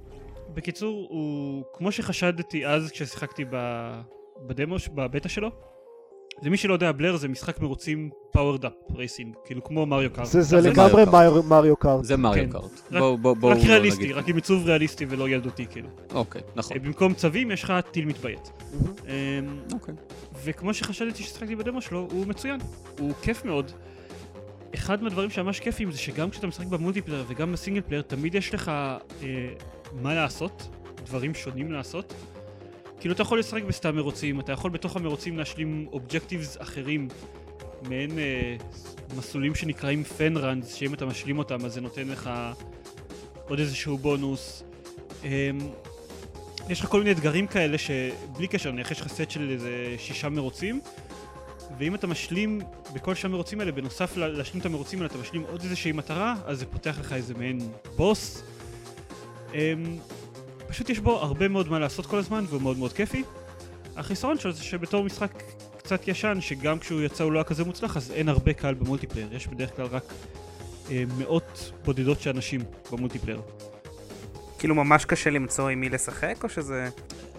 בקיצור, 0.55 1.07
הוא 1.11 1.65
כמו 1.75 1.93
שחשדתי 1.93 2.67
אז 2.67 2.91
כששיחקתי 2.91 3.45
ב... 3.51 3.57
בדמו, 4.47 4.77
בבטא 4.95 5.29
שלו. 5.29 5.49
למי 6.43 6.57
שלא 6.57 6.73
יודע, 6.73 6.93
Blur 6.93 7.17
זה 7.17 7.29
משחק 7.29 7.61
מרוצים 7.61 8.11
powered 8.33 8.65
up 8.65 8.73
racing, 8.95 9.35
כאילו 9.45 9.65
כמו 9.65 9.87
Mario 9.87 10.11
Kart. 10.13 10.27
זה, 10.27 10.61
לגמרי 10.61 11.05
Mario 11.49 11.77
Kart. 11.77 12.05
זה 12.05 12.17
Mario 12.17 12.45
כן. 12.45 12.51
Kart. 12.51 12.81
רק- 12.93 13.03
בואו 13.21 13.49
רק 13.49 13.59
ריאליסטי. 13.67 14.13
רק 14.13 14.29
עם 14.29 14.37
עיצוב 14.37 14.67
ריאליסטי 14.67 15.07
ולא 15.09 15.29
ילדותי 15.29 15.67
כאילו. 15.67 15.89
אוקיי, 16.15 16.43
נכון. 16.57 16.77
אה, 16.77 16.83
במקום 16.83 17.15
צבים 17.15 17.51
יש 17.51 17.65
לך 17.65 17.73
טיל 17.91 18.05
מתביית. 18.05 18.51
אמ, 19.07 19.13
אוקיי. 19.73 19.95
וכמו 20.45 20.75
שחשדתי 20.75 21.23
ששיחקתי 21.23 21.57
בדמו 21.57 21.83
שלו, 21.83 22.09
הוא 22.13 22.27
מצוין. 22.27 22.61
הוא 22.99 23.13
כיף 23.23 23.45
מאוד. 23.45 23.71
אחד 24.75 25.03
מהדברים 25.03 25.31
שממש 25.31 25.61
כיפים 25.61 25.91
זה 25.93 25.99
שגם 25.99 26.31
כשאתה 26.31 26.47
משחק 26.47 26.67
ב 26.67 26.72
multiplayer 26.72 27.25
וגם 27.29 27.53
ב 27.53 27.57
single 27.57 27.81
player, 27.81 28.03
תמיד 28.03 28.35
יש 28.35 28.55
לך 28.55 28.69
אה, 28.69 29.49
מה 30.03 30.15
לעשות, 30.15 30.69
דברים 31.07 31.35
שונים 31.35 31.73
לעשות. 31.73 32.15
כאילו 33.01 33.15
אתה 33.15 33.23
יכול 33.23 33.39
לשחק 33.39 33.63
בסתם 33.63 33.97
מרוצים, 33.97 34.41
אתה 34.41 34.53
יכול 34.53 34.71
בתוך 34.71 34.97
המרוצים 34.97 35.39
להשלים 35.39 35.87
אובג'קטיבס 35.93 36.57
אחרים, 36.61 37.09
מעין 37.89 38.19
אה, 38.19 38.57
מסלולים 39.17 39.55
שנקראים 39.55 40.05
פן 40.05 40.37
ראנס, 40.37 40.75
שאם 40.75 40.95
אתה 40.95 41.07
משלים 41.07 41.39
אותם 41.39 41.65
אז 41.65 41.75
זה 41.75 41.81
נותן 41.81 42.09
לך 42.09 42.31
עוד 43.49 43.59
איזשהו 43.59 43.99
בונוס. 43.99 44.63
אה, 45.25 45.51
יש 46.69 46.81
לך 46.81 46.87
כל 46.87 46.99
מיני 46.99 47.13
אתגרים 47.13 47.47
כאלה 47.47 47.79
שבלי 47.79 48.49
קשר, 48.49 48.71
נניח 48.71 48.91
יש 48.91 49.01
לך 49.01 49.09
סט 49.09 49.31
של 49.31 49.51
איזה 49.51 49.95
שישה 49.99 50.29
מרוצים, 50.29 50.81
ואם 51.79 51.95
אתה 51.95 52.07
משלים 52.07 52.61
בכל 52.95 53.15
שישה 53.15 53.29
מרוצים 53.29 53.61
האלה, 53.61 53.73
בנוסף 53.73 54.17
להשלים 54.17 54.61
את 54.61 54.67
המרוצים 54.67 54.99
האלה, 54.99 55.11
אתה 55.11 55.19
משלים 55.19 55.43
עוד 55.51 55.63
איזושהי 55.63 55.93
מטרה, 55.93 56.35
אז 56.47 56.59
זה 56.59 56.67
פותח 56.67 56.97
לך 57.01 57.13
איזה 57.13 57.35
מעין 57.35 57.59
בוס. 57.97 58.43
אמ, 59.55 59.59
פשוט 60.71 60.91
יש 60.91 60.99
בו 60.99 61.17
הרבה 61.17 61.49
מאוד 61.49 61.69
מה 61.69 61.79
לעשות 61.79 62.07
כל 62.07 62.19
הזמן, 62.19 62.45
והוא 62.49 62.63
מאוד 62.63 62.79
מאוד 62.79 62.93
כיפי. 62.93 63.23
החיסרון 63.97 64.39
שלו 64.39 64.53
זה 64.53 64.63
שבתור 64.63 65.05
משחק 65.05 65.43
קצת 65.79 66.09
ישן, 66.09 66.39
שגם 66.41 66.79
כשהוא 66.79 67.01
יצא 67.01 67.25
הוא 67.25 67.33
לא 67.33 67.39
היה 67.39 67.45
כזה 67.45 67.65
מוצלח, 67.65 67.97
אז 67.97 68.11
אין 68.11 68.29
הרבה 68.29 68.53
קהל 68.53 68.75
ב 68.75 68.79
multiplayer. 68.79 69.35
יש 69.35 69.47
בדרך 69.47 69.77
כלל 69.77 69.87
רק 69.87 70.03
אה, 70.91 71.05
מאות 71.19 71.73
בודדות 71.85 72.21
של 72.21 72.31
אנשים 72.31 72.61
ב 72.93 72.96
multiplayer. 72.96 73.41
כאילו 74.59 74.75
ממש 74.75 75.05
קשה 75.05 75.31
למצוא 75.31 75.69
עם 75.69 75.81
מי 75.81 75.89
לשחק, 75.89 76.45
או 76.45 76.49
שזה... 76.49 76.89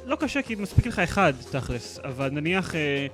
לא 0.05 0.15
קשה 0.15 0.41
כי 0.41 0.55
מספיק 0.55 0.85
לך 0.85 0.99
אחד 0.99 1.33
תכלס, 1.51 1.99
אבל 1.99 2.29
נניח... 2.29 2.75
אה, 2.75 3.07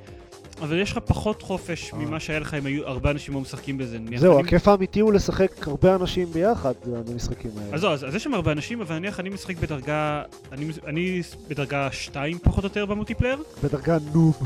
אבל 0.62 0.80
יש 0.80 0.91
לך 0.91 0.98
פחות 1.06 1.41
חופש 1.41 1.93
אה. 1.93 1.98
ממה 1.98 2.20
שהיה 2.20 2.39
לך 2.39 2.54
אם 2.54 2.65
היו 2.65 2.88
הרבה 2.88 3.12
אנשים 3.12 3.34
לא 3.34 3.41
משחקים 3.41 3.78
בזה. 3.78 3.98
זהו, 4.15 4.39
אני- 4.39 4.48
הכיף 4.48 4.67
האמיתי 4.67 5.00
הוא 5.00 5.13
לשחק 5.13 5.67
הרבה 5.67 5.96
אנשים 5.96 6.28
ביחד 6.34 6.74
במשחקים 6.86 7.52
האלה. 7.58 7.76
אז 7.76 7.82
זהו, 7.82 7.91
אז, 7.91 8.06
אז 8.06 8.15
יש 8.15 8.24
שם 8.24 8.34
הרבה 8.34 8.52
אנשים, 8.52 8.82
אבל 8.82 9.00
נניח 9.00 9.20
אני 9.20 9.30
משחק 9.30 9.58
בדרגה... 9.58 10.24
אני, 10.52 10.65
אני 10.88 11.22
בדרגה 11.48 11.91
2 11.91 12.39
פחות 12.39 12.63
או 12.63 12.67
יותר 12.70 12.86
ב 12.86 12.90
multiplayer. 12.90 13.44
בדרגה 13.63 13.98
noob. 14.13 14.44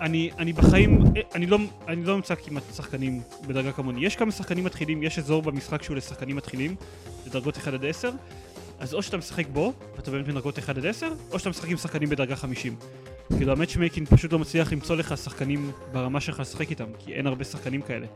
אני, 0.00 0.30
אני 0.38 0.52
בחיים... 0.52 1.04
אה, 1.16 1.20
אני 1.34 1.46
לא, 1.46 1.58
אני 1.88 2.04
לא 2.04 2.14
אמצא 2.14 2.34
כמעט 2.34 2.62
שחקנים 2.76 3.20
בדרגה 3.46 3.72
כמוני. 3.72 4.06
יש 4.06 4.16
כמה 4.16 4.32
שחקנים 4.32 4.64
מתחילים, 4.64 5.02
יש 5.02 5.18
אזור 5.18 5.42
במשחק 5.42 5.82
שהוא 5.82 5.96
לשחקנים 5.96 6.36
מתחילים, 6.36 6.74
לדרגות 7.26 7.56
1 7.56 7.74
עד 7.74 7.84
10. 7.84 8.10
אז 8.80 8.94
או 8.94 9.02
שאתה 9.02 9.16
משחק 9.16 9.46
בו, 9.52 9.72
ואתה 9.96 10.10
באמת 10.10 10.26
בדרגות 10.28 10.58
1 10.58 10.78
עד 10.78 10.86
10, 10.86 11.08
או 11.32 11.38
שאתה 11.38 11.50
משחק 11.50 11.68
עם 11.68 11.76
שחקנים 11.76 12.08
בדרגה 12.08 12.36
50. 12.36 12.76
כאילו 13.36 13.52
ה 13.52 13.57
matchmaking 13.57 14.08
פשוט 14.08 14.32
לא 14.32 14.38
מצליח 14.38 14.72
למצוא 14.72 14.96
לך 14.96 15.16
שחקנים 15.16 15.70
ברמה 15.92 16.20
שלך 16.20 16.40
לשחק 16.40 16.70
איתם, 16.70 16.86
כי 16.98 17.12
אין 17.12 17.26
הרבה 17.26 17.44
שחקנים 17.44 17.82
כאלה. 17.82 18.06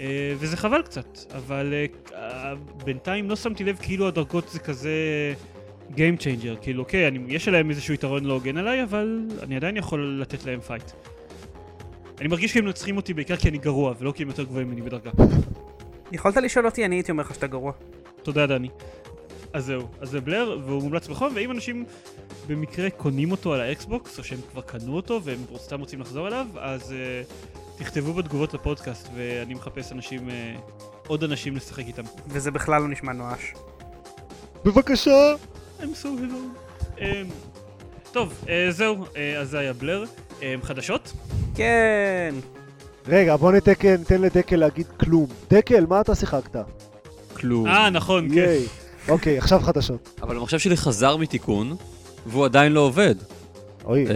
אה, 0.00 0.34
וזה 0.38 0.56
חבל 0.56 0.82
קצת, 0.82 1.18
אבל 1.36 1.74
אה, 1.74 1.86
אה, 2.14 2.54
בינתיים 2.84 3.30
לא 3.30 3.36
שמתי 3.36 3.64
לב 3.64 3.76
כאילו 3.82 4.08
הדרגות 4.08 4.48
זה 4.48 4.58
כזה 4.58 4.94
Game 5.90 6.20
Changer, 6.20 6.62
כאילו 6.62 6.82
אוקיי, 6.82 7.08
אני, 7.08 7.18
יש 7.28 7.48
עליהם 7.48 7.70
איזשהו 7.70 7.94
יתרון 7.94 8.24
לא 8.24 8.32
הוגן 8.32 8.56
עליי, 8.56 8.82
אבל 8.82 9.28
אני 9.42 9.56
עדיין 9.56 9.76
יכול 9.76 10.18
לתת 10.22 10.44
להם 10.44 10.60
fight. 10.60 10.90
אני 12.20 12.28
מרגיש 12.28 12.52
שהם 12.52 12.64
מנצחים 12.64 12.96
אותי 12.96 13.14
בעיקר 13.14 13.36
כי 13.36 13.48
אני 13.48 13.58
גרוע, 13.58 13.94
ולא 13.98 14.12
כי 14.12 14.22
הם 14.22 14.28
יותר 14.28 14.44
גבוהים 14.44 14.68
ממני 14.68 14.82
בדרגה. 14.82 15.10
יכולת 16.12 16.36
לשאול 16.36 16.66
אותי, 16.66 16.84
אני 16.84 16.96
הייתי 16.96 17.12
אומר 17.12 17.22
לך 17.22 17.34
שאתה 17.34 17.46
גרוע. 17.46 17.72
תודה 18.22 18.46
דני. 18.46 18.68
אז 19.52 19.64
זהו, 19.64 19.88
אז 20.00 20.10
זה 20.10 20.20
Blur, 20.20 20.58
והוא 20.64 20.82
מומלץ 20.82 21.08
בחום, 21.08 21.32
ואם 21.34 21.50
אנשים 21.50 21.84
במקרה 22.46 22.90
קונים 22.90 23.30
אותו 23.30 23.54
על 23.54 23.60
ה 23.60 23.70
Xbox, 23.70 24.18
או 24.18 24.24
שהם 24.24 24.38
כבר 24.50 24.60
קנו 24.60 24.96
אותו 24.96 25.20
והם 25.24 25.38
סתם 25.56 25.80
רוצים 25.80 26.00
לחזור 26.00 26.28
אליו, 26.28 26.46
אז 26.58 26.90
uh, 26.90 27.78
תכתבו 27.78 28.12
בתגובות 28.12 28.54
לפודקאסט, 28.54 29.08
ואני 29.14 29.54
מחפש 29.54 29.92
אנשים, 29.92 30.28
uh, 30.28 30.32
עוד 31.06 31.24
אנשים 31.24 31.56
לשחק 31.56 31.86
איתם. 31.86 32.02
וזה 32.28 32.50
בכלל 32.50 32.82
לא 32.82 32.88
נשמע 32.88 33.12
נואש. 33.12 33.54
בבקשה! 34.64 35.34
I'm 35.80 35.82
so 35.82 36.04
hello. 36.04 36.98
Um, 36.98 37.02
טוב, 38.12 38.44
uh, 38.44 38.48
זהו, 38.70 39.04
uh, 39.04 39.18
אז 39.38 39.50
זה 39.50 39.58
היה 39.58 39.72
בלר. 39.72 40.04
Um, 40.30 40.42
חדשות? 40.62 41.12
כן! 41.54 42.34
רגע, 43.08 43.36
בוא 43.36 43.52
נתקן, 43.52 43.96
ניתן 43.96 44.22
לדקל 44.22 44.56
להגיד 44.56 44.86
כלום. 45.00 45.26
דקל, 45.50 45.86
מה 45.86 46.00
אתה 46.00 46.14
שיחקת? 46.14 46.56
כלום. 47.36 47.66
אה, 47.66 47.90
נכון, 47.90 48.34
כן. 48.34 48.56
אוקיי, 49.10 49.38
עכשיו 49.38 49.60
חדשות. 49.60 50.20
אבל 50.22 50.36
המחשב 50.36 50.58
שלי 50.58 50.76
חזר 50.76 51.16
מתיקון, 51.16 51.76
והוא 52.26 52.44
עדיין 52.44 52.72
לא 52.72 52.80
עובד. 52.80 53.14
אוי, 53.84 54.06
אה, 54.06 54.12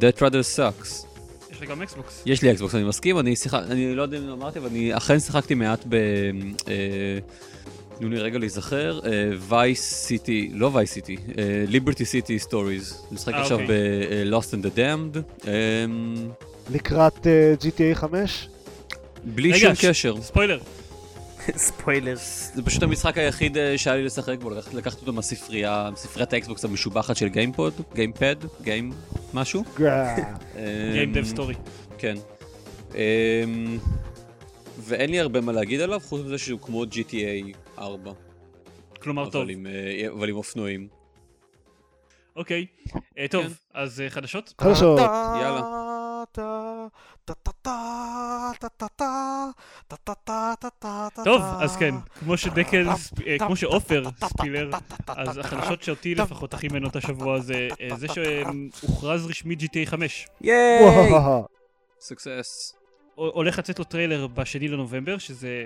That 0.00 0.18
rather 0.18 0.56
sucks. 0.56 1.06
יש 1.52 1.62
לך 1.62 1.70
גם 1.70 1.82
Xbox. 1.82 2.22
יש 2.26 2.42
לי 2.42 2.50
Xbox, 2.52 2.74
אני 2.74 2.84
מסכים, 2.84 3.18
אני 3.18 3.36
שיחק... 3.36 3.60
אני 3.70 3.94
לא 3.94 4.02
יודע 4.02 4.18
אם 4.18 4.28
אמרתי, 4.28 4.58
אבל 4.58 4.68
אני 4.68 4.96
אכן 4.96 5.20
שיחקתי 5.20 5.54
מעט 5.54 5.84
ב... 5.88 5.94
אה, 6.68 7.18
תנו 7.98 8.08
לי 8.08 8.18
רגע 8.18 8.38
להיזכר, 8.38 9.00
Vice 9.48 9.82
City, 9.94 10.50
לא 10.54 10.70
Vice 10.72 10.92
City, 10.92 11.16
Liberty 11.68 12.04
City 12.04 12.38
Stories. 12.38 12.92
אני 12.92 13.14
משחק 13.14 13.34
אה, 13.34 13.42
עכשיו 13.42 13.60
אוקיי. 13.60 13.76
ב-Lost 14.30 14.50
and 14.54 14.66
the 14.66 14.78
Damned. 14.78 15.46
אמ, 15.48 16.28
לקראת 16.70 17.26
אה, 17.26 17.54
GTA 17.60 17.94
5? 17.94 18.48
בלי 19.24 19.48
רגע, 19.52 19.58
שום 19.60 19.74
ש- 19.74 19.84
קשר. 19.84 20.14
ספוילר. 20.22 20.58
ספוילר. 21.56 22.14
זה 22.54 22.62
פשוט 22.62 22.82
המשחק 22.82 23.18
היחיד 23.18 23.56
אה, 23.58 23.78
שהיה 23.78 23.96
לי 23.96 24.04
לשחק 24.04 24.38
בו, 24.40 24.50
לקחת- 24.50 24.74
לקחת 24.74 25.00
אותו 25.00 25.12
מהספרייה, 25.12 25.90
ספריית 25.96 26.32
ה 26.32 26.38
Xbox 26.38 26.64
המשובחת 26.64 27.16
של 27.16 27.28
גיימפוד, 27.28 27.72
גיימפד, 27.94 28.36
גיים 28.62 28.92
משהו. 29.34 29.64
גאה. 29.78 30.16
Game 30.54 30.58
אמ, 30.58 31.12
Dev 31.14 31.36
Story. 31.36 31.54
כן. 31.98 32.14
אמ, 32.94 33.78
ואין 34.78 35.10
לי 35.10 35.20
הרבה 35.20 35.40
מה 35.40 35.52
להגיד 35.52 35.80
עליו, 35.80 36.00
חוץ 36.00 36.20
מזה 36.24 36.38
שהוא 36.38 36.60
כמו 36.60 36.84
GTA 36.84 37.56
4, 37.78 38.12
כלומר 39.02 39.30
טוב. 39.30 39.42
אבל 39.42 39.50
עם, 39.50 39.66
אה, 39.66 40.06
אבל 40.12 40.28
עם 40.28 40.36
אופנועים. 40.36 40.88
אוקיי. 42.36 42.66
אה, 43.18 43.26
טוב, 43.30 43.44
כן. 43.46 43.52
אז 43.74 44.00
אה, 44.00 44.10
חדשות? 44.10 44.54
חדשות. 44.60 44.98
יאללה. 45.40 45.60
טוב, 51.24 51.42
אז 51.60 51.76
כן, 51.76 51.94
כמו 52.20 52.36
שדקל, 52.36 52.88
אה, 53.26 53.36
כמו 53.38 53.56
שעופר 53.56 54.02
ספילר, 54.24 54.70
אז 55.06 55.38
החדשות 55.38 55.82
שאותי 55.82 56.14
לפחות 56.14 56.54
הכי 56.54 56.66
מעניינות 56.66 56.96
השבוע 56.96 57.40
זה 57.40 57.68
אה, 57.80 57.96
זה 57.96 58.06
שהוכרז 58.08 59.26
רשמי 59.26 59.54
GTA 59.54 59.86
5. 59.86 60.26
ייי! 60.40 60.84
success. 62.00 62.74
הולך 63.14 63.58
לצאת 63.58 63.78
לו 63.78 63.84
טריילר 63.84 64.26
בשני 64.26 64.68
לנובמבר, 64.68 65.18
שזה 65.18 65.64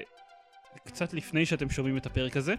קצת 0.85 1.13
לפני 1.13 1.47
שאתם 1.47 1.71
שומעים 1.71 1.97
את 1.97 2.07
הפרק 2.07 2.37
הזה. 2.37 2.55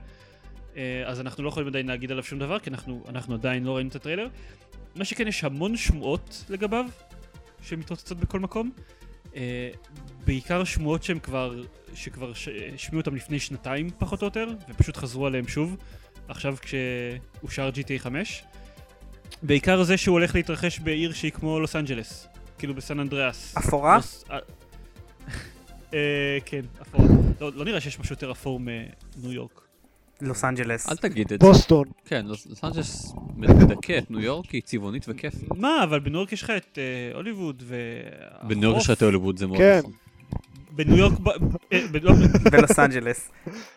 אה, 0.77 1.03
אז 1.05 1.19
אנחנו 1.19 1.43
לא 1.43 1.49
יכולים 1.49 1.67
עדיין 1.67 1.87
להגיד 1.87 2.11
עליו 2.11 2.23
שום 2.23 2.39
דבר, 2.39 2.59
כי 2.59 2.69
אנחנו, 2.69 3.03
אנחנו 3.07 3.33
עדיין 3.33 3.63
לא 3.63 3.75
ראינו 3.75 3.89
את 3.89 3.95
הטריילר. 3.95 4.27
מה 4.95 5.05
שכן, 5.05 5.27
יש 5.27 5.43
המון 5.43 5.77
שמועות 5.77 6.45
לגביו, 6.49 6.85
שמתרוצצות 7.61 8.17
בכל 8.19 8.39
מקום. 8.39 8.71
אה, 9.35 9.69
בעיקר 10.25 10.63
שמועות 10.63 11.03
שהם 11.03 11.19
כבר, 11.19 11.61
שכבר 11.93 12.31
השמיעו 12.75 12.99
אותם 13.01 13.15
לפני 13.15 13.39
שנתיים 13.39 13.89
פחות 13.97 14.21
או 14.21 14.27
יותר, 14.27 14.47
ופשוט 14.69 14.97
חזרו 14.97 15.27
עליהם 15.27 15.47
שוב, 15.47 15.77
עכשיו 16.27 16.55
כשאושר 16.61 17.69
GTA 17.73 17.99
5. 17.99 18.43
בעיקר 19.43 19.83
זה 19.83 19.97
שהוא 19.97 20.13
הולך 20.13 20.35
להתרחש 20.35 20.79
בעיר 20.79 21.13
שהיא 21.13 21.31
כמו 21.31 21.59
לוס 21.59 21.75
אנג'לס, 21.75 22.27
כאילו 22.57 22.75
ב 22.75 22.81
San 22.81 22.99
Andreas. 22.99 23.57
אפורה? 23.57 23.95
לוס- 23.97 24.23
אה, 24.31 24.39
אה, 25.93 26.37
כן, 26.45 26.61
אפור. 26.81 27.01
לא, 27.41 27.51
לא 27.55 27.65
נראה 27.65 27.81
שיש 27.81 27.99
משהו 27.99 28.13
יותר 28.13 28.31
אפור 28.31 28.59
מניו 28.59 29.31
יורק. 29.31 29.61
לוס 30.21 30.43
אנג'לס. 30.43 30.89
אל 30.89 30.95
תגיד 30.95 31.33
את 31.33 31.41
זה. 31.41 31.47
בוסטון. 31.47 31.85
כן, 32.05 32.25
לוס 32.25 32.63
אנג'לס 32.63 33.13
מדכא 33.37 33.97
את 33.97 34.11
ניו 34.11 34.19
יורק, 34.19 34.49
היא 34.51 34.61
צבעונית 34.65 35.05
וכיפית. 35.07 35.49
מה, 35.55 35.83
אבל 35.83 35.99
בניו 35.99 36.17
יורק 36.19 36.31
יש 36.31 36.43
לך 36.43 36.49
את 36.49 36.77
אה, 36.77 37.15
הוליווד 37.17 37.63
ו... 37.65 37.75
בניו 38.43 38.63
יורק 38.69 38.77
יש 38.81 38.89
לך 38.89 38.97
את 38.97 39.03
הוליווד, 39.03 39.37
זה 39.37 39.47
מאוד 39.47 39.57
כן. 39.59 39.79
נכון. 39.79 39.91
בניו 40.71 40.97
יורק, 40.97 41.19
ב- 41.19 41.29
אה, 41.73 41.81
לא, 42.01 42.13
בלוס 42.51 42.79
אנג'לס. 42.85 43.29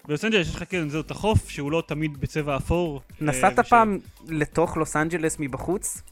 בלוס 0.09 0.25
אנג'לס 0.25 0.49
יש 0.49 0.55
לך 0.55 0.65
כן, 0.69 0.89
זהו, 0.89 1.01
את 1.01 1.11
החוף 1.11 1.49
שהוא 1.49 1.73
לא 1.73 1.83
תמיד 1.87 2.21
בצבע 2.21 2.57
אפור. 2.57 3.01
אה, 3.11 3.27
נסעת 3.27 3.59
פעם 3.61 3.99
לתוך 4.29 4.77
לוס 4.77 4.97
אנג'לס 4.97 5.37
מבחוץ? 5.41 6.03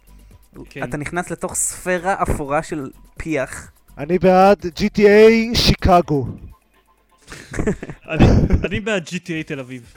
כן. 0.71 0.83
אתה 0.85 0.97
נכנס 0.97 1.31
לתוך 1.31 1.55
ספירה 1.55 2.23
אפורה 2.23 2.63
של 2.63 2.91
פיח. 3.19 3.71
אני 3.99 4.19
בעד 4.19 4.67
GTA 4.67 5.09
שיקגו. 5.57 6.27
אני- 8.09 8.27
אני 8.65 8.81
בעד 8.81 9.09
GTA 9.09 9.47
תל 9.47 9.61
אביב. 9.61 9.95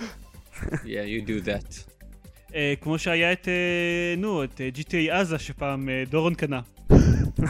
Yeah, 0.63 1.05
you 1.05 1.27
do 1.27 1.45
that. 1.45 1.91
אה, 2.55 2.73
כמו 2.81 2.99
שהיה 2.99 3.33
את, 3.33 3.47
אה, 3.47 4.15
נו, 4.17 4.43
את 4.43 4.61
אה, 4.61 4.69
GTA 4.73 5.13
עזה 5.13 5.39
שפעם 5.39 5.89
אה, 5.89 6.03
דורון 6.09 6.35
קנה. 6.35 6.61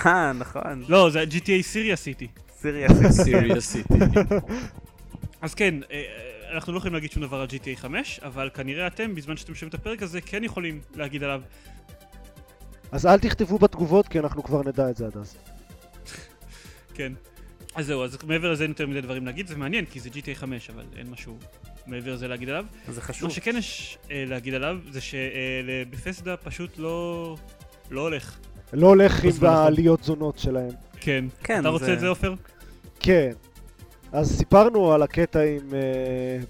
אה, 0.05 0.33
נכון. 0.33 0.83
לא, 0.87 1.09
זה 1.09 1.23
GTA 1.23 1.61
סיריה 1.61 1.95
סיטי. 1.95 2.27
סיריוס. 2.57 3.21
סיריוסיטי. 3.23 3.93
אז 5.41 5.53
כן, 5.53 5.75
אה, 5.91 6.03
אנחנו 6.53 6.73
לא 6.73 6.77
יכולים 6.77 6.93
להגיד 6.93 7.11
שום 7.11 7.23
דבר 7.23 7.41
על 7.41 7.47
GTA 7.47 7.77
5, 7.77 8.19
אבל 8.23 8.49
כנראה 8.53 8.87
אתם, 8.87 9.15
בזמן 9.15 9.37
שאתם 9.37 9.55
שומעים 9.55 9.69
את 9.69 9.73
הפרק 9.73 10.03
הזה, 10.03 10.21
כן 10.21 10.43
יכולים 10.43 10.81
להגיד 10.95 11.23
עליו. 11.23 11.41
אז 12.91 13.05
אל 13.05 13.19
תכתבו 13.19 13.57
בתגובות, 13.57 14.07
כי 14.07 14.19
אנחנו 14.19 14.43
כבר 14.43 14.61
נדע 14.65 14.89
את 14.89 14.97
זה 14.97 15.05
עד 15.05 15.17
אז. 15.17 15.35
כן. 16.95 17.13
אז 17.75 17.85
זהו, 17.85 18.03
אז 18.03 18.17
מעבר 18.23 18.51
לזה 18.51 18.63
אין 18.63 18.71
יותר 18.71 18.87
מדי 18.87 19.01
דברים 19.01 19.25
להגיד, 19.25 19.47
זה 19.47 19.55
מעניין, 19.55 19.85
כי 19.85 19.99
זה 19.99 20.09
GTA 20.09 20.35
5, 20.35 20.69
אבל 20.69 20.85
אין 20.97 21.09
משהו 21.09 21.37
מעבר 21.87 22.13
לזה 22.13 22.27
להגיד 22.27 22.49
עליו. 22.49 22.65
זה 22.89 23.01
מה 23.01 23.07
חשוב. 23.07 23.29
שכן 23.31 23.57
יש 23.57 23.97
אה, 24.11 24.23
להגיד 24.27 24.53
עליו, 24.53 24.77
זה 24.91 24.99
שלבפסדה 25.01 26.37
פשוט 26.37 26.77
לא... 26.77 27.35
לא 27.91 28.01
הולך. 28.01 28.37
לא 28.73 28.87
הולך 28.87 29.23
עם 29.23 29.29
האחרון. 29.29 29.53
העליות 29.53 30.03
זונות 30.03 30.37
שלהם. 30.39 30.71
כן. 30.99 31.25
כן, 31.43 31.59
אתה 31.59 31.69
רוצה 31.69 31.85
זה- 31.85 31.93
את 31.93 31.99
זה, 31.99 32.07
עופר? 32.07 32.33
כן. 32.99 33.31
אז 34.11 34.37
סיפרנו 34.37 34.91
על 34.93 35.01
הקטע 35.01 35.39
עם 35.41 35.69
uh, 35.69 35.73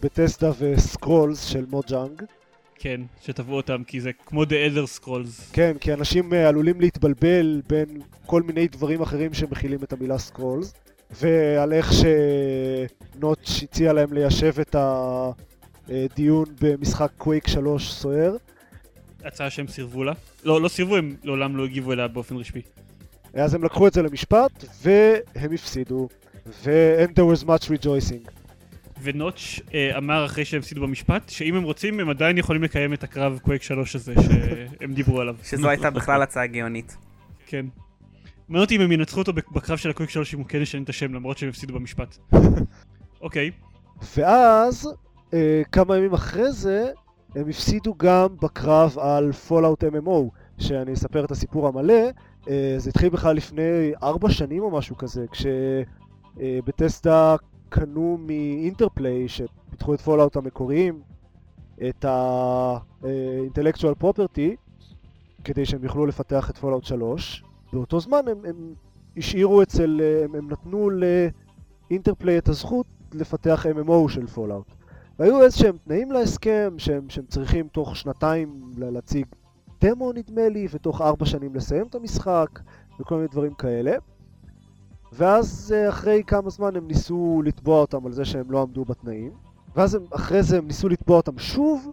Bethesda 0.02 0.52
ו 0.60 0.71
Scrolls 0.71 1.46
של 1.46 1.66
Mojang. 1.70 2.22
כן, 2.80 3.02
שתבעו 3.22 3.56
אותם, 3.58 3.84
כי 3.88 4.02
זה 4.02 4.12
כמו 4.26 4.44
The 4.44 4.48
Elder 4.48 5.00
Scrolls. 5.04 5.54
כן, 5.54 5.78
כי 5.82 5.94
אנשים 5.94 6.34
uh, 6.34 6.36
עלולים 6.36 6.82
להתבלבל 6.82 7.62
בין 7.70 7.86
כל 8.26 8.42
מיני 8.42 8.68
דברים 8.68 9.02
אחרים 9.02 9.34
שמכילים 9.34 9.84
את 9.84 9.94
המילה 9.94 10.18
Scrolls. 10.18 10.74
ועל 11.12 11.74
איך 11.74 11.92
ש 11.94 12.42
Notch 12.42 13.64
הציע 13.64 13.94
להם 13.94 14.14
ליישב 14.14 14.60
את 14.60 14.76
הדיון 15.90 16.46
במשחק 16.62 17.12
קווייק 17.18 17.48
3 17.48 17.92
סוער. 17.92 18.36
הצעה 19.24 19.50
שהם 19.50 19.68
סירבו 19.68 20.04
לה. 20.04 20.14
לא, 20.44 20.62
לא 20.62 20.68
סירבו, 20.68 20.96
הם 20.96 21.16
לעולם 21.24 21.58
לא 21.58 21.66
הגיבו 21.66 21.94
אליה 21.94 22.08
באופן 22.08 22.36
רשמי. 22.36 22.62
אז 23.34 23.54
הם 23.54 23.64
לקחו 23.64 23.88
את 23.88 23.94
זה 23.94 24.02
למשפט, 24.02 24.66
והם 24.84 25.54
הפסידו. 25.54 26.08
ו- 26.64 27.06
and 27.06 27.10
there 27.10 27.42
was 27.42 27.46
much 27.46 27.70
rejoicing. 27.70 28.32
ונוטש 29.02 29.62
אה, 29.74 29.98
אמר 29.98 30.26
אחרי 30.26 30.46
שהם 30.46 30.60
הפסידו 30.60 30.82
במשפט, 30.82 31.30
שאם 31.30 31.56
הם 31.56 31.64
רוצים, 31.64 32.00
הם 32.00 32.10
עדיין 32.10 32.38
יכולים 32.38 32.64
לקיים 32.64 32.94
את 32.94 33.04
הקרב 33.04 33.40
קווייק 33.44 33.64
3 33.64 33.96
הזה 33.96 34.14
שהם 34.24 34.94
דיברו 34.94 35.22
עליו. 35.22 35.36
שזו 35.44 35.70
הייתה 35.70 35.90
בכלל 35.90 36.22
הצעה 36.22 36.48
גאונית. 36.48 36.98
כן. 37.48 37.66
מעניין 38.50 38.64
אותי 38.64 38.76
אם 38.76 38.82
הם 38.82 38.92
ינצחו 38.92 39.20
אותו 39.20 39.34
בקרב 39.34 39.78
של 39.78 39.90
הקוויק 39.90 40.10
3 40.10 40.34
אם 40.34 40.40
הוא 40.40 40.48
כן 40.48 40.62
ישנה 40.62 40.82
את 40.84 40.90
השם 40.90 41.14
למרות 41.14 41.38
שהם 41.38 41.50
הפסידו 41.50 41.74
במשפט. 41.74 42.18
אוקיי, 43.22 43.52
ואז, 44.18 44.90
אה, 45.34 45.62
כמה 45.72 45.98
ימים 45.98 46.14
אחרי 46.14 46.52
זה, 46.52 46.92
הם 47.36 47.50
הפסידו 47.50 47.96
גם 47.98 48.28
בקרב 48.42 48.98
על 49.00 49.32
Fallout 49.32 49.84
MMO, 49.84 50.30
שאני 50.58 50.94
אספר 50.94 51.26
את 51.26 51.32
הסיפור 51.32 51.68
המלא. 51.68 52.04
אה, 52.50 52.76
זה 52.78 52.90
התחיל 52.90 53.10
בכלל 53.10 53.36
לפני 53.36 53.92
ארבע 54.04 54.30
שנים 54.30 54.64
או 54.64 54.72
משהו 54.72 54.98
כזה, 54.98 55.26
כש 56.36 56.69
Bethesda 56.69 57.36
קנו 57.70 58.18
מ 58.22 58.31
Interplay, 58.31 59.28
שפיתחו 59.28 59.94
את 59.94 60.02
Fallout 60.02 60.36
המקוריים, 60.36 61.02
את 61.90 62.06
ה-intellectual 62.06 64.04
property, 64.04 64.56
כדי 65.44 65.66
שהם 65.66 65.84
יוכלו 65.84 66.06
לפתח 66.06 66.50
את 66.50 66.58
Fallout 66.58 66.84
3. 66.84 67.45
באותו 67.74 68.00
זמן 68.00 68.28
הם, 68.32 68.38
הם 68.46 68.74
השאירו 69.18 69.62
אצל, 69.62 70.02
הם, 70.24 70.36
הם 70.36 70.52
נתנו 70.52 70.90
ל 71.90 71.95
Interplay 71.95 72.38
את 72.38 72.50
הזכות 72.50 72.86
לפתח 73.14 73.66
MMO 73.66 74.10
של 74.10 74.28
Fallout. 74.28 74.68
והיו 75.20 75.44
איזשהם 75.44 75.78
תנאים 75.86 76.12
להסכם 76.12 76.74
שהם, 76.78 77.10
שהם 77.10 77.26
צריכים 77.26 77.68
תוך 77.68 77.96
שנתיים 77.96 78.62
לה- 78.78 78.90
להציג 78.92 79.26
דמו 79.82 80.12
נדמה 80.14 80.50
לי, 80.50 80.68
ותוך 80.72 81.02
ארבע 81.02 81.26
שנים 81.26 81.56
לסיים 81.56 81.88
את 81.88 81.96
המשחק, 81.96 82.60
וכל 83.00 83.16
מיני 83.16 83.28
דברים 83.28 83.54
כאלה. 83.54 83.92
ואז 85.14 85.74
אה, 85.76 85.90
אחרי 85.90 86.24
כמה 86.28 86.50
זמן 86.50 86.76
הם 86.76 86.88
ניסו 86.88 87.42
לתבוע 87.46 87.82
אותם 87.82 88.06
על 88.06 88.12
זה 88.12 88.26
שהם 88.26 88.52
לא 88.52 88.62
עמדו 88.62 88.86
בתנאים. 88.86 89.32
ואז 89.76 89.96
הם, 89.96 90.02
אחרי 90.16 90.44
זה 90.44 90.58
הם 90.58 90.68
ניסו 90.68 90.90
לתבוע 90.90 91.18
אותם 91.18 91.38
שוב, 91.40 91.92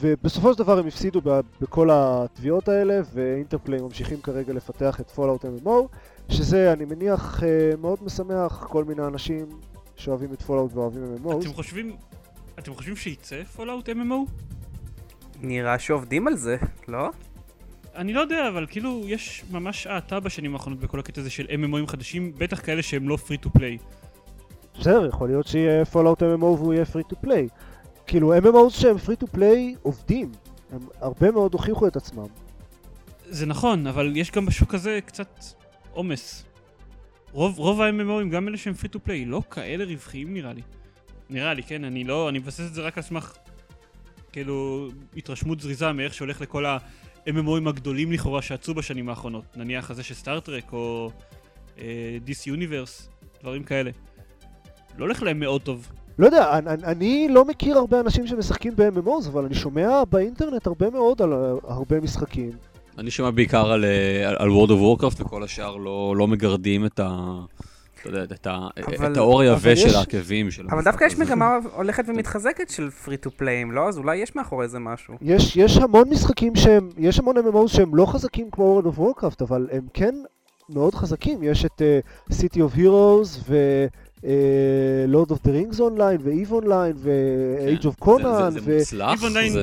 ובסופו 0.00 0.52
של 0.52 0.58
דבר 0.58 0.78
הם 0.78 0.86
הפסידו 0.86 1.20
בכל 1.60 1.88
התביעות 1.92 2.68
האלה, 2.68 3.00
ו 3.12 3.19
Interplay 3.19 3.80
ממשיכים 3.80 4.20
כרגע 4.20 4.52
לפתח 4.52 5.00
את 5.00 5.10
Fallout 5.10 5.44
MMO, 5.44 5.70
שזה, 6.28 6.72
אני 6.72 6.84
מניח, 6.84 7.42
אה, 7.42 7.76
מאוד 7.80 7.98
משמח 8.02 8.66
כל 8.70 8.84
מיני 8.84 9.06
אנשים 9.06 9.46
שאוהבים 9.96 10.32
את 10.32 10.42
Fallout 10.42 10.74
ואוהבים 10.74 11.02
MMO. 11.16 11.40
אתם 11.40 11.52
חושבים... 11.52 11.96
אתם 12.58 12.74
חושבים 12.74 12.96
שייצא 12.96 13.44
Fallout 13.44 13.88
MMO? 13.88 14.30
נראה 15.40 15.78
שעובדים 15.78 16.28
על 16.28 16.36
זה, 16.36 16.56
לא? 16.88 17.10
אני 17.94 18.12
לא 18.12 18.20
יודע, 18.20 18.48
אבל 18.48 18.66
כאילו 18.70 19.02
יש 19.06 19.44
ממש 19.50 19.86
האטה 19.86 20.20
בשנים 20.20 20.54
האחרונות 20.54 20.80
בכל 20.80 20.98
הקטע 20.98 21.20
הזה 21.20 21.30
של 21.30 21.44
MMOים 21.44 21.86
חדשים, 21.86 22.32
בטח 22.38 22.60
כאלה 22.60 22.82
שהם 22.82 23.08
לא 23.08 23.18
free 23.26 23.46
to 23.46 23.58
play. 23.58 23.96
בסדר, 24.80 25.06
יכול 25.06 25.28
להיות 25.28 25.46
שיהיה 25.46 25.84
Fallout 25.84 26.22
MMO 26.22 26.44
והוא 26.44 26.74
יהיה 26.74 26.84
free 26.84 27.02
to 27.02 27.16
play. 27.20 27.48
כאילו, 28.06 28.38
MMOs 28.38 28.70
שהם 28.70 28.98
free 28.98 29.16
to 29.16 29.26
play 29.26 29.74
עובדים. 29.82 30.32
הם 30.70 30.80
הרבה 31.00 31.30
מאוד 31.30 31.52
הוכיחו 31.52 31.86
את 31.86 31.96
עצמם. 31.96 32.26
זה 33.28 33.46
נכון, 33.46 33.86
אבל 33.86 34.16
יש 34.16 34.30
גם 34.30 34.46
בשוק 34.46 34.74
הזה 34.74 34.98
קצת 35.06 35.44
עומס. 35.92 36.44
רוב, 37.32 37.58
רוב 37.58 37.80
ה-MMOים, 37.80 38.28
גם 38.32 38.48
אלה 38.48 38.56
שהם 38.56 38.74
free 38.82 38.88
to 38.88 39.08
play, 39.08 39.26
לא 39.26 39.42
כאלה 39.50 39.84
רווחיים 39.84 40.34
נראה 40.34 40.52
לי. 40.52 40.62
נראה 41.30 41.54
לי, 41.54 41.62
כן, 41.62 41.84
אני 41.84 42.04
לא, 42.04 42.28
אני 42.28 42.38
מבסס 42.38 42.66
את 42.68 42.74
זה 42.74 42.82
רק 42.82 42.98
על 42.98 43.02
סמך, 43.02 43.36
כאילו, 44.32 44.88
התרשמות 45.16 45.60
זריזה 45.60 45.92
מאיך 45.92 46.14
שהולך 46.14 46.40
לכל 46.40 46.66
ה-MMOים 46.66 47.68
הגדולים 47.68 48.12
לכאורה 48.12 48.42
שיצאו 48.42 48.74
בשנים 48.74 49.08
האחרונות. 49.08 49.56
נניח 49.56 49.90
הזה 49.90 50.02
של 50.02 50.14
סטארט-טרק, 50.14 50.72
או 50.72 51.10
אה, 51.78 52.18
דיס 52.24 52.46
יוניברס, 52.46 53.08
דברים 53.40 53.64
כאלה. 53.64 53.90
לא 54.98 55.04
הולך 55.04 55.22
להם 55.22 55.40
מאוד 55.40 55.62
טוב. 55.62 55.92
לא 56.18 56.26
יודע, 56.26 56.58
אני, 56.58 56.84
אני 56.84 57.28
לא 57.30 57.44
מכיר 57.44 57.78
הרבה 57.78 58.00
אנשים 58.00 58.26
שמשחקים 58.26 58.72
ב-MMOs, 58.76 59.28
אבל 59.28 59.44
אני 59.44 59.54
שומע 59.54 60.04
באינטרנט 60.04 60.66
הרבה 60.66 60.90
מאוד 60.90 61.22
על 61.22 61.32
הרבה 61.68 62.00
משחקים. 62.00 62.50
אני 62.98 63.10
שומע 63.10 63.30
בעיקר 63.30 63.70
על, 63.72 63.84
אה, 63.84 64.28
על, 64.28 64.36
על 64.38 64.48
World 64.48 64.68
of 64.70 65.00
Warcraft 65.02 65.22
וכל 65.22 65.42
השאר 65.42 65.76
לא, 65.76 66.14
לא 66.16 66.26
מגרדים 66.28 66.86
את 66.86 67.00
ה... 67.00 67.38
אתה 68.00 68.08
יודע, 68.08 68.22
את, 68.34 68.46
ה, 68.46 68.68
אבל- 68.98 69.12
את 69.12 69.16
העור 69.16 69.40
היבש 69.40 69.82
של 69.82 69.96
העקבים 69.96 70.50
של 70.50 70.66
אבל 70.70 70.82
דווקא 70.84 71.04
יש. 71.04 71.18
מגמה 71.18 71.58
הולכת 71.76 72.04
ומתחזקת 72.08 72.70
של 72.70 72.90
free 72.90 73.16
to 73.16 73.30
play 73.30 73.54
ים, 73.54 73.72
לא? 73.72 73.88
אז 73.88 73.98
אולי 73.98 74.16
יש 74.16 74.36
מאחורי 74.36 74.68
זה 74.68 74.78
משהו. 74.78 75.14
יש, 75.22 75.56
יש 75.56 75.76
המון 75.76 76.08
משחקים 76.10 76.56
שהם, 76.56 76.88
יש 76.98 77.18
המון 77.18 77.36
MMOs 77.36 77.68
שהם 77.68 77.94
לא 77.94 78.06
חזקים 78.06 78.50
כמו 78.52 78.82
World 78.82 78.96
of 78.96 78.98
Warcraft, 79.00 79.36
אבל 79.40 79.68
הם 79.72 79.82
כן 79.94 80.14
מאוד 80.68 80.94
חזקים, 80.94 81.42
יש 81.42 81.64
את 81.64 81.82
אה, 82.30 82.32
City 82.32 82.56
of 82.56 82.76
Heroes 82.76 83.38
ו... 83.48 83.56
Lord 85.08 85.30
of 85.30 85.42
the 85.44 85.52
Rings 85.52 85.80
Online, 85.80 86.20
ו 86.22 86.52
EVE 86.52 86.65
Online, 86.65 86.96
זה, 86.96 87.12
זה, 88.50 88.60
זה 88.60 88.78
מוצלח. 88.78 89.12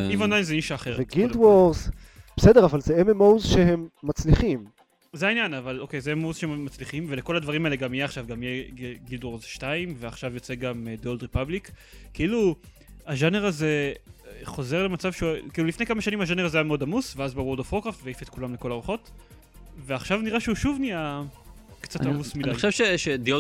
EVE 0.10 0.22
Online 0.22 0.44
זה 0.44 0.54
נישה 0.54 0.76
אחרת. 0.76 0.96
ו 1.00 1.06
Guild 1.06 1.36
Wars. 1.36 1.90
בסדר, 2.38 2.66
אבל 2.66 2.82
זה 2.82 3.02
MMOs 3.02 3.48
שהם 3.48 3.88
מצליחים. 4.04 4.66
זה 5.14 5.28
העניין, 5.28 5.54
אבל 5.54 5.80
אוקיי, 5.80 6.02
זה 6.02 6.14
MMOs 6.14 6.34
שהם 6.34 6.66
מצליחים, 6.66 7.06
ולכל 7.10 7.36
הדברים 7.36 7.66
האלה 7.66 7.76
גם 7.76 7.94
יהיה 7.94 8.06
עכשיו, 8.06 8.26
גם 8.28 8.44
יהיה 8.44 8.64
Guild 9.06 9.24
Wars 9.24 9.44
2, 9.44 9.94
ועכשיו 9.98 10.34
יוצא 10.34 10.56
גם 10.56 10.88
אה, 10.88 11.04
The 11.04 11.08
Old 11.08 11.24
Republic. 11.24 11.72
כאילו, 12.14 12.56
הז'אנר 13.08 13.46
הזה 13.46 13.94
אה, 14.28 14.32
חוזר 14.44 14.84
למצב 14.84 15.12
שהוא, 15.12 15.30
כאילו 15.54 15.68
לפני 15.68 15.86
כמה 15.86 16.02
שנים 16.02 16.22
הז'אנר 16.22 16.46
הזה 16.46 16.58
היה 16.58 16.64
מאוד 16.64 16.84
עמוס, 16.84 17.14
ואז 17.18 17.34
בא 17.34 17.41
World 17.41 17.60
of 17.60 17.74
Warcraft 17.74 18.00
והעיף 18.04 18.22
את 18.22 18.30
כולם 18.30 18.54
לכל 18.54 18.72
הרוחות, 18.72 19.12
ועכשיו 19.86 20.22
נראה 20.22 20.40
שהוא 20.40 20.56
שוב 20.56 20.78
נהיה 20.80 21.24
קצת 21.84 22.06
עמוס 22.06 22.36
מדי. 22.36 22.50
אני 22.50 22.56
חושב 22.56 22.72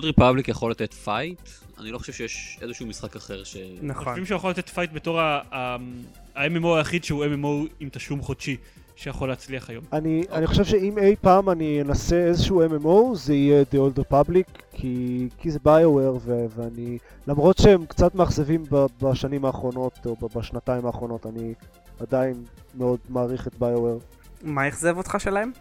Old 0.01 0.15
Republic 0.15 0.43
יכול 0.47 0.71
לתת 0.71 0.93
fight, 0.93 1.41
אני 1.79 1.91
לא 1.91 1.97
חושב 1.97 2.13
שיש 2.13 2.59
איזשהו 2.61 2.87
משחק 2.87 3.15
אחר 3.15 3.43
ש... 3.43 3.57
נכון. 3.81 4.05
חושבים 4.05 4.25
שהוא 4.25 4.35
יכול 4.35 4.49
לתת 4.49 4.69
פייט 4.69 4.91
בתור 4.93 5.19
ה-MMO 5.21 6.67
היחיד 6.77 7.03
שהוא 7.03 7.25
MMO 7.25 7.69
עם 7.79 7.89
תשלום 7.89 8.21
חודשי. 8.21 8.57
שיכול 8.95 9.29
להצליח 9.29 9.69
היום. 9.69 9.83
אני, 9.93 10.23
אני 10.31 10.47
חושב 10.47 10.63
שאם 10.63 10.97
אי 10.97 11.15
פעם 11.21 11.49
אני 11.49 11.81
אנסה 11.81 12.15
איזשהו 12.15 12.63
MMO 12.65 13.15
זה 13.15 13.33
יהיה 13.33 13.63
The 13.71 13.75
Old 13.75 13.99
Republic 13.99 14.61
כי, 14.71 15.27
כי 15.37 15.51
זה 15.51 15.59
ביואר 15.63 16.17
ואני 16.25 16.97
למרות 17.27 17.57
שהם 17.57 17.85
קצת 17.85 18.15
מאכזבים 18.15 18.63
בשנים 19.01 19.45
האחרונות 19.45 19.99
או 20.05 20.29
בשנתיים 20.35 20.85
האחרונות 20.85 21.25
אני 21.25 21.53
עדיין 21.99 22.43
מאוד 22.77 22.99
מעריך 23.09 23.47
את 23.47 23.55
ביואר. 23.59 23.97
מה 24.43 24.67
אכזב 24.67 24.97
אותך 24.97 25.15
שלהם? 25.19 25.51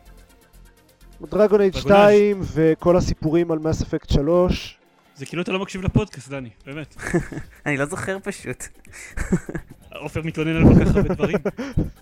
דרגון 1.30 1.60
אייג' 1.60 1.76
2 1.76 2.40
וכל 2.54 2.96
הסיפורים 2.96 3.50
על 3.50 3.58
מס 3.58 3.82
אפקט 3.82 4.10
3. 4.10 4.78
זה 5.16 5.26
כאילו 5.26 5.42
אתה 5.42 5.52
לא 5.52 5.58
מקשיב 5.58 5.82
לפודקאסט, 5.82 6.28
דני, 6.28 6.50
באמת. 6.66 6.96
אני 7.66 7.76
לא 7.76 7.86
זוכר 7.86 8.18
פשוט. 8.22 8.64
עופר 9.94 10.22
מתלונן 10.22 10.56
על 10.56 10.74
כל 10.74 10.84
כך 10.84 10.96
הרבה 10.96 11.14
דברים. 11.14 11.36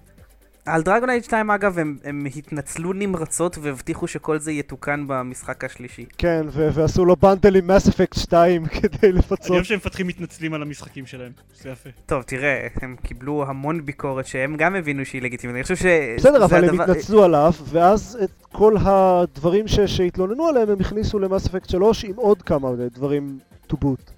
על 0.70 0.82
דרגון 0.82 1.10
אייג' 1.10 1.22
2 1.24 1.50
אגב 1.50 1.78
הם, 1.78 1.96
הם 2.04 2.26
התנצלו 2.36 2.92
נמרצות 2.92 3.58
והבטיחו 3.62 4.06
שכל 4.08 4.38
זה 4.38 4.52
יתוקן 4.52 5.04
במשחק 5.06 5.64
השלישי. 5.64 6.04
כן, 6.18 6.46
ו- 6.48 6.68
ועשו 6.74 7.04
לו 7.04 7.16
בנדל 7.16 7.56
עם 7.56 7.66
מס 7.70 7.88
אפקט 7.88 8.18
2 8.18 8.66
כדי 8.66 9.12
לפצות. 9.12 9.46
אני 9.46 9.54
אוהב 9.54 9.64
שהם 9.64 9.76
מפתחים 9.76 10.06
מתנצלים 10.06 10.54
על 10.54 10.62
המשחקים 10.62 11.06
שלהם, 11.06 11.32
זה 11.62 11.68
יפה. 11.70 11.90
טוב, 12.06 12.22
תראה, 12.22 12.66
הם 12.82 12.96
קיבלו 13.02 13.44
המון 13.48 13.86
ביקורת 13.86 14.26
שהם 14.26 14.56
גם 14.56 14.76
הבינו 14.76 15.04
שהיא 15.04 15.22
לגיטימית, 15.22 15.56
אני 15.56 15.62
חושב 15.62 15.76
ש... 15.76 15.86
בסדר, 16.16 16.44
אבל 16.44 16.64
הדבר... 16.64 16.82
הם 16.82 16.90
התנצלו 16.90 17.24
עליו, 17.24 17.52
ואז 17.64 18.18
את 18.24 18.30
כל 18.52 18.76
הדברים 18.80 19.68
ש- 19.68 19.80
שהתלוננו 19.80 20.46
עליהם 20.46 20.70
הם 20.70 20.80
הכניסו 20.80 21.18
למס 21.18 21.46
אפקט 21.46 21.68
3 21.70 22.04
עם 22.04 22.16
עוד 22.16 22.42
כמה 22.42 22.68
דברים 22.94 23.38
to 23.72 23.76
boot. 23.84 24.10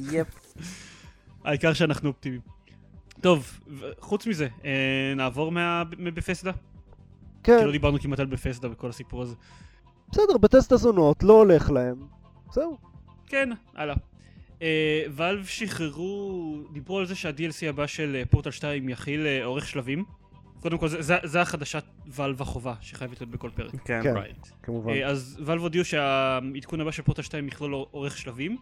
יפ. 0.00 0.26
העיקר 1.44 1.72
שאנחנו 1.72 2.08
אופטימיים. 2.08 2.53
טוב, 3.24 3.60
חוץ 4.00 4.26
מזה, 4.26 4.48
אה, 4.64 5.12
נעבור 5.16 5.52
מבפסדה? 5.98 6.52
כן. 7.42 7.58
כי 7.58 7.64
לא 7.64 7.72
דיברנו 7.72 8.00
כמעט 8.00 8.20
על 8.20 8.26
בפסדה 8.26 8.68
בכל 8.68 8.90
הסיפור 8.90 9.22
הזה. 9.22 9.34
בסדר, 10.10 10.38
בטסט 10.38 10.72
הזונות, 10.72 11.22
לא 11.22 11.32
הולך 11.32 11.70
להם. 11.70 11.96
זהו. 12.52 12.78
כן, 13.26 13.50
הלאה. 13.74 13.94
אה, 14.62 15.04
ואלב 15.10 15.46
שחררו, 15.46 16.56
דיברו 16.72 16.98
על 16.98 17.06
זה 17.06 17.14
שה-DLC 17.14 17.68
הבא 17.68 17.86
של 17.86 18.22
פורטל 18.30 18.50
2 18.50 18.88
יכיל 18.88 19.26
אה, 19.26 19.44
אורך 19.44 19.66
שלבים. 19.66 20.04
קודם 20.60 20.78
כל, 20.78 20.88
זה 21.22 21.40
חדשת 21.40 21.84
Valve 22.06 22.42
החובה 22.42 22.74
שחייבת 22.80 23.20
להיות 23.20 23.30
בכל 23.30 23.50
פרק. 23.54 23.72
כן, 23.84 24.00
כן 24.02 24.14
כמובן. 24.62 24.92
אז 25.06 25.40
Valve 25.44 25.62
הודיעו 25.62 25.84
שהעדכון 25.84 26.80
הבא 26.80 26.90
של 26.90 27.02
פורטל 27.02 27.22
2 27.22 27.48
יכלול 27.48 27.74
עורך 27.74 28.18
שלבים. 28.18 28.56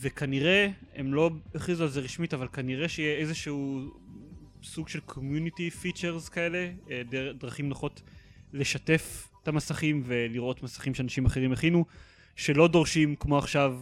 וכנראה, 0.00 0.68
הם 0.94 1.14
לא 1.14 1.30
הכריזו 1.54 1.82
על 1.82 1.90
זה 1.90 2.00
רשמית, 2.00 2.34
אבל 2.34 2.48
כנראה 2.52 2.88
שיהיה 2.88 3.18
איזשהו 3.18 3.90
סוג 4.64 4.88
של 4.88 5.00
community 5.00 5.70
features 5.70 6.28
כאלה, 6.28 6.70
אה, 6.90 7.02
דרכים 7.38 7.68
נוחות 7.68 8.02
לשתף 8.52 9.28
את 9.42 9.48
המסכים 9.48 10.02
ולראות 10.06 10.62
מסכים 10.62 10.94
שאנשים 10.94 11.26
אחרים 11.26 11.52
הכינו, 11.52 11.84
שלא 12.36 12.68
דורשים 12.68 13.16
כמו 13.16 13.38
עכשיו 13.38 13.78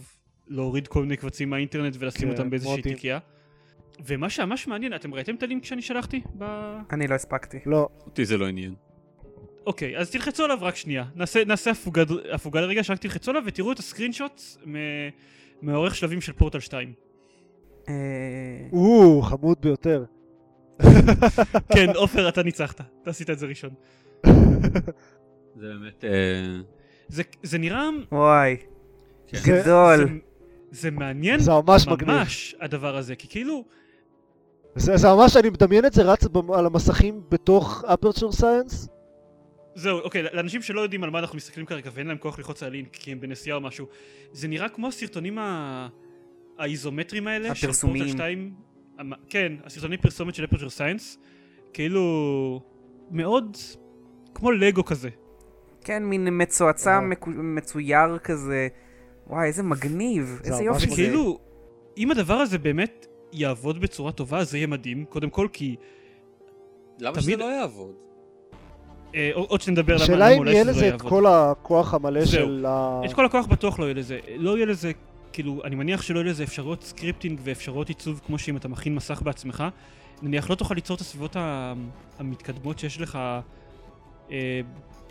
להוריד 0.49 0.89
כל 0.89 1.03
מיני 1.03 1.17
קבצים 1.17 1.51
מהאינטרנט 1.51 1.97
ולשים 1.99 2.29
כן, 2.29 2.33
אותם 2.33 2.51
באיזושהי 2.51 2.83
תיקייה. 2.83 3.19
ומה 4.07 4.31
שממש 4.31 4.67
מעניין, 4.67 4.95
אתם 4.95 5.15
ראיתם 5.15 5.35
את 5.35 5.43
הלינק 5.43 5.65
שאני 5.65 5.83
שלחתי? 5.83 6.21
ב... 6.39 6.45
אני 6.93 7.07
לא 7.07 7.15
הספקתי. 7.15 7.59
לא. 7.67 7.89
אותי 8.07 8.25
זה 8.25 8.37
לא 8.37 8.47
עניין. 8.47 8.75
אוקיי, 9.67 9.99
אז 9.99 10.11
תלחצו 10.11 10.45
עליו 10.45 10.59
רק 10.61 10.77
שנייה. 10.77 11.05
נעשה, 11.15 11.45
נעשה 11.45 11.71
הפוגה, 11.71 12.03
הפוגה 12.33 12.61
לרגע, 12.61 12.85
שרק 12.85 12.99
תלחצו 12.99 13.31
עליו 13.31 13.43
ותראו 13.47 13.73
את 13.73 13.79
הסקרין 13.79 14.13
שוטס 14.13 14.59
מעורך 15.63 15.95
שלבים 15.95 16.21
של 16.21 16.33
פורטל 16.33 16.61
2. 16.61 16.93
אה, 17.89 17.95
או, 18.73 19.23
חמוד 19.23 19.59
ביותר. 19.61 20.05
כן, 21.75 21.91
עופר, 21.95 22.29
אתה 22.29 22.43
ניצחת. 22.43 22.81
אתה 23.03 23.11
עשית 23.11 23.31
את 23.31 23.39
זה 23.39 23.47
ראשון. 23.47 23.71
זה 25.57 25.67
באמת... 25.69 26.05
אה, 26.05 26.61
זה 27.43 27.59
נראה... 27.59 27.89
וואי, 28.13 28.57
כן. 29.27 29.39
גדול. 29.47 30.21
זה 30.71 30.91
מעניין 30.91 31.41
זה 31.41 31.51
ממש 31.51 31.87
מגניב. 31.87 32.17
ממש 32.17 32.55
הדבר 32.61 32.97
הזה, 32.97 33.17
כי 33.17 33.29
כאילו... 33.29 33.65
זה, 34.77 34.97
זה 34.97 35.09
ממש, 35.09 35.37
אני 35.37 35.51
מדמיין 35.51 35.87
את 35.87 35.93
זה 35.93 36.03
רץ 36.03 36.25
על 36.55 36.67
המסכים 36.67 37.21
בתוך 37.29 37.85
Aperture 37.85 38.33
Science. 38.33 38.89
זהו, 39.75 39.99
אוקיי, 40.01 40.23
לאנשים 40.23 40.63
שלא 40.63 40.81
יודעים 40.81 41.05
על 41.05 41.11
מה 41.11 41.19
אנחנו 41.19 41.37
מסתכלים 41.37 41.67
כרגע 41.67 41.91
ואין 41.95 42.07
להם 42.07 42.19
כוח 42.19 42.39
ללחוץ 42.39 42.63
על 42.63 42.69
הלינק 42.69 42.89
כי 42.93 43.13
הם 43.13 43.21
בנסיעה 43.21 43.57
או 43.57 43.61
משהו, 43.61 43.87
זה 44.33 44.49
נראה 44.49 44.69
כמו 44.69 44.89
הסרטונים 44.89 45.39
ה... 45.39 45.89
האיזומטרים 46.59 47.27
האלה, 47.27 47.51
הפרסומיים. 47.51 48.09
של 48.09 48.13
2, 48.13 48.55
כן, 49.29 49.53
הסרטוני 49.65 49.97
פרסומת 49.97 50.35
של 50.35 50.45
Aperture 50.45 50.69
Science, 50.69 51.19
כאילו 51.73 52.61
מאוד 53.11 53.57
כמו 54.35 54.51
לגו 54.51 54.85
כזה. 54.85 55.09
כן, 55.85 56.05
מין 56.05 56.29
מצועצע 56.31 57.01
מצויר 57.27 58.19
כזה, 58.19 58.69
וואי, 59.27 59.47
איזה 59.47 59.63
מגניב, 59.63 60.41
איזה 60.45 60.63
יופי 60.63 60.87
זה. 60.87 60.93
וכאילו, 60.93 61.39
אם 61.97 62.11
הדבר 62.11 62.35
הזה 62.35 62.59
באמת 62.59 63.07
יעבוד 63.33 63.81
בצורה 63.81 64.13
טובה, 64.13 64.45
זה 64.45 64.57
יהיה 64.57 64.67
מדהים, 64.67 65.05
קודם 65.05 65.31
כל 65.31 65.49
כי... 65.53 65.77
למה 66.99 67.13
תמיד... 67.13 67.23
שזה 67.23 67.37
לא 67.37 67.45
יעבוד? 67.45 67.95
אה, 69.15 69.31
עוד 69.35 69.61
שנדבר 69.61 69.95
למה 69.95 70.05
השאלה 70.05 70.29
אם 70.29 70.47
יהיה 70.47 70.65
לזה 70.65 70.95
את 70.95 71.03
כל 71.03 71.27
הכוח 71.27 71.95
המלא 71.95 72.25
של 72.25 72.67
ה... 72.69 73.01
את 73.05 73.13
כל 73.13 73.27
הכוח 73.27 73.47
בטוח 73.47 73.79
לא 73.79 73.85
יהיה 73.85 73.95
לזה. 73.95 74.19
לא 74.37 74.57
יהיה 74.57 74.67
לזה, 74.67 74.93
כאילו, 75.33 75.61
אני 75.65 75.75
מניח 75.75 76.03
שלא 76.03 76.19
יהיה 76.19 76.31
לזה 76.31 76.43
אפשרויות 76.43 76.83
scripting 76.83 77.41
ואפשרויות 77.43 77.89
עיצוב 77.89 78.21
כמו 78.27 78.39
שאם 78.39 78.57
אתה 78.57 78.69
מכין 78.69 78.95
מסך 78.95 79.23
בעצמך. 79.23 79.65
נניח 80.23 80.51
לא 80.51 80.55
תוכל 80.55 80.75
ליצור 80.75 80.97
את 80.97 81.01
הסביבות 81.01 81.37
המתקדמות 82.19 82.79
שיש 82.79 83.01
לך 83.01 83.19
אה, 84.31 84.61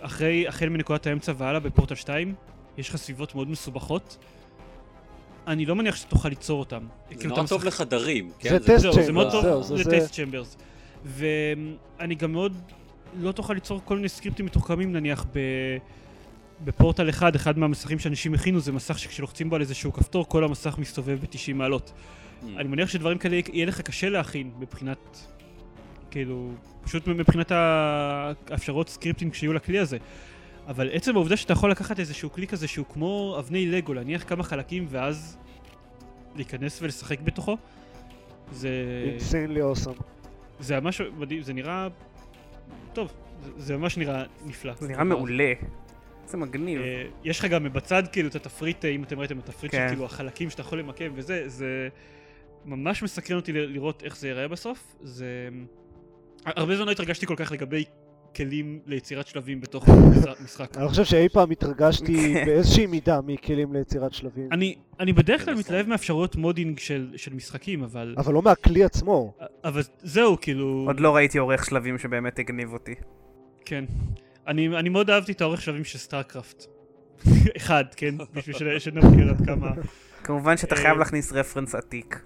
אחרי, 0.01 0.47
החל 0.47 0.69
מנקודת 0.69 1.07
האמצע 1.07 1.33
והלאה 1.37 1.59
בפורטל 1.59 1.95
2. 1.95 2.35
יש 2.77 2.89
לך 2.89 2.95
סביבות 2.95 3.35
מאוד 3.35 3.49
מסובכות. 3.49 4.17
אני 5.47 5.65
לא 5.65 5.75
מניח 5.75 5.95
שתוכל 5.95 6.29
ליצור 6.29 6.59
אותם. 6.59 6.83
זה 7.09 7.15
כאילו 7.15 7.35
נורא 7.35 7.47
טוב 7.47 7.63
לחדרים, 7.63 8.31
כן? 8.39 8.49
זה 8.49 8.59
טסט 8.59 8.83
צ'מברס. 8.83 9.05
זה 9.05 9.11
מאוד 9.11 9.31
טוב 9.31 9.71
לטסט 9.79 10.13
צ'מברס. 10.13 10.57
ואני 11.05 12.15
גם 12.15 12.31
מאוד 12.31 12.57
לא 13.19 13.31
תוכל 13.31 13.53
ליצור 13.53 13.81
כל 13.85 13.95
מיני 13.95 14.09
סקריפטים 14.09 14.45
מתוחכמים 14.45 14.93
נניח 14.93 15.25
ב... 15.33 15.39
בפורטל 16.63 17.09
אחד, 17.09 17.35
אחד 17.35 17.57
מהמסכים 17.57 17.99
שאנשים 17.99 18.33
הכינו 18.33 18.59
זה 18.59 18.71
מסך 18.71 18.99
שכשלוחצים 18.99 19.49
בו 19.49 19.55
על 19.55 19.61
איזשהו 19.61 19.93
כפתור 19.93 20.29
כל 20.29 20.43
המסך 20.43 20.77
מסתובב 20.77 21.19
ב-90 21.21 21.53
מעלות. 21.53 21.91
Mm. 21.91 22.45
אני 22.57 22.67
מניח 22.67 22.89
שדברים 22.89 23.17
כאלה 23.17 23.39
יהיה 23.53 23.65
לך 23.65 23.81
קשה 23.81 24.09
להכין 24.09 24.51
מבחינת, 24.59 25.27
כאילו, 26.11 26.51
פשוט 26.83 27.07
מבחינת 27.07 27.51
האפשרות 27.51 28.89
סקריפטים 28.89 29.31
כשיהיו 29.31 29.53
לכלי 29.53 29.79
הזה. 29.79 29.97
אבל 30.67 30.89
עצם 30.91 31.15
העובדה 31.15 31.37
שאתה 31.37 31.53
יכול 31.53 31.71
לקחת 31.71 31.99
איזשהו 31.99 32.31
כלי 32.31 32.47
כזה 32.47 32.67
שהוא 32.67 32.85
כמו 32.93 33.35
אבני 33.39 33.65
לגו, 33.65 33.93
להניח 33.93 34.23
כמה 34.27 34.43
חלקים 34.43 34.85
ואז 34.89 35.37
להיכנס 36.35 36.81
ולשחק 36.81 37.19
בתוכו, 37.19 37.57
זה... 38.51 38.69
אינסיינלי 39.11 39.61
אוסם. 39.61 39.91
זה 40.59 40.79
ממש 40.79 41.01
מדהים, 41.17 41.41
זה 41.41 41.53
נראה 41.53 41.87
טוב, 42.93 43.11
זה, 43.57 43.77
ממש 43.77 43.97
נראה 43.97 44.23
נפלא. 44.45 44.73
זה 44.79 44.87
נראה 44.87 45.03
מעולה. 45.03 45.53
זה 46.27 46.37
מגניב. 46.37 46.81
אה, 46.81 47.03
יש 47.23 47.39
לך 47.39 47.45
גם 47.45 47.73
בצד 47.73 48.03
כאילו 48.11 48.29
את 48.29 48.35
התפריט, 48.35 48.85
אה, 48.85 48.89
אם 48.89 49.03
אתם 49.03 49.19
ראיתם, 49.19 49.39
התפריט 49.39 49.71
של 49.71 49.77
כן. 49.77 49.87
כאילו 49.87 50.05
החלקים 50.05 50.49
שאתה 50.49 50.61
יכול 50.61 50.79
למקם 50.79 51.11
וזה, 51.15 51.49
זה 51.49 51.89
ממש 52.65 53.03
מסקרן 53.03 53.37
אותי 53.37 53.51
לראות 53.53 54.03
איך 54.03 54.17
זה 54.17 54.27
ייראה 54.27 54.47
בסוף. 54.47 54.95
זה... 55.01 55.49
הרבה 56.45 56.75
זמן 56.75 56.85
לא 56.85 56.91
התרגשתי 56.91 57.25
כל 57.25 57.35
כך 57.35 57.51
לגבי 57.51 57.83
כלים 58.35 58.79
ליצירת 58.85 59.27
שלבים 59.27 59.61
בתוך 59.61 59.89
משחק. 60.43 60.77
אני 60.77 60.87
חושב 60.87 61.03
שאי 61.05 61.29
פעם 61.29 61.51
התרגשתי 61.51 62.33
כן. 62.33 62.45
באיזושהי 62.45 62.85
מידה 62.85 63.19
מכלים 63.21 63.73
ליצירת 63.73 64.13
שלבים. 64.13 64.49
אני, 64.51 64.75
אני 64.99 65.13
בדרך 65.13 65.45
כלל 65.45 65.55
מתלהב 65.55 65.87
מאפשרויות 65.87 66.35
modding 66.35 66.79
של, 66.79 67.13
של 67.15 67.33
משחקים, 67.33 67.83
אבל... 67.83 68.15
אבל 68.17 68.33
לא 68.33 68.41
מהכלי 68.41 68.83
עצמו. 68.83 69.33
אבל 69.63 69.81
זהו, 70.01 70.37
כאילו... 70.41 70.83
עוד 70.87 70.99
לא 70.99 71.15
ראיתי 71.15 71.37
עורך 71.37 71.65
שלבים 71.65 71.97
שבאמת 71.97 72.39
הגניב 72.39 72.73
אותי. 72.73 72.95
כן. 73.65 73.85
אני, 74.47 74.67
אני 74.79 74.89
מאוד 74.89 75.09
אהבתי 75.09 75.31
את 75.31 75.41
העורך 75.41 75.61
שלבים 75.61 75.83
של 75.83 75.97
StarCraft. 75.97 76.65
אחד, 77.57 77.85
כן? 77.95 78.15
בשביל 78.33 78.79
שנבהיר 78.79 79.29
עד 79.29 79.45
כמה... 79.45 79.71
כמובן 80.23 80.57
שאתה 80.57 80.75
אה, 80.75 80.81
חייב 80.81 80.97
להכניס 80.97 81.33
רפרנס 81.33 81.75
עתיק. 81.75 82.23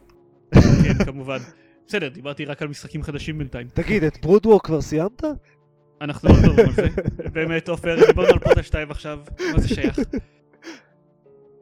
כן, 0.53 1.05
כמובן. 1.05 1.38
בסדר, 1.88 2.09
דיברתי 2.09 2.45
רק 2.45 2.61
על 2.61 2.68
משחקים 2.68 3.03
חדשים 3.03 3.38
בינתיים. 3.38 3.68
תגיד, 3.74 4.03
את 4.03 4.18
ברודווק 4.22 4.66
כבר 4.66 4.82
סיימת? 4.82 5.24
אנחנו 6.01 6.30
לא 6.30 6.36
מדברים 6.36 6.68
על 6.68 6.74
זה. 6.74 6.88
באמת, 7.34 7.70
עופר, 7.70 8.05
דיברנו 8.07 8.30
על 8.34 8.39
פורטל 8.39 8.61
2 8.61 8.91
עכשיו, 8.91 9.20
מה 9.53 9.59
זה 9.59 9.68
שייך? 9.68 9.99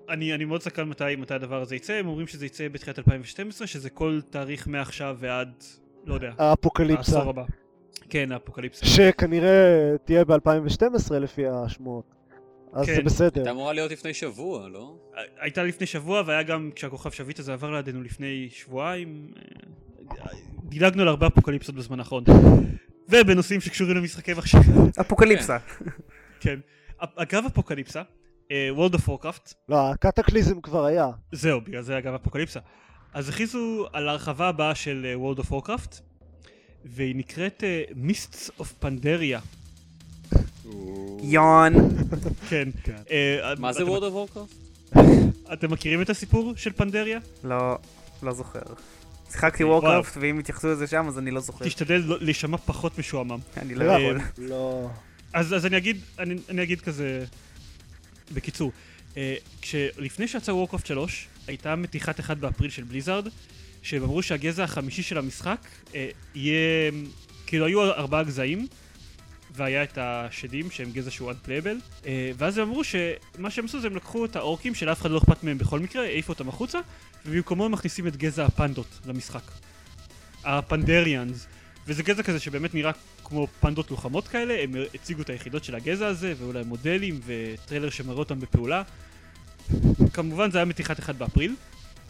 אני, 0.10 0.34
אני 0.34 0.45
מאוד 0.45 0.62
סקרן 0.62 0.89
מתי, 0.89 1.16
מתי 1.18 1.34
הדבר 1.34 1.62
הזה 1.62 1.76
יצא, 1.76 1.93
הם 1.93 2.08
אומרים 2.08 2.28
שזה 2.28 2.45
יצא 2.45 2.68
בתחילת 2.68 2.99
2012, 2.99 3.68
שזה 3.68 3.89
כל 3.89 4.20
תאריך 4.30 4.68
מעכשיו 4.68 5.18
ועד, 5.20 5.64
לא 6.06 6.14
יודע, 6.14 6.32
האפוקליפסה. 6.38 7.18
העשור 7.18 7.30
הבא. 7.30 7.43
כן, 8.14 8.32
האפוקליפסה. 8.32 8.86
שכנראה 8.86 9.91
תהיה 10.05 10.26
ב-2012 10.26 11.14
לפי 11.14 11.47
השמועות. 11.47 12.05
אז 12.74 12.86
כן. 12.86 12.95
זה 12.95 13.01
בסדר. 13.01 13.41
הייתה 13.41 13.51
אמורה 13.51 13.74
להיות 13.74 13.91
לפני 13.91 14.14
שבוע, 14.14 14.70
לא? 14.70 14.95
הייתה 15.39 15.64
לפני 15.64 15.88
שבוע, 15.88 16.24
והיה 16.26 16.43
גם 16.43 16.70
כשהכוכב 16.76 17.11
שביט 17.11 17.39
הזה 17.39 17.53
עבר 17.53 17.72
לידינו 17.72 18.03
לפני 18.03 18.47
שבועיים. 18.51 19.32
אה, 20.11 20.26
דילגנו 20.64 21.01
על 21.01 21.07
הרבה 21.07 21.28
אפוקליפסות 21.28 21.76
בזמן 21.76 21.99
האחרון. 21.99 22.24
ובנושאים 23.09 23.61
שקשורים 23.61 23.97
למשחקי 23.97 24.34
מחשב. 24.34 24.59
אפוקליפסה. 25.01 25.57
כן. 26.43 26.59
אגב 26.97 27.43
אפוקליפסה, 27.45 28.01
אה, 28.51 28.70
World 28.78 28.93
of 28.93 29.09
Warcraft, 29.09 29.53
לא, 29.70 29.91
הקטקליזם 29.91 30.61
כבר 30.61 30.86
היה. 30.86 31.07
זהו, 31.32 31.61
בגלל 31.61 31.82
זה 31.82 31.97
אגב 31.97 32.14
אפוקליפסה. 32.14 32.59
אז 33.14 33.30
הכריזו 33.30 33.86
על 33.93 34.09
ההרחבה 34.09 34.47
הבאה 34.47 34.76
של 34.76 35.05
אה, 35.05 35.16
World 35.16 35.39
of 35.39 35.51
Warcraft, 35.51 36.01
והיא 36.86 37.16
נקראת 37.16 37.64
אה, 37.64 37.84
Mists 38.08 38.62
of 38.62 38.86
Pandaria. 38.86 39.40
יון. 41.24 41.74
כן. 42.50 42.70
כן. 42.84 42.96
אה, 43.12 43.54
מה 43.58 43.74
זה 43.74 43.84
World 43.84 44.02
of 44.02 44.36
Warcraft? 44.36 44.98
אתם 45.54 45.72
מכירים 45.72 46.02
את 46.02 46.10
הסיפור 46.10 46.54
של 46.56 46.72
פנדריה? 46.74 47.20
לא, 47.44 47.78
לא 48.24 48.34
זוכר. 48.34 48.62
שיחקתי 49.32 49.64
וואו. 49.64 49.82
וורקראפט, 49.82 50.18
ואם 50.20 50.40
יתייחסו 50.40 50.68
לזה 50.68 50.88
שם, 50.88 51.08
אז 51.08 51.18
אני 51.20 51.32
לא 51.32 51.40
זוכר. 51.40 51.66
תשתדל 51.66 52.02
לא- 52.06 52.18
להישמע 52.22 52.58
פחות 52.58 53.00
משועמם. 53.00 53.40
אני 53.58 53.76
לא 53.76 53.86
לא, 53.86 53.92
יכול. 53.92 54.20
לא... 54.38 54.90
אז, 55.34 55.66
אני 55.66 55.78
אגיד, 55.78 55.98
אני, 56.20 56.64
אגיד 56.64 56.82
כזה, 56.82 57.26
בקיצור, 58.34 58.72
אה, 59.18 59.36
כשלפני 59.62 60.28
שיצא 60.28 60.52
וורקראפט 60.52 60.86
3, 60.86 61.28
הייתה 61.48 61.76
מתיחת 61.76 62.20
1 62.20 62.38
באפריל 62.38 62.70
של 62.70 62.84
בליזארד, 62.84 63.28
שהם 63.84 64.04
אמרו 64.04 64.24
שהגזע 64.24 64.64
החמישי 64.64 65.04
של 65.04 65.18
המשחק 65.18 65.60
אה, 65.96 66.10
יהיה, 66.36 66.92
כאילו 67.46 67.66
היו 67.66 67.84
ארבעה 67.84 68.24
גזעים, 68.24 68.68
והיה 69.56 69.84
את 69.84 69.98
השדים 70.02 70.72
שהם 70.72 70.92
גזע 70.92 71.12
שהוא 71.12 71.32
unplayable, 71.32 72.06
אה, 72.06 72.32
ואז 72.38 72.58
הם 72.58 72.68
אמרו 72.68 72.84
שמה 72.84 73.50
שהם 73.50 73.66
עשו 73.66 73.82
זה 73.82 73.88
הם 73.88 73.96
לקחו 73.96 74.26
את 74.26 74.36
האורקים 74.36 74.76
שלאף 74.76 75.02
אחד 75.02 75.12
לא 75.12 75.18
אכפת 75.18 75.44
מהם 75.44 75.58
בכל 75.58 75.80
מקרה, 75.80 76.04
העיפו 76.04 76.34
אותם 76.34 76.50
החוצה, 76.50 76.80
ובמקומו 77.26 77.66
הם 77.66 77.72
מכניסים 77.72 78.08
את 78.08 78.18
גזע 78.18 78.46
הפנדות 78.46 79.00
למשחק. 79.06 79.52
הפנדריאנס. 80.44 81.48
וזה 81.88 82.04
גזע 82.04 82.24
כזה 82.24 82.40
שבאמת 82.40 82.74
נראה 82.74 82.92
כמו 83.24 83.48
פנדות 83.60 83.92
לוחמות 83.92 84.28
כאלה, 84.28 84.64
הם 84.64 84.76
הציגו 84.94 85.22
את 85.22 85.30
היחידות 85.30 85.64
של 85.64 85.76
הגזע 85.76 86.08
הזה, 86.08 86.34
ואולי 86.38 86.64
מודלים, 86.64 87.20
וטריילר 87.26 87.90
שמראה 87.90 88.20
אותם 88.20 88.40
בפעולה. 88.40 88.84
כמובן 90.14 90.52
זה 90.52 90.58
היה 90.58 90.66
מתיחת 90.66 91.00
1 91.00 91.16
באפריל. 91.16 91.56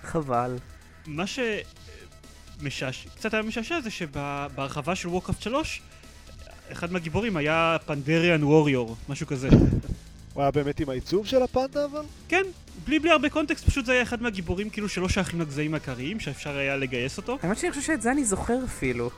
חבל. 0.03 0.55
מה 1.07 1.23
שמשעש... 1.27 3.07
קצת 3.15 3.33
היה 3.33 3.43
משעשע 3.43 3.81
זה 3.81 3.89
שבהרחבה 3.91 4.95
של 4.95 5.07
וורקראפט 5.07 5.41
3, 5.41 5.81
אחד 6.71 6.91
מהגיבורים 6.91 7.37
היה 7.37 7.77
פנדריאן 7.85 8.43
ווריור, 8.43 8.95
משהו 9.09 9.27
כזה. 9.27 9.49
הוא 10.33 10.41
היה 10.41 10.51
באמת 10.51 10.79
עם 10.79 10.89
העיצוב 10.89 11.27
של 11.27 11.43
הפנדה 11.43 11.85
אבל? 11.85 12.01
כן, 12.27 12.43
בלי 12.85 12.99
בלי 12.99 13.11
הרבה 13.11 13.29
קונטקסט, 13.29 13.65
פשוט 13.65 13.85
זה 13.85 13.91
היה 13.91 14.01
אחד 14.01 14.21
מהגיבורים 14.21 14.69
כאילו 14.69 14.89
שלא 14.89 15.09
שייכים 15.09 15.41
לגזעים 15.41 15.73
העיקריים, 15.73 16.19
שאפשר 16.19 16.57
היה 16.57 16.77
לגייס 16.77 17.17
אותו. 17.17 17.37
האמת 17.43 17.57
שאני 17.57 17.71
חושב 17.71 17.83
שאת 17.83 18.01
זה 18.01 18.11
אני 18.11 18.25
זוכר 18.25 18.57
אפילו. 18.65 19.09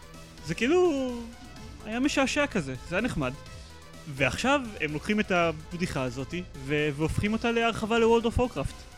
זה 0.46 0.56
כאילו... 0.56 1.12
היה 1.86 2.00
משעשע 2.00 2.48
כזה, 2.48 2.76
זה 2.90 2.96
היה 2.96 3.02
נחמד. 3.02 3.34
ועכשיו 4.16 4.62
הם 4.82 4.94
לוקחים 4.94 5.20
את 5.20 5.32
הבדיחה 5.32 6.04
הזאתי 6.04 6.44
והופכים 6.66 7.34
אותה 7.34 7.52
להרחבה 7.52 8.00
ל-World 8.00 8.26
of 8.26 8.40
Warcraft. 8.40 8.95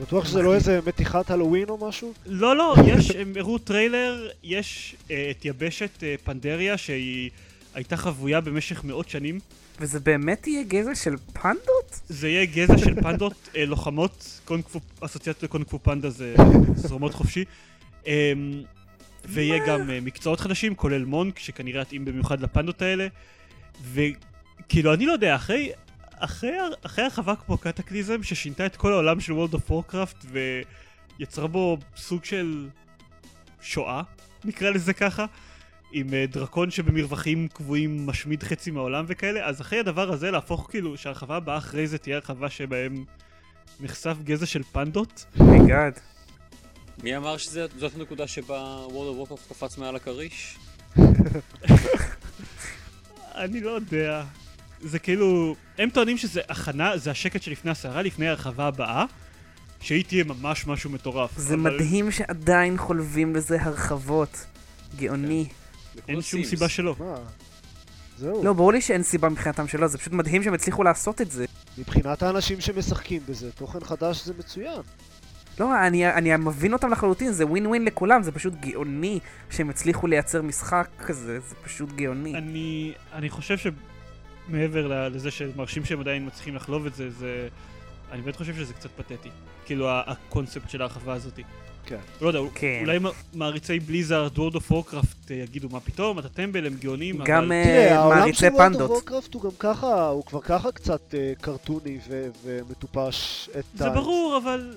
בטוח 0.00 0.26
שזה 0.26 0.42
לא 0.42 0.54
איזה 0.54 0.80
מתיחת 0.86 1.30
הלואוין 1.30 1.68
או 1.68 1.88
משהו? 1.88 2.12
לא, 2.26 2.56
לא, 2.56 2.74
יש, 2.86 3.10
הם 3.10 3.32
הראו 3.36 3.58
טריילר, 3.58 4.28
יש 4.42 4.96
אה, 5.10 5.30
את 5.30 5.44
יבשת 5.44 6.02
אה, 6.02 6.14
פנדריה 6.24 6.76
שהיא 6.78 7.30
הייתה 7.74 7.96
חבויה 7.96 8.40
במשך 8.40 8.84
מאות 8.84 9.08
שנים. 9.08 9.38
וזה 9.80 10.00
באמת 10.00 10.46
יהיה 10.46 10.62
גזע 10.62 10.94
של 10.94 11.16
פנדות? 11.32 12.00
זה 12.08 12.28
יהיה 12.28 12.44
גזע 12.44 12.78
של 12.78 12.94
פנדות 13.02 13.48
אה, 13.56 13.64
לוחמות, 13.64 14.40
קונג 14.44 14.65
פו, 14.65 14.80
אסוציאציות 15.00 15.42
לקונג 15.42 15.68
פו 15.68 15.78
פנדה 15.82 16.10
זה 16.10 16.34
זורמות 16.76 17.14
חופשי. 17.14 17.44
אה, 18.06 18.32
ויהיה 19.28 19.66
גם 19.66 19.90
אה, 19.90 20.00
מקצועות 20.00 20.40
חדשים, 20.40 20.74
כולל 20.74 21.04
monk, 21.04 21.38
שכנראה 21.38 21.82
יתאים 21.82 22.04
במיוחד 22.04 22.40
לפנדות 22.40 22.82
האלה. 22.82 23.06
וכאילו, 23.92 24.94
אני 24.94 25.06
לא 25.06 25.12
יודע, 25.12 25.34
אחרי, 25.34 25.72
אחרי, 26.18 26.52
אחרי 26.86 27.04
הרחבה 27.04 27.36
כמו 27.36 27.58
Cataclysm, 27.58 28.22
ששינתה 28.22 28.66
את 28.66 28.76
כל 28.76 28.92
העולם 28.92 29.20
של 29.20 29.32
World 29.32 29.54
of 29.54 29.70
Warcraft, 29.70 30.26
ויצרה 31.18 31.46
בו 31.46 31.78
סוג 31.96 32.24
של 32.24 32.68
שואה, 33.62 34.02
נקרא 34.44 34.70
לזה 34.70 34.92
ככה, 34.92 35.26
עם 35.92 36.14
אה, 36.14 36.24
דרקון 36.26 36.70
שבמרווחים 36.70 37.48
קבועים 37.48 38.06
משמיד 38.06 38.42
חצי 38.42 38.70
מהעולם 38.70 39.04
וכאלה, 39.08 39.46
אז 39.46 39.60
אחרי 39.60 39.78
הדבר 39.78 40.12
הזה 40.12 40.30
להפוך 40.30 40.66
כאילו, 40.70 40.96
שהרחבה 40.96 41.36
הבאה 41.36 41.56
אחרי 41.56 41.86
זה 41.86 41.98
תהיה 41.98 42.16
הרחבה 42.16 42.50
שבהם 42.50 43.04
נחשף 43.80 44.16
גזע 44.24 44.46
של 44.46 44.62
פנדות, 44.62 45.26
my 45.40 45.59
God. 45.59 45.98
מי 47.02 47.16
אמר 47.16 47.36
שזאת 47.36 47.94
הנקודה 47.96 48.26
שבה 48.26 48.86
World 48.88 49.28
of 49.28 49.30
Warcraft 49.30 49.48
קפץ 49.48 49.78
מעל 49.78 49.96
הכריש? 49.96 50.58
אני 53.34 53.60
לא 53.60 53.70
יודע. 53.70 54.24
זה 54.80 54.98
כאילו, 54.98 55.56
הם 55.78 55.90
טוענים 55.90 56.18
שזה 56.18 56.40
הכנה, 56.48 56.96
זה 56.96 57.10
השקט 57.10 57.42
שלפני 57.42 57.70
הסערה, 57.70 58.02
לפני 58.02 58.28
הרחבה 58.28 58.66
הבאה, 58.66 59.04
שהיא 59.80 60.04
תהיה 60.04 60.24
ממש 60.24 60.66
משהו 60.66 60.90
מטורף. 60.90 61.30
זה 61.36 61.54
אבל 61.54 61.74
מדהים 61.74 62.10
שעדיין 62.10 62.78
חולבים 62.78 63.36
לזה 63.36 63.62
הרחבות. 63.62 64.46
גאוני. 64.96 65.48
אין 66.08 66.22
שום 66.22 66.44
סיבה 66.44 66.68
שלא. 66.68 66.96
מה? 66.98 67.14
זהו. 68.18 68.44
לא, 68.44 68.52
ברור 68.52 68.72
לי 68.72 68.80
שאין 68.80 69.02
סיבה 69.02 69.28
מבחינתם 69.28 69.68
שלא, 69.68 69.86
זה 69.86 69.98
פשוט 69.98 70.12
מדהים 70.12 70.42
שהם 70.42 70.54
הצליחו 70.54 70.82
לעשות 70.82 71.20
את 71.20 71.30
זה. 71.30 71.44
מבחינת 71.78 72.22
האנשים 72.22 72.60
שמשחקים 72.60 73.22
בזה, 73.28 73.52
תוכן 73.52 73.84
חדש 73.84 74.24
זה 74.24 74.32
מצוין. 74.38 74.80
לא, 75.60 75.86
אני, 75.86 76.08
אני 76.10 76.36
מבין 76.36 76.72
אותם 76.72 76.90
לחלוטין, 76.90 77.32
זה 77.32 77.46
ווין 77.46 77.66
ווין 77.66 77.84
לכולם, 77.84 78.22
זה 78.22 78.32
פשוט 78.32 78.54
גאוני 78.54 79.18
שהם 79.50 79.70
הצליחו 79.70 80.06
לייצר 80.06 80.42
משחק 80.42 80.88
כזה, 81.06 81.40
זה 81.40 81.54
פשוט 81.64 81.92
גאוני. 81.92 82.34
אני, 82.34 82.92
אני 83.12 83.30
חושב 83.30 83.58
שמעבר 83.58 83.78
ל- 84.52 85.08
לזה 85.08 85.30
שמרשים 85.30 85.84
שהם 85.84 86.00
עדיין 86.00 86.26
מצליחים 86.26 86.54
לחלוב 86.56 86.86
את 86.86 86.94
זה, 86.94 87.10
זה... 87.10 87.48
אני 88.12 88.22
באמת 88.22 88.36
חושב 88.36 88.54
שזה 88.56 88.74
קצת 88.74 88.90
פתטי. 88.96 89.28
כאילו 89.66 89.88
הקונספט 89.90 90.70
של 90.70 90.80
ההרחבה 90.80 91.14
הזאתי. 91.14 91.42
כן. 91.86 91.98
לא 92.20 92.28
יודע, 92.28 92.40
כן. 92.54 92.78
אולי 92.80 92.98
מעריצי 93.34 93.78
Blizzard, 93.80 94.38
World 94.38 94.54
of 94.54 94.72
Warcraft 94.72 95.30
יגידו 95.30 95.68
מה 95.68 95.80
פתאום, 95.80 96.18
אתה 96.18 96.28
טמבל, 96.28 96.66
הם 96.66 96.74
גאונים, 96.74 97.18
גם 97.24 97.44
אבל... 97.44 97.52
אה, 97.52 97.64
תראה, 97.64 97.98
העולם 97.98 98.18
מעריצי 98.18 98.38
של 98.38 98.46
World 98.46 98.50
of 98.50 98.56
פנדות. 98.58 99.08
Warcraft 99.08 99.28
הוא 99.34 99.42
גם 99.42 99.50
ככה, 99.58 100.06
הוא 100.06 100.24
כבר 100.24 100.40
ככה 100.40 100.72
קצת 100.72 101.14
אה, 101.14 101.32
קרטוני 101.40 101.98
ו- 102.08 102.28
ומטופש 102.44 103.48
את 103.58 103.64
זה 103.74 103.90
ברור, 103.90 104.40
אבל... 104.42 104.74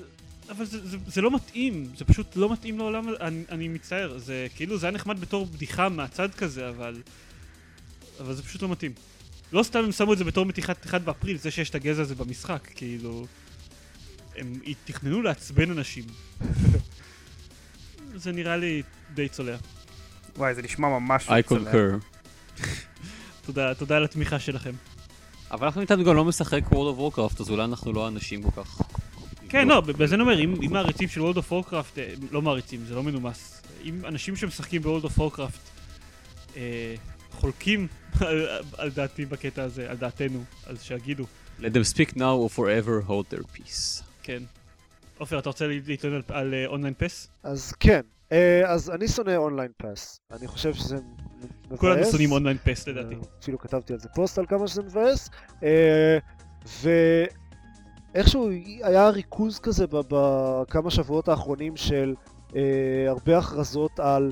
אבל 0.50 0.66
זה, 0.66 0.88
זה, 0.88 0.98
זה 1.08 1.22
לא 1.22 1.32
מתאים, 1.32 1.90
זה 1.98 2.06
פשוט 2.06 2.36
לא 2.36 2.54
מתאים 2.54 2.78
לעולם. 2.78 3.10
אני, 3.22 3.44
אני 3.50 3.68
מצטער, 3.68 4.18
זה 4.18 4.48
כאילו, 4.56 4.78
זה 4.78 4.88
היה 4.88 4.96
נחמד 4.96 5.20
בתור 5.20 5.46
בדיחה 5.46 5.90
מהצד 5.90 6.34
כזה, 6.34 6.70
אבל... 6.70 7.02
אבל 8.20 8.34
זה 8.34 8.44
פשוט 8.44 8.62
לא 8.62 8.70
מתאים. 8.70 8.92
לא 9.52 9.64
סתם 9.64 9.80
הם 9.80 9.92
שמו 9.92 10.14
את 10.14 10.18
זה 10.18 10.24
בתור 10.24 10.46
מתיחת 10.46 10.86
1 10.86 11.02
באפריל, 11.02 11.38
זה 11.38 11.52
שיש 11.52 11.70
את 11.70 11.76
הגזע 11.76 12.02
הזה 12.02 12.16
במשחק, 12.16 12.68
כאילו... 12.76 13.26
הם 14.38 14.54
תכננו 14.86 15.22
לעצבן 15.22 15.72
אנשים. 15.72 16.04
זה 18.16 18.32
נראה 18.32 18.58
לי 18.58 18.82
די 19.14 19.30
צולע. 19.30 19.56
וואי, 20.36 20.56
זה 20.56 20.62
נשמע 20.62 20.88
ממש 21.00 21.28
I 21.28 21.42
צולע. 21.48 21.72
concur. 21.72 22.04
תודה, 23.46 23.74
תודה 23.74 23.98
על 23.98 24.04
התמיכה 24.04 24.40
שלכם. 24.40 24.72
אבל 25.52 25.66
אנחנו 25.66 25.82
איתנו 25.82 26.04
גם 26.04 26.16
לא 26.16 26.26
משחק 26.26 26.64
World 26.72 26.98
of 26.98 27.16
Warcraft, 27.16 27.42
אז 27.42 27.50
אולי 27.50 27.64
אנחנו 27.64 27.94
לא 27.94 28.08
אנשים 28.08 28.44
כל 28.44 28.64
כך. 28.64 28.82
כן, 29.50 29.68
לא, 29.68 29.82
בגלל 29.82 30.08
זה 30.08 30.16
אני 30.16 30.22
אומר, 30.22 30.40
אם, 30.40 30.56
אם 30.66 30.74
מעריצים 30.74 31.08
של 31.08 31.22
World 31.22 31.38
of 31.38 31.52
Warcraft, 31.52 31.98
אה, 31.98 32.14
לא 32.32 32.42
מעריצים, 32.42 32.86
זה 32.86 32.96
לא 32.96 33.04
מנומס. 33.04 33.62
אם 33.86 34.06
אנשים 34.06 34.36
שמשחקים 34.36 34.82
ב-World 34.82 35.06
of 35.06 35.20
Warcraft 35.20 35.60
אה, 36.58 36.96
חולקים 37.32 37.88
על, 38.28 38.48
על 38.78 38.90
דעתי 38.90 39.26
בקטע 39.26 39.64
הזה, 39.64 39.90
על 39.90 39.98
דעתנו, 39.98 40.44
אז 40.66 40.84
שיגידו, 40.84 41.26
Let 41.60 41.74
them 41.74 41.84
speak 41.94 42.16
now 42.16 42.36
or 42.44 42.50
forever 42.50 43.02
hold 43.08 43.34
their 43.34 43.58
peace. 43.58 44.04
כן. 44.24 44.44
עופר, 45.18 45.40
אתה 45.40 45.50
רוצה 45.50 45.68
להתלונן 45.68 46.16
על, 46.16 46.22
על 46.28 46.54
אה, 46.54 46.66
online 46.66 46.94
pass? 46.98 47.28
אז 47.44 47.72
כן, 47.80 48.02
אה, 48.32 48.62
אז 48.66 48.90
אני 48.90 49.08
שונא 49.08 49.36
online 49.36 49.72
pass. 49.78 50.20
אני 50.32 50.48
חושב 50.48 50.74
שזה 50.74 50.98
מבאס. 51.68 51.80
כולנו 51.80 52.06
שונאים 52.06 52.32
online 52.32 52.58
pass 52.58 52.88
לדעתי. 52.88 53.16
אה, 53.16 53.20
אפילו 53.42 53.60
כתבתי 53.60 53.94
על 53.94 54.00
זה 54.00 54.10
פוסט 54.10 54.38
על 54.38 54.46
כמה 54.46 54.68
שזה 54.68 54.84
מבאס. 54.84 55.30
אה, 55.64 56.18
איכשהו 58.16 58.50
היה 58.82 59.10
ריכוז 59.10 59.60
כזה 59.60 59.86
בכמה 59.90 60.92
שבועות 60.92 61.28
האחרונים 61.28 61.78
של 61.78 62.16
אה, 62.56 63.06
הרבה 63.08 63.38
הכרזות 63.38 64.00
על 64.00 64.32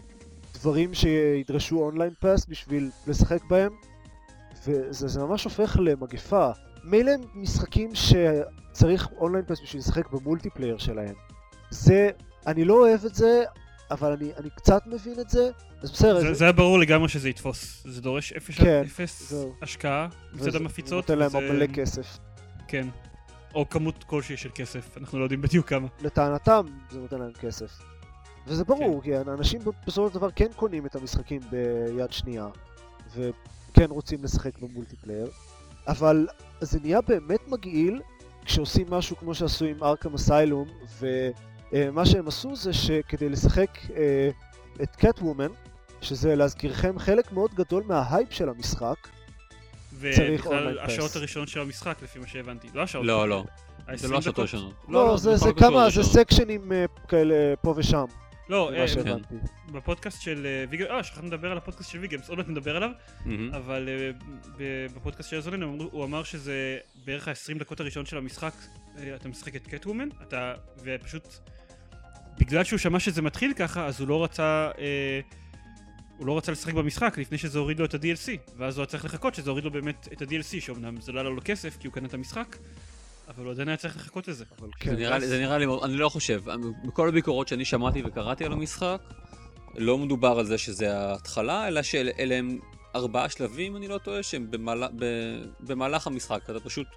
דברים 0.65 0.93
שידרשו 0.93 1.79
online 1.79 2.13
pass 2.19 2.45
בשביל 2.45 2.89
לשחק 3.07 3.43
בהם, 3.49 3.71
וזה 4.67 5.07
זה 5.07 5.19
ממש 5.23 5.43
הופך 5.43 5.77
למגפה. 5.79 6.49
מילא 6.83 7.11
משחקים 7.35 7.89
שצריך 7.95 9.09
online 9.17 9.45
pass 9.45 9.61
בשביל 9.61 9.79
לשחק 9.79 10.09
ב 10.11 10.17
multiplayer 10.17 10.77
שלהם. 10.77 11.13
זה, 11.69 12.09
אני 12.47 12.65
לא 12.65 12.73
אוהב 12.73 13.05
את 13.05 13.15
זה, 13.15 13.43
אבל 13.91 14.11
אני, 14.11 14.31
אני 14.37 14.49
קצת 14.49 14.81
מבין 14.87 15.19
את 15.19 15.29
זה, 15.29 15.49
אז 15.81 15.91
בסדר. 15.91 16.19
זה, 16.21 16.33
זה 16.33 16.45
היה 16.45 16.51
ברור 16.51 16.79
לגמרי 16.79 17.09
שזה 17.09 17.29
יתפוס. 17.29 17.83
זה 17.87 18.01
דורש 18.01 18.33
אפס, 18.33 18.57
כן, 18.57 18.81
אפס 18.85 19.29
זהו. 19.29 19.53
השקעה 19.61 20.07
מצד 20.33 20.55
המפיצות. 20.55 21.09
נותן 21.09 21.17
להם 21.19 21.27
וזה- 21.27 21.39
מלא 21.53 21.65
כסף. 21.67 22.17
כן. 22.67 22.87
או 23.55 23.69
כמות 23.69 24.03
כלשהי 24.03 24.37
של 24.37 24.49
כסף, 24.55 24.97
אנחנו 24.97 25.19
לא 25.19 25.23
יודעים 25.23 25.41
בדיוק 25.41 25.69
כמה. 25.69 25.87
לטענתם 26.01 26.65
זה 26.91 26.99
נותן 26.99 27.19
להם 27.19 27.31
כסף. 27.33 27.71
וזה 28.47 28.63
ברור, 28.63 29.01
כי 29.03 29.17
אנשים 29.17 29.61
בסופו 29.87 30.07
של 30.09 30.13
דבר 30.13 30.31
כן 30.31 30.47
קונים 30.55 30.85
את 30.85 30.95
המשחקים 30.95 31.41
ביד 31.51 32.11
שנייה, 32.11 32.47
וכן 33.15 33.89
רוצים 33.89 34.23
לשחק 34.23 34.59
במולטיפלייר, 34.59 35.27
אבל 35.87 36.27
זה 36.61 36.79
נהיה 36.79 37.01
באמת 37.01 37.47
מגעיל 37.47 38.01
כשעושים 38.45 38.85
משהו 38.89 39.17
כמו 39.17 39.35
שעשו 39.35 39.65
עם 39.65 39.83
ארכם 39.83 40.13
אסיילום, 40.13 40.67
ומה 40.99 42.05
שהם 42.05 42.27
עשו 42.27 42.55
זה 42.55 42.73
שכדי 42.73 43.29
לשחק 43.29 43.69
אה, 43.95 44.29
את 44.83 44.95
קט 44.95 45.19
וומן, 45.21 45.47
שזה 46.01 46.35
להזכירכם 46.35 46.99
חלק 46.99 47.31
מאוד 47.31 47.53
גדול 47.53 47.83
מההייפ 47.87 48.31
של 48.31 48.49
המשחק, 48.49 48.95
צריך 50.15 50.45
ובכלל 50.45 50.79
השעות. 50.79 51.15
הראשונות 51.15 51.47
של 51.47 51.59
המשחק, 51.59 51.95
לפי 52.03 52.19
מה 52.19 52.27
שהבנתי. 52.27 52.67
לא 52.73 52.81
השעות. 52.81 53.05
לא, 53.05 53.29
לא. 53.29 53.43
ה- 53.87 53.87
זה 53.87 53.93
20 53.93 54.11
לא 54.13 54.17
השעות. 54.17 54.39
הראשונות. 54.39 54.73
לא, 54.89 55.17
זה, 55.17 55.35
זה 55.37 55.49
כמה, 55.57 55.89
זה. 55.89 56.03
סקשנים 56.03 56.71
אה, 56.71 56.85
כאלה 57.07 57.33
פה 57.61 57.73
ושם, 57.77 58.05
לא, 58.49 58.71
אה. 58.73 58.87
בפודקאסט 59.71 60.21
של 60.21 60.45
אה, 60.45 60.65
ויגמס, 60.69 60.87
אה, 60.91 61.03
שכחנו 61.03 61.27
לדבר 61.27 61.51
על 61.51 61.57
הפודקאסט 61.57 61.91
של 61.91 61.99
ויגמס, 61.99 62.29
עוד 62.29 62.37
מעט 62.37 62.47
נדבר 62.47 62.75
עליו. 62.75 62.89
אבל 63.51 63.89
אה, 63.89 64.11
בפודקאסט 64.95 65.29
של 65.29 65.37
הזולן 65.37 65.61
הוא 65.61 66.05
אמר- 66.05 66.23
שזה 66.23 66.77
בערך 67.05 67.27
ה-20 67.27 67.59
דקות 67.59 67.79
הראשון 67.79 68.05
של 68.05 68.17
המשחק, 68.17 68.53
אה, 68.97 69.15
אתה 69.15 69.29
משחק 69.29 69.55
את 69.55 69.67
קטוומן, 69.67 70.09
אתה, 70.21 70.53
ופשוט, 70.83 71.23
בגלל 72.39 72.63
שהוא 72.63 72.79
שמע 72.79 72.99
שזה 72.99 73.21
מתחיל 73.21 73.53
ככה, 73.53 73.85
אז 73.85 73.99
הוא 73.99 74.07
לא 74.07 74.23
רצה, 74.23 74.71
אה, 74.79 75.19
הוא 76.17 76.27
לא 76.27 76.37
רצה 76.37 76.51
לשחק 76.51 76.73
במשחק 76.73 77.17
לפני 77.17 77.37
שזה 77.37 77.59
הוריד 77.59 77.79
לו 77.79 77.85
את 77.85 77.93
ה-DLC, 77.93 78.27
ואז 78.57 78.77
הוא 78.77 78.81
היה 78.81 78.87
צריך 78.87 79.05
לחכות 79.05 79.35
שזה 79.35 79.49
הוריד 79.49 79.65
לו 79.65 79.71
באמת 79.71 80.07
את 80.13 80.21
ה-DLC, 80.21 80.61
שאומנם 80.61 81.01
זה 81.01 81.11
לא 81.11 81.19
עלה 81.19 81.29
לו 81.29 81.41
כסף, 81.45 81.77
כי 81.79 81.87
הוא 81.87 81.93
קנה 81.93 82.07
את 82.07 82.13
המשחק, 82.13 82.57
אבל 83.27 83.43
הוא 83.43 83.51
עדיין 83.51 83.67
היה 83.67 83.77
צריך 83.77 83.95
לחכות 83.95 84.27
לזה. 84.27 84.45
אבל 84.59 84.67
זה 84.67 84.73
כן, 84.79 84.95
נראה 84.95 85.19
זה 85.19 85.39
נראה 85.39 85.57
לי, 85.57 85.65
אני 85.83 85.97
לא 85.97 86.09
חושב, 86.09 86.43
מכל 86.83 87.07
הביקורות 87.09 87.47
שאני 87.47 87.65
שמעתי 87.65 88.01
וקראתי 88.05 88.45
על 88.45 88.53
המשחק, 88.53 89.01
לא 89.77 89.97
מדובר 89.97 90.39
על 90.39 90.45
זה 90.45 90.57
שזה 90.57 90.97
ההתחלה, 90.99 91.67
אלא 91.67 91.81
שאלה 91.81 92.35
הם 92.35 92.59
ארבעה 92.95 93.29
שלבים, 93.29 93.75
אני 93.75 93.87
לא 93.87 93.97
טועה, 93.97 94.23
שהם 94.23 94.47
במהל- 94.51 94.89
ב- 94.99 95.43
במהלך 95.59 96.07
המשחק. 96.07 96.39
אתה 96.49 96.59
פשוט, 96.59 96.87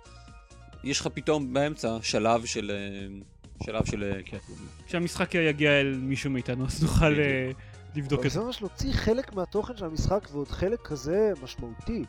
יש 0.84 1.00
לך 1.00 1.06
פתאום 1.14 1.52
באמצע 1.52 1.98
שלב 2.02 2.44
של... 2.44 2.70
אה, 2.74 3.18
שלב 3.66 3.84
של... 3.84 4.04
אה, 4.04 4.22
כן. 4.24 4.38
כשהמשחק 4.86 5.34
יגיע 5.34 5.80
אל 5.80 5.94
מישהו 6.02 6.30
מאיתנו, 6.30 6.66
אז 6.66 6.82
נוכל. 6.82 7.20
אה, 7.20 7.50
לבדוק 7.96 8.26
את 8.26 8.30
זה 8.30 8.40
זה. 8.40 8.44
ממש 8.44 8.60
להוציא 8.60 8.92
חלק 8.92 9.32
מהתוכן 9.32 9.76
של 9.76 9.84
המשחק 9.84 10.28
ועוד 10.32 10.48
חלק 10.48 10.80
כזה 10.80 11.32
משמעותי. 11.42 12.04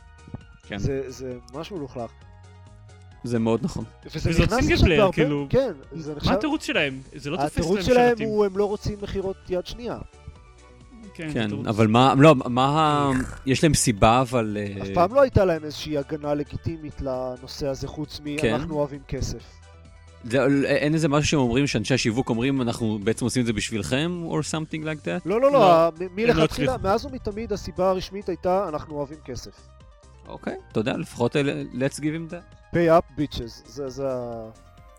כן. 0.66 0.78
זה, 0.78 1.10
זה 1.10 1.38
ממש 1.54 1.72
מלוכלך. 1.72 2.10
זה 3.24 3.38
מאוד 3.38 3.60
נכון. 3.62 3.84
וזה 4.14 4.30
נכנס 4.30 4.58
סינגל 4.60 4.74
עכשיו 4.74 4.88
בהרבה... 4.88 5.12
כאילו, 5.12 5.46
כן, 5.50 5.72
זה 5.92 6.14
נחשב... 6.14 6.30
מה 6.30 6.36
התירוץ 6.36 6.64
שלהם? 6.64 7.00
זה 7.14 7.30
לא 7.30 7.36
תופס 7.36 7.56
להם 7.56 7.64
התירוץ 7.66 7.80
שלהם. 7.84 8.16
הוא 8.24 8.44
הם 8.44 8.58
לא 8.58 8.64
רוצים 8.64 8.98
מכירות 9.02 9.36
יד 9.48 9.66
שנייה. 9.66 9.98
כן, 11.14 11.30
כן. 11.32 11.66
אבל 11.66 11.86
מה, 11.86 12.14
לא, 12.18 12.34
מה, 12.34 12.64
ה- 12.66 13.10
יש 13.46 13.62
להם 13.64 13.74
סיבה, 13.74 14.20
אבל... 14.20 14.56
אה, 14.60 14.82
אף 14.82 14.88
פעם 14.94 15.14
לא 15.14 15.20
הייתה 15.20 15.44
להם 15.44 15.64
איזושהי 15.64 15.98
הגנה 15.98 16.34
לגיטימית 16.34 17.00
לנושא 17.00 17.66
הזה 17.68 17.88
חוץ 17.88 18.20
מ- 18.24 18.38
כן. 18.38 18.54
אנחנו 18.54 18.74
אוהבים 18.74 19.00
כסף. 19.08 19.42
זה, 20.24 20.46
אין 20.64 20.94
איזה 20.94 21.08
משהו 21.08 21.28
שהם 21.28 21.40
אומרים, 21.40 21.66
שאנשי 21.66 21.94
השיווק 21.94 22.28
אומרים, 22.28 22.62
אנחנו 22.62 22.98
בעצם 23.04 23.24
עושים 23.24 23.40
את 23.40 23.46
זה 23.46 23.52
בשבילכם, 23.52 24.22
or 24.30 24.34
something 24.34 24.82
like 24.84 25.04
that? 25.04 25.20
לא, 25.26 25.40
לא, 25.40 25.52
לא, 25.52 25.60
לא, 25.60 25.90
לא 26.00 26.06
מלכתחילה. 26.16 26.76
מאז 26.82 27.04
ומתמיד 27.06 27.52
הסיבה 27.52 27.90
הרשמית 27.90 28.28
הייתה 28.28 28.68
אנחנו 28.68 28.94
אוהבים 28.96 29.18
כסף. 29.24 29.52
אוקיי, 30.28 30.54
אתה 30.72 30.80
יודע, 30.80 30.96
לפחות 30.96 31.36
אה, 31.36 31.42
let's 31.72 31.94
give 31.96 32.02
him 32.30 32.32
that. 32.32 32.59
Pay 32.74 32.88
up 32.98 33.20
bitches, 33.20 33.68
זה 33.68 33.88
זה 33.88 34.08
ה... 34.08 34.50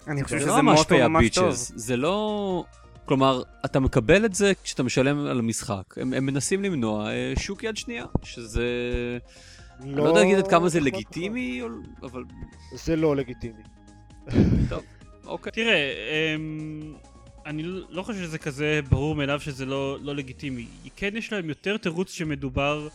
אני 0.08 0.24
חושב 0.24 0.38
זה 0.38 0.42
שזה 0.42 0.52
לא 0.52 0.62
ממש 0.62 0.80
מוטו 0.80 0.96
pay 0.96 0.98
up 0.98 1.08
ממש 1.08 1.30
טוב. 1.30 1.50
bitches, 1.50 1.56
זה 1.56 1.98
לא... 1.98 2.64
כלומר, 3.06 3.44
אתה 3.66 3.80
מקבל 3.80 4.26
את 4.26 4.34
זה 4.34 4.52
כשאתה 4.64 4.84
משלם 4.84 5.26
על 5.26 5.40
המשחק. 5.40 5.84
הם, 5.98 6.14
הם 6.14 6.26
מנסים 6.26 6.64
למנוע 6.64 7.12
אה, 7.12 7.34
שוק 7.40 7.64
יד 7.64 7.78
שנייה, 7.78 8.06
שזה... 8.24 8.64
אני 9.80 9.96
לא 9.96 10.04
יודע 10.04 10.20
להגיד 10.20 10.38
עד 10.38 10.48
כמה 10.48 10.70
זה 10.70 10.80
לגיטימי, 10.80 11.62
או- 11.62 11.68
אבל. 12.04 12.24
זה 12.76 12.96
לא 12.96 13.16
לגיטימי. 13.16 13.64
אוקיי. 15.26 15.52
תראה, 15.52 15.92
אמ, 16.36 16.94
אני 17.46 17.64
לא 17.90 18.04
חושב 18.04 18.20
שזה 18.20 18.38
כזה 18.38 18.80
ברור 18.90 19.16
מאליו 19.16 19.40
שזה 19.40 19.66
לא 19.66 19.98
לא 20.02 20.16
לגיטימי. 20.16 20.66
כן 20.96 21.18
יש 21.18 21.34
להם 21.34 21.50
יותר 21.50 21.78
תירוץ 21.78 22.12
שמדובר 22.12 22.88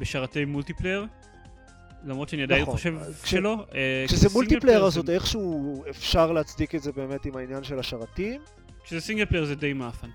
בשרתי 0.00 0.44
מולטיפלייר, 0.44 1.06
למרות 2.04 2.28
שאני 2.28 2.42
עדיין 2.42 2.62
נכון. 2.62 2.74
חושב 2.74 2.94
כש- 3.22 3.30
שלא. 3.30 3.66
אה, 3.74 4.04
כשזה 4.08 4.28
multiplayer 4.32 4.60
player 4.60 4.84
אז 4.84 4.92
זה- 4.94 5.00
עוד 5.00 5.10
איכשהו 5.10 5.84
אפשר 5.90 6.32
להצדיק 6.32 6.74
את 6.74 6.82
זה 6.82 6.92
באמת 6.92 7.24
עם 7.26 7.36
העניין 7.36 7.64
של 7.64 7.78
השרתים. 7.78 8.40
כשזה 8.84 9.00
single 9.00 9.24
player 9.26 9.44
זה 9.44 9.54
די 9.54 9.72
מעפן. 9.72 10.08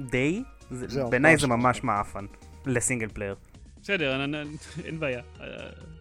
די? 0.00 0.42
זה- 0.70 1.04
בעיניי 1.04 1.36
זה 1.38 1.46
ממש. 1.46 1.82
מעפן. 1.82 2.26
ל 2.66 2.72
single 2.72 3.08
player. 3.08 3.34
בסדר, 3.82 4.24
אני- 4.24 4.40
אני- 4.40 4.56
אין 4.84 5.00
בעיה. 5.00 5.20
אה, 5.40 5.46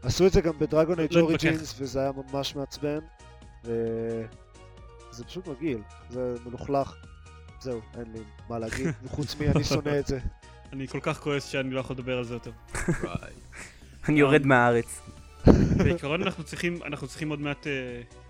עשו 0.04 0.28
את 0.28 0.32
זה 0.32 0.42
גם 0.42 0.60
ב 0.60 0.65
Dragon 0.65 1.00
Age 1.00 1.14
לא 1.14 1.20
Origins 1.22 1.76
וזה 1.80 2.00
היה 2.00 2.12
ממש 2.34 2.56
מעצבן. 2.56 3.00
וזה 3.64 4.24
פשוט 5.28 5.48
מגעיל, 5.48 5.78
זה 6.10 6.36
מלוכלך. 6.46 6.96
זהו, 7.62 7.82
אין 7.98 8.06
לי 8.14 8.20
מה 8.50 8.60
להגיד, 8.60 8.88
חוץ 9.08 9.36
מ-אני 9.40 9.64
שונא 9.64 10.00
את 10.00 10.08
זה. 10.08 10.20
אני 10.74 10.88
כל 10.88 11.00
כך 11.02 11.20
כועס 11.20 11.46
שאני 11.46 11.70
לא 11.72 11.80
יכול 11.80 11.94
לדבר 11.94 12.18
על 12.18 12.24
זה 12.24 12.34
יותר. 12.34 12.52
אני 14.10 14.20
יורד 14.20 14.46
מהארץ. 14.46 15.02
בעיקרון 15.78 16.22
אנחנו 16.24 16.44
צריכים, 16.44 16.80
אנחנו 16.86 17.08
צריכים 17.08 17.30
עוד 17.30 17.42
מעט 17.42 17.64
uh, 17.68 17.70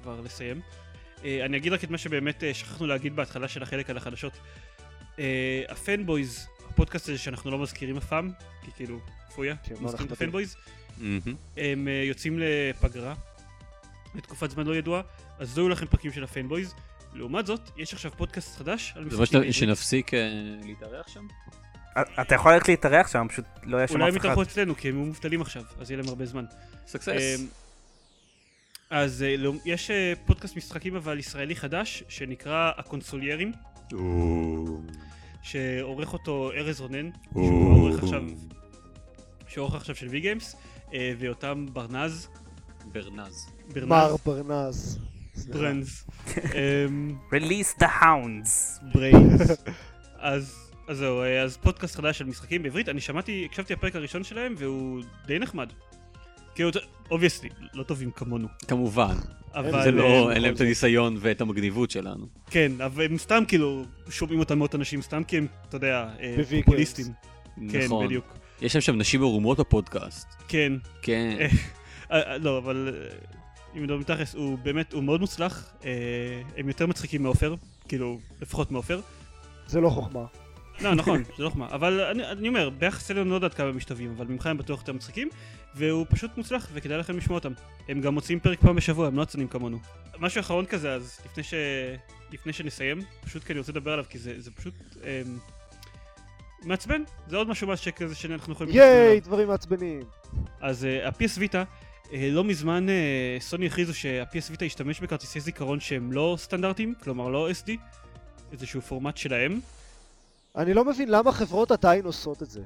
כבר 0.03 0.21
לסיים. 0.21 0.61
Uh, 1.17 1.21
אני 1.45 1.57
אגיד 1.57 1.73
רק 1.73 1.83
את 1.83 1.89
מה 1.89 1.97
שבאמת 1.97 2.43
uh, 2.43 2.53
שכחנו 2.53 2.87
להגיד 2.87 3.15
בהתחלה 3.15 3.47
של 3.47 3.63
החלק 3.63 3.89
על 3.89 3.97
החדשות. 3.97 4.33
Uh, 5.15 5.19
הפנבויז, 5.69 6.47
הפודקאסט 6.69 7.09
הזה 7.09 7.17
שאנחנו 7.17 7.51
לא 7.51 7.57
מזכירים 7.59 7.97
אף 7.97 8.05
פעם, 8.05 8.31
כי 8.65 8.71
כאילו, 8.75 8.99
פויה, 9.35 9.55
מזכירים 9.81 10.07
את. 10.07 10.11
הפנבויז. 10.11 10.55
הם 11.01 11.27
uh, 11.57 12.07
יוצאים 12.07 12.39
לפגרה, 12.39 13.13
לתקופת 14.15 14.51
זמן 14.51 14.67
לא 14.67 14.75
ידועה, 14.75 15.01
אז 15.39 15.57
לא 15.57 15.63
יהיו 15.63 15.69
לכם 15.69 15.85
פרקים 15.85 16.11
של 16.11 16.23
הפנבויז. 16.23 16.73
לעומת 17.13 17.45
זאת, 17.45 17.61
יש 17.77 17.93
עכשיו 17.93 18.11
פודקאסט 18.17 18.57
חדש 18.57 18.93
על 18.95 19.03
זה 19.03 19.07
משחקים 19.07 19.15
אומר 19.15 19.25
שאתה- 19.25 19.37
בעברית. 19.37 19.53
שנפסיק 19.55 20.13
אה, 20.13 20.19
להתארח 20.63 21.07
שם? 21.07 21.27
אתה 22.21 22.35
יכול 22.35 22.53
ללכת 22.53 22.67
להתארח 22.67 23.07
שם, 23.07 23.27
פשוט 23.29 23.45
לא 23.63 23.77
יהיה 23.77 23.87
שם 23.87 23.93
אולי 23.93 24.03
הם 24.03 24.09
אף 24.09 24.17
אחד. 24.17 24.25
יתארחו 24.25 24.41
אצלנו, 24.41 24.75
כי 24.75 24.89
הם 24.89 24.95
יהיו 24.95 25.05
מובטלים 25.05 25.41
עכשיו, 25.41 25.63
אז 25.79 25.91
יהיה 25.91 26.01
להם 26.01 26.09
הרבה 26.09 26.25
זמן. 26.25 26.45
סקסס. 26.87 27.07
אמ, 27.09 27.45
אז 28.89 29.23
אה, 29.23 29.37
לא- 29.37 29.53
יש 29.65 29.91
אה, 29.91 30.13
פודקאסט 30.25 30.55
משחקים 30.57 30.95
אבל 30.95 31.19
ישראלי 31.19 31.55
חדש 31.55 32.03
שנקרא 32.09 32.71
הקונסוליירים 32.77 33.51
שעורך 35.41 36.13
אותו 36.13 36.51
ארז 36.51 36.81
רונן 36.81 37.09
שהוא 37.33 37.89
העורך 39.63 39.75
עכשיו 39.75 39.95
של 39.95 40.07
Vgames 40.07 40.55
ויותם 41.19 41.65
ברנז 41.73 42.27
ברנז. 42.91 43.47
ברנז 43.73 43.89
מר 43.89 44.15
ברנז. 44.25 44.99
Brains 45.47 46.03
אמ, 46.37 47.15
Release 47.31 47.81
the 47.83 47.87
hounds. 48.01 48.83
Brains 48.93 49.51
אז 50.19 50.66
אז 50.87 50.97
זהו 50.97 51.21
אה, 51.21 51.41
אז 51.41 51.57
פודקאסט 51.57 51.95
חדש 51.95 52.17
של 52.17 52.25
משחקים 52.25 52.63
בעברית 52.63 52.89
אני 52.89 53.01
שמעתי 53.01 53.45
הקשבתי 53.45 53.73
לפרק 53.73 53.95
הראשון 53.95 54.23
שלהם 54.23 54.55
והוא 54.57 55.01
די 55.25 55.39
נחמד. 55.39 55.69
כאילו 56.55 56.69
obviously 57.11 57.49
לא 57.73 57.83
טובים 57.83 58.11
כמונו 58.11 58.47
כמובן. 58.67 59.15
אבל 59.53 59.71
זה 59.71 59.77
אה, 59.77 59.91
לא, 59.91 60.31
אין 60.31 60.41
להם 60.41 60.53
את 60.53 60.61
הניסיון 60.61 61.17
ואת 61.19 61.41
המגניבות 61.41 61.91
שלנו. 61.91 62.25
כן, 62.49 62.71
אבל 62.85 63.05
הם 63.05 63.17
סתם 63.17 63.43
כאילו 63.47 63.85
שומעים 64.09 64.39
אותם 64.39 64.57
מאות 64.57 64.75
אנשים, 64.75 65.01
סתם 65.01 65.23
כי 65.23 65.37
הם, 65.37 65.47
אתה 65.69 65.77
יודע, 65.77 66.09
אה. 66.19 66.35
פופוליסטים. 66.65 67.05
כן, 67.71 67.85
נכון. 67.85 68.05
בדיוק. 68.05 68.25
יש 68.61 68.75
להם 68.75 68.81
שם 68.81 68.97
נשים 68.97 69.21
ערומות 69.21 69.59
בפודקאסט. 69.59 70.27
כן. 70.47 70.73
כן. 71.01 71.37
אה, 71.39 71.47
אה, 72.11 72.31
אה, 72.31 72.37
לא, 72.37 72.57
אבל 72.57 72.93
אה, 72.93 73.17
אם 73.77 73.83
מדברים 73.83 74.03
תכלס, 74.03 74.35
הוא 74.35 74.57
באמת, 74.57 74.93
הוא 74.93 75.03
מאוד 75.03 75.19
מוצלח. 75.21 75.73
אה, 75.85 75.91
הם 76.57 76.67
יותר 76.67 76.87
מצחיקים 76.87 77.23
מעופר, 77.23 77.55
כאילו, 77.87 78.19
לפחות 78.41 78.71
מעופר. 78.71 78.99
זה 79.67 79.81
לא 79.81 79.89
חוכמה. 79.89 80.25
לא, 80.81 80.95
נכון, 80.95 81.23
זה 81.37 81.43
לא 81.43 81.49
חוכמה. 81.49 81.67
אבל 81.71 82.01
אני, 82.01 82.31
אני 82.31 82.47
אומר, 82.47 82.69
ביחס 82.69 83.11
אלינו 83.11 83.29
לא 83.29 83.35
יודעת 83.35 83.53
כמה 83.53 83.67
הם 83.67 83.77
משתווים, 83.77 84.13
אבל 84.17 84.25
ממך 84.25 84.45
הם 84.45 84.57
בטוח 84.57 84.79
יותר 84.79 84.93
מצחיקים. 84.93 85.29
והוא 85.75 86.05
פשוט 86.09 86.37
מוצלח, 86.37 86.69
וכדאי 86.73 86.97
לכם 86.97 87.17
לשמוע 87.17 87.37
אותם. 87.37 87.53
הם 87.89 88.01
גם 88.01 88.13
מוציאים 88.13 88.39
פרק 88.39 88.59
פעם 88.61 88.75
בשבוע, 88.75 89.07
הם 89.07 89.17
לא 89.17 89.21
עצלנים 89.21 89.47
כמונו. 89.47 89.77
משהו 90.19 90.39
אחרון 90.39 90.65
כזה, 90.65 90.93
אז 90.93 91.19
לפני, 91.25 91.43
ש... 91.43 91.53
לפני 92.31 92.53
שנסיים, 92.53 93.01
פשוט 93.25 93.43
כי 93.43 93.53
אני 93.53 93.59
רוצה 93.59 93.71
לדבר 93.71 93.91
עליו, 93.91 94.05
כי 94.09 94.17
זה, 94.17 94.33
זה 94.37 94.51
פשוט 94.51 94.73
אמ... 95.03 95.37
מעצבן. 96.63 97.03
זה 97.27 97.37
עוד 97.37 97.47
משהו 97.47 97.67
מהשק 97.67 98.01
הזה 98.01 98.15
שאנחנו 98.15 98.53
יכולים... 98.53 98.75
ייי, 98.75 99.19
דברים 99.19 99.47
מעצבנים. 99.47 99.99
אז 100.61 100.83
אה, 100.83 101.07
ה-PS 101.07 101.39
Vita, 101.39 101.65
אה, 102.05 102.11
לא 102.31 102.43
מזמן 102.43 102.85
uh, 102.87 103.41
סוני 103.41 103.65
הכריזו 103.65 103.93
שה-PS 103.93 104.55
Vita 104.55 104.63
ישתמש 104.63 104.99
בכרטיסי 104.99 105.39
זיכרון 105.39 105.79
שהם 105.79 106.11
לא 106.11 106.35
סטנדרטיים, 106.39 106.93
כלומר 107.03 107.29
לא 107.29 107.49
SD, 107.49 107.71
איזשהו 108.51 108.81
פורמט 108.81 109.17
שלהם. 109.17 109.59
אני 110.57 110.73
לא 110.73 110.85
מבין 110.85 111.09
למה 111.09 111.31
חברות 111.31 111.71
עדיין 111.71 112.05
עושות 112.05 112.43
את 112.43 112.49
זה. 112.49 112.61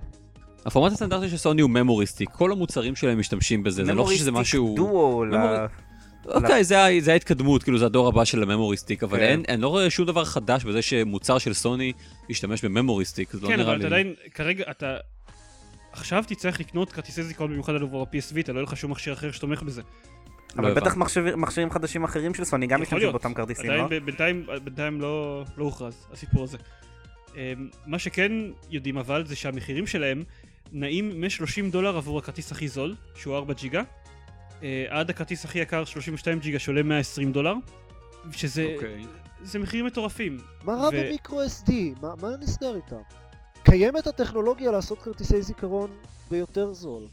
הפורמט 0.66 0.92
הסטנדרטי 0.92 1.30
של 1.30 1.38
סוני 1.38 1.62
הוא 1.62 1.70
Memory 1.70 2.00
Stick, 2.00 2.30
כל 2.30 2.52
המוצרים 2.52 2.96
שלהם 2.96 3.20
משתמשים 3.20 3.64
בזה, 3.64 3.86
זה 3.86 3.94
לא 3.94 4.04
חושב 4.04 4.18
שזה 4.18 4.32
משהו... 4.32 4.64
Memory 4.76 4.84
Stick 4.84 4.92
Duo 4.92 5.26
ל... 5.26 5.36
אוקיי, 6.26 6.64
זה, 6.64 6.84
ההתקדמות, 7.14 7.64
כאילו 7.64 7.78
זה 7.78 7.86
הדור 7.86 8.08
הבא 8.08 8.26
של 8.26 8.44
ה 8.44 8.48
Memory 8.48 8.76
Stick, 8.76 9.04
אבל 9.04 9.18
כן. 9.18 9.24
אין, 9.24 9.44
אני 9.50 9.62
לא 9.62 9.68
רואה 9.68 9.90
שום 9.90 10.06
דבר 10.06 10.26
חדש 10.26 10.64
בזה 10.64 10.82
שמוצר 10.82 11.38
של 11.38 11.54
סוני 11.54 11.94
ישתמש 12.30 12.66
ב 12.66 12.71
Memory 12.71 13.01
Stick, 13.01 13.32
זה 13.32 13.40
לא 13.42 13.48
כן, 13.48 13.56
נראה 13.58 13.72
אבל 13.72 13.78
לי. 13.78 13.88
אתה 13.88 13.96
עדיין, 13.96 14.14
כרגע 14.34 14.64
אתה... 14.72 14.98
עכשיו 15.92 16.24
תצטרך 16.28 16.60
לקנות 16.60 16.92
כרטיסי 16.92 17.24
זיכרון 17.24 17.50
במיוחד 17.52 17.76
עבור 17.76 18.02
ה-PS 18.02 18.34
Vita, 18.34 18.52
לא 18.52 18.54
יהיה 18.54 18.64
לך 18.64 18.78
שום 18.78 18.92
מכשיר 18.92 19.14
אחר 19.14 19.32
שתומך 19.32 19.64
בזה. 19.64 19.82
לא 19.82 20.62
אבל 20.62 20.72
בטח 20.74 20.82
הבנתי. 20.86 21.00
מחשב- 21.00 21.36
מכשירים 21.36 21.72
חדשים 21.72 22.04
אחרים 22.04 22.34
של 22.34 22.44
סוני 22.44 22.68
גם 22.68 22.82
משתמשים. 22.82 23.10
באותם 23.10 23.34
כרטיסים, 23.34 23.72
לא? 23.72 23.88
בינתיים 24.64 25.02
לא, 25.02 25.44
לא 25.58 25.64
הוכרז 25.64 26.06
הסיפור 26.14 26.44
הזה. 26.44 26.58
אמ, 27.36 27.40
מה 27.86 28.00
שכן 28.00 28.32
יודעים 28.70 28.98
אבל 28.98 29.26
זה 29.26 29.36
שהמחירים 29.36 29.88
שלהם 29.88 30.24
נעים 30.72 31.22
מ-30 31.22 31.72
דולר 31.72 31.98
עבור 31.98 32.18
הכרטיס 32.20 32.52
הכי 32.52 32.68
זול, 32.68 32.96
שהוא 33.16 33.36
4 33.36 33.54
ג'יגה, 33.54 33.82
אה, 34.64 34.86
עד 34.90 35.10
הכרטיס 35.10 35.46
הכי 35.46 35.60
יקר 35.60 35.86
32 35.86 36.40
ג'יגה 36.40 36.60
שעולה 36.60 36.84
120 36.84 37.32
דולר, 37.32 37.54
שזה 38.32 38.72
אוקיי. 38.76 39.06
זה 39.42 39.60
מחירים 39.60 39.86
מטורפים. 39.86 40.38
מה 40.64 40.74
רע 40.74 40.88
ו- 40.88 40.92
במיקרו 40.92 41.42
SD? 41.44 41.72
מה 42.02 42.14
מה 42.22 42.28
נסגר 42.42 42.76
איתם? 42.76 43.02
קיימת 43.64 44.08
הטכנולוגיה 44.08 44.72
לעשות 44.72 45.00
כרטיסי 45.02 45.42
זיכרון 45.42 45.90
ביותר 46.32 46.74
זול. 46.74 47.04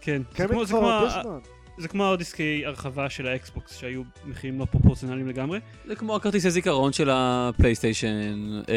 כן, 0.00 0.22
זה 0.30 0.36
קיימת 0.36 0.50
כמו, 0.50 0.64
זה, 0.64 0.72
כבר 0.72 0.80
כמו, 0.80 0.88
הרבה 0.90 1.18
ה- 1.18 1.22
זמן. 1.22 1.38
זה 1.78 1.88
כמו 1.88 2.12
הדיסקי 2.12 2.66
הרחבה 2.66 3.10
של 3.10 3.26
האקסבוקס 3.26 3.76
שהיו 3.76 4.02
מחירים 4.24 4.58
לא 4.58 4.64
פרופורציונליים 4.64 5.28
לגמרי. 5.28 5.60
זה 5.86 5.96
כמו 5.96 6.16
הכרטיסי 6.16 6.50
זיכרון 6.50 6.92
של 6.92 7.10
הפלייסטיישן. 7.12 8.62
אה, 8.68 8.74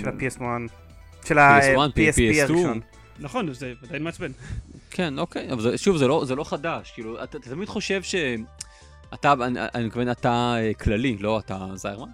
של 0.00 0.08
ה-PS1. 0.08 0.42
של 1.26 1.38
ה-PSP 1.38 2.16
PS2. 2.16 2.40
הראשון. 2.40 2.80
נכון, 3.18 3.52
זה 3.52 3.72
עדיין 3.82 4.02
מעצבן. 4.02 4.30
כן, 4.90 5.18
אוקיי, 5.18 5.52
אבל 5.52 5.62
זה, 5.62 5.78
שוב, 5.78 5.96
זה 5.96 6.06
לא, 6.06 6.24
זה 6.24 6.34
לא 6.34 6.44
חדש, 6.44 6.90
כאילו, 6.90 7.22
אתה, 7.24 7.38
אתה 7.38 7.50
תמיד 7.50 7.68
חושב 7.68 8.02
ש... 8.02 8.14
אתה, 9.14 9.32
אני, 9.32 9.60
אני 9.74 9.86
מתכוון, 9.86 10.10
אתה 10.10 10.56
אה, 10.58 10.74
כללי, 10.74 11.16
לא 11.20 11.38
אתה 11.38 11.66
זיירמן. 11.74 12.08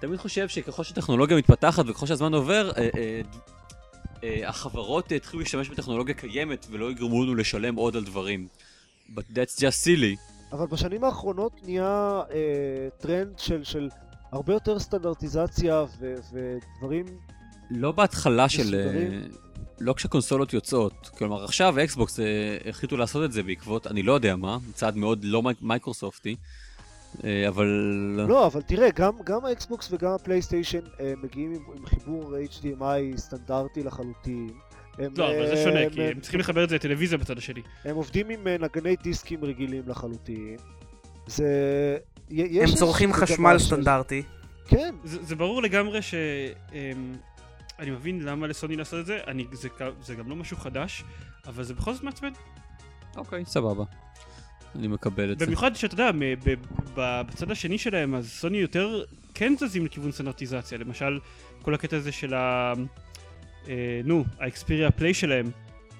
תמיד 0.00 0.18
חושב 0.18 0.48
שככל 0.48 0.82
שהטכנולוגיה 0.82 1.36
מתפתחת 1.36 1.84
וככל 1.88 2.06
שהזמן 2.06 2.34
עובר, 2.34 2.70
אה, 2.70 2.88
אה, 2.96 3.20
אה, 4.24 4.48
החברות 4.48 5.12
התחילו 5.12 5.42
להשתמש 5.42 5.68
בטכנולוגיה 5.68 6.14
קיימת 6.14 6.66
ולא 6.70 6.90
יגרמו 6.90 7.24
לנו 7.24 7.34
לשלם 7.34 7.74
עוד 7.74 7.96
על 7.96 8.04
דברים. 8.04 8.48
But 9.14 9.34
that's 9.34 9.60
just 9.60 9.84
silly. 9.84 10.16
אבל 10.52 10.66
בשנים 10.66 11.04
האחרונות 11.04 11.52
נהיה 11.64 12.22
אה, 12.30 12.88
טרנד 12.98 13.38
של, 13.38 13.64
של 13.64 13.88
הרבה 14.32 14.52
יותר 14.52 14.78
סטנדרטיזציה 14.78 15.84
ו, 15.98 16.14
ודברים... 16.32 17.06
לא 17.70 17.92
בהתחלה 17.92 18.48
של... 18.48 18.62
מסודרים. 18.62 19.12
אה, 19.12 19.20
לא 19.80 19.92
כשקונסולות 19.92 20.52
יוצאות. 20.52 21.10
כלומר, 21.18 21.44
עכשיו 21.44 21.74
אקסבוקס 21.84 22.20
אה, 22.20 22.24
החליטו 22.68 22.96
לעשות 22.96 23.24
את 23.24 23.32
זה 23.32 23.42
בעקבות, 23.42 23.86
אני 23.86 24.02
לא 24.02 24.12
יודע 24.12 24.36
מה, 24.36 24.58
צעד 24.74 24.96
מאוד 24.96 25.24
לא 25.24 25.42
מי- 25.42 25.50
מייקרוסופטי, 25.60 26.36
אה, 27.24 27.48
אבל... 27.48 27.66
לא, 28.28 28.46
אבל 28.46 28.62
תראה, 28.62 28.90
גם, 28.90 29.12
גם 29.24 29.44
האקסבוקס 29.44 29.92
וגם 29.92 30.10
הפלייסטיישן 30.12 30.80
אה, 31.00 31.12
מגיעים 31.22 31.52
עם, 31.54 31.62
עם 31.76 31.86
חיבור 31.86 32.34
HDMI 32.36 33.16
סטנדרטי 33.16 33.82
לחלוטין. 33.82 34.50
הם, 34.98 35.12
לא, 35.16 35.30
אבל 35.30 35.46
זה 35.46 35.52
אה, 35.52 35.64
שונה, 35.64 35.80
הם, 35.80 35.90
כי 35.90 36.02
הם 36.02 36.20
צריכים 36.20 36.40
לחבר 36.40 36.64
את 36.64 36.68
זה 36.68 36.74
לטלוויזיה 36.74 37.18
בצד 37.18 37.38
השני. 37.38 37.60
הם 37.84 37.96
עובדים 37.96 38.30
עם 38.30 38.46
אה, 38.46 38.56
נגני 38.58 38.96
דיסקים 39.02 39.44
רגילים 39.44 39.82
לחלוטין. 39.86 40.56
זה... 41.26 41.46
הם 42.30 42.74
צורכים 42.74 43.12
חשמל 43.12 43.58
של- 43.58 43.64
סטנדרטי. 43.66 44.22
כן, 44.68 44.94
זה, 45.04 45.22
זה 45.24 45.36
ברור 45.36 45.62
לגמרי 45.62 46.02
ש... 46.02 46.14
אמ, 46.72 47.14
אני 47.78 47.90
מבין 47.90 48.20
למה 48.22 48.46
לסוני 48.46 48.76
לעשות 48.76 49.00
את 49.00 49.06
זה, 49.06 49.18
אני, 49.26 49.46
זה, 49.52 49.68
זה 50.02 50.14
גם 50.14 50.30
לא 50.30 50.36
משהו 50.36 50.56
חדש, 50.56 51.04
אבל 51.46 51.64
זה 51.64 51.74
בכל 51.74 51.92
זאת 51.94 52.02
מעצבן. 52.02 52.30
אוקיי, 53.16 53.44
סבבה. 53.44 53.84
אני 54.74 54.88
מקבל 54.88 55.32
את 55.32 55.38
זה. 55.38 55.46
במיוחד 55.46 55.76
שאתה 55.76 55.94
יודע, 55.94 56.10
מ- 56.12 56.34
ב- 56.34 56.54
ב- 56.94 57.20
בצד 57.28 57.50
השני 57.50 57.78
שלהם, 57.78 58.14
אז 58.14 58.30
סוני 58.30 58.58
יותר 58.58 59.04
כן 59.34 59.54
זזים 59.58 59.84
לכיוון 59.86 60.12
סטנדרטיזציה. 60.12 60.78
למשל, 60.78 61.18
כל 61.62 61.74
הקטע 61.74 61.96
הזה 61.96 62.12
של 62.12 62.34
ה... 62.34 62.72
אה, 63.68 64.00
נו, 64.04 64.24
האקספיריה 64.40 64.90
פליי 64.90 65.14
שלהם, 65.14 65.50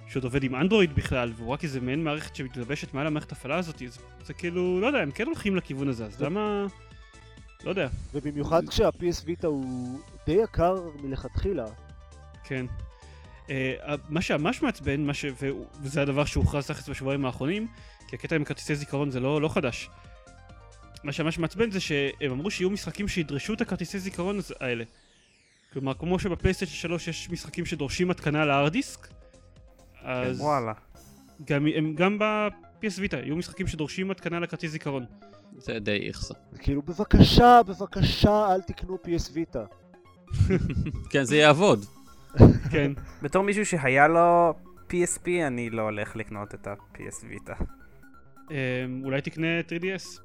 שעוד 0.09 0.25
עובד 0.25 0.43
עם 0.43 0.55
אנדרואיד 0.55 0.95
בכלל, 0.95 1.33
והוא 1.37 1.49
רק 1.49 1.65
איזה 1.65 1.81
מעין 1.81 2.05
מערכת 2.05 2.37
שמתלבשת 2.37 2.95
מעל 2.95 3.07
המערכת 3.07 3.33
ההפעלה 3.33 3.57
הזאת, 3.57 3.79
זה, 3.79 4.01
זה 4.25 4.35
כאילו, 4.35 4.81
לא 4.81 4.87
יודע, 4.87 4.99
הם 4.99 5.11
כן 5.11 5.27
הולכים 5.27 5.57
לכיוון 5.57 5.89
הזה, 5.89 6.05
אז 6.05 6.23
למה... 6.23 6.67
לא 7.65 7.71
יודע, 7.71 7.89
ובמיוחד 8.15 8.69
כשה-PS 8.69 9.25
Vita 9.27 9.47
הוא 9.47 10.01
די 10.27 10.33
יקר 10.33 10.75
מלכתחילה. 11.03 11.67
כן. 12.45 12.67
Uh, 13.47 13.51
מה 14.09 14.23
שממש 14.23 14.63
מעצבן, 14.63 15.01
מה 15.01 15.15
ש... 15.15 15.25
וזה 15.83 16.03
הדבר 16.03 16.25
שהוכרז 16.25 16.67
תכלס 16.67 16.89
בשבועיים 16.89 17.27
האחרונים, 17.27 17.67
כי 18.09 18.17
הקטע 18.17 18.37
עם 18.37 18.45
כרטיסי 18.45 18.75
זיכרון 18.75 19.11
זה 19.11 19.21
לא, 19.21 19.41
לא 19.41 19.49
חדש. 19.49 19.91
מה 21.05 21.13
שממש 21.13 21.39
מעצבן 21.39 21.71
זה 21.71 21.81
שהם 21.81 22.31
אמרו 22.31 22.51
שיהיו 22.51 22.71
משחקים 22.71 23.09
שידרשו 23.09 23.53
את 23.55 23.61
הכרטיסי 23.61 23.99
זיכרון 23.99 24.39
האלה. 24.61 24.85
כלומר, 25.73 25.95
כמו 25.95 26.19
שבפלייסטיישן 26.19 26.75
3 26.75 27.09
יש 27.09 27.31
משחקים 27.31 27.67
שדורשים 27.67 28.11
התקנה 28.11 28.45
להארד 28.45 28.73
דיסק, 28.73 29.09
אז 30.03 30.41
וואלה. 30.41 30.73
גם, 31.45 31.67
הם, 31.75 31.95
גם 31.95 32.19
ב-PS 32.19 32.99
Vita 33.05 33.17
יהיו 33.17 33.37
משחקים 33.37 33.67
שדורשים 33.67 34.11
התקנה 34.11 34.41
לכרטיס 34.41 34.71
זיכרון. 34.71 35.05
זה 35.57 35.79
די 35.79 36.07
איכסה. 36.07 36.35
כאילו, 36.59 36.83
בבקשה, 36.83 37.61
בבקשה, 37.67 38.55
אל 38.55 38.61
תקנו 38.61 38.99
PS 39.05 39.31
Vita. 39.35 39.59
כן, 41.11 41.25
זה 41.25 41.37
יעבוד. 41.37 41.85
כן. 42.73 42.93
בתור 43.23 43.43
מישהו 43.43 43.67
שהיה 43.67 44.09
לו 44.09 44.55
PSP, 44.91 45.27
אני 45.47 45.71
לא 45.71 45.83
הולך 45.83 46.17
לקנות 46.17 46.55
את 46.55 46.67
ה-PS 46.67 47.25
Vita. 47.25 47.63
um, 48.49 48.51
אולי 49.05 49.21
תקנה 49.21 49.47
3DS. 49.61 50.21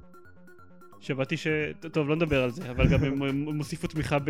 שמעתי 1.00 1.38
ש... 1.38 1.48
טוב, 1.92 2.10
לא 2.10 2.16
נדבר 2.16 2.44
על 2.44 2.52
זה, 2.52 2.72
אבל 2.72 2.90
גם 2.90 3.04
הם, 3.04 3.24
הם 3.24 3.58
הוסיפו 3.58 3.88
תמיכה 3.88 4.20
ב... 4.20 4.30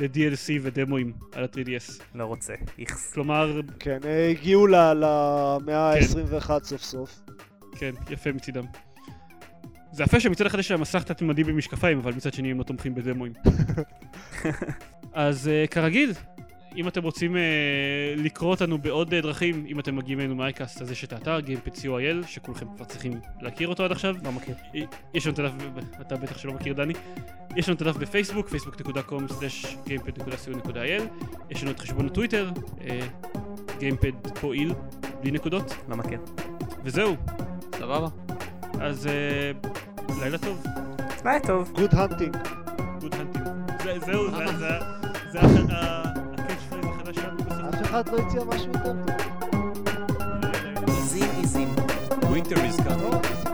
ל-DLC 0.00 0.50
ודמואים 0.62 1.12
על 1.32 1.44
ה-3DS. 1.44 2.02
לא 2.14 2.24
רוצה. 2.24 2.54
איכס. 2.78 3.12
כלומר, 3.12 3.60
כן, 3.78 3.98
אה, 4.04 4.28
הגיעו 4.30 4.66
ל- 4.66 4.74
למאה 4.92 5.92
כן. 6.00 6.18
ה-21 6.18 6.64
סוף 6.64 6.82
סוף. 6.82 7.20
כן, 7.76 7.94
יפה 8.10 8.32
מצידם. 8.32 8.64
זה 9.92 10.02
יפה 10.02 10.20
שמצד 10.20 10.46
אחד 10.46 10.58
יש 10.58 10.70
להם 10.70 10.80
מסך 10.80 11.02
תת-ממדי 11.02 11.44
במשקפיים, 11.44 11.98
אבל 11.98 12.12
מצד 12.12 12.32
שני 12.32 12.50
הם 12.50 12.58
לא 12.58 12.62
תומכים 12.64 12.94
בדמואים. 12.94 13.32
אז 15.12 15.50
uh, 15.64 15.68
כרגיל, 15.68 16.12
אם 16.76 16.88
אתם 16.88 17.02
רוצים 17.02 17.34
uh, 17.34 17.38
לקרוא 18.20 18.50
אותנו 18.50 18.78
בעוד 18.78 19.08
uh, 19.08 19.22
דרכים, 19.22 19.64
אם 19.68 19.80
אתם 19.80 19.96
מגיעים 19.96 20.20
אלינו 20.20 20.36
מייקאסט, 20.36 20.82
אז 20.82 20.90
יש 20.90 21.04
את 21.04 21.12
האתר, 21.12 21.38
GamePad.co.il, 21.38 22.26
שכולכם 22.26 22.66
כבר 22.76 22.84
צריכים 22.84 23.12
להכיר 23.40 23.68
אותו 23.68 23.84
עד 23.84 23.92
עכשיו. 23.92 24.14
לא 24.24 24.32
מכיר. 24.32 24.54
יש 25.14 25.26
לנו 25.26 25.34
את 25.34 25.38
הדף, 25.38 25.52
אתה 26.00 26.16
בטח 26.16 26.38
שלא 26.38 26.52
מכיר 26.52 26.72
דני, 26.74 26.92
יש 27.56 27.68
לנו 27.68 27.76
את 27.76 27.82
הדף 27.82 27.96
בפייסבוק, 27.96 28.48
facebook.com/gamepad.co.il, 28.48 31.02
יש 31.50 31.62
לנו 31.62 31.70
את 31.70 31.80
חשבון 31.80 32.06
הטוויטר, 32.06 32.50
אה, 32.80 33.00
gamepad 33.80 34.28
פועיל, 34.40 34.72
בלי 35.20 35.30
נקודות, 35.30 35.74
לא 35.88 35.96
מכיר. 35.96 36.18
וזהו. 36.84 37.16
סבבה. 37.78 38.06
אז 38.80 39.06
אה, 39.06 39.50
לילה 40.22 40.38
טוב, 40.38 40.62
ביי 41.24 41.40
טוב. 41.46 41.72
גוד 41.76 41.94
הנטינג. 41.94 42.36
גוד 43.00 43.14
הנטינג. 43.14 43.46
זהו, 44.06 44.30
זה- 44.30 44.46
זה- 44.58 44.78
זה 45.32 45.40
ה- 45.70 46.09
אחד 47.90 48.08
לא 48.08 48.18
הציע 48.18 48.44
משהו 48.44 48.68
יותר 48.72 48.84
טוב. 48.84 48.96
איזים 50.88 51.30
איזים. 51.38 51.74
Winter 52.22 52.56
is 52.56 52.80
coming. 52.80 53.46
לא, 53.46 53.49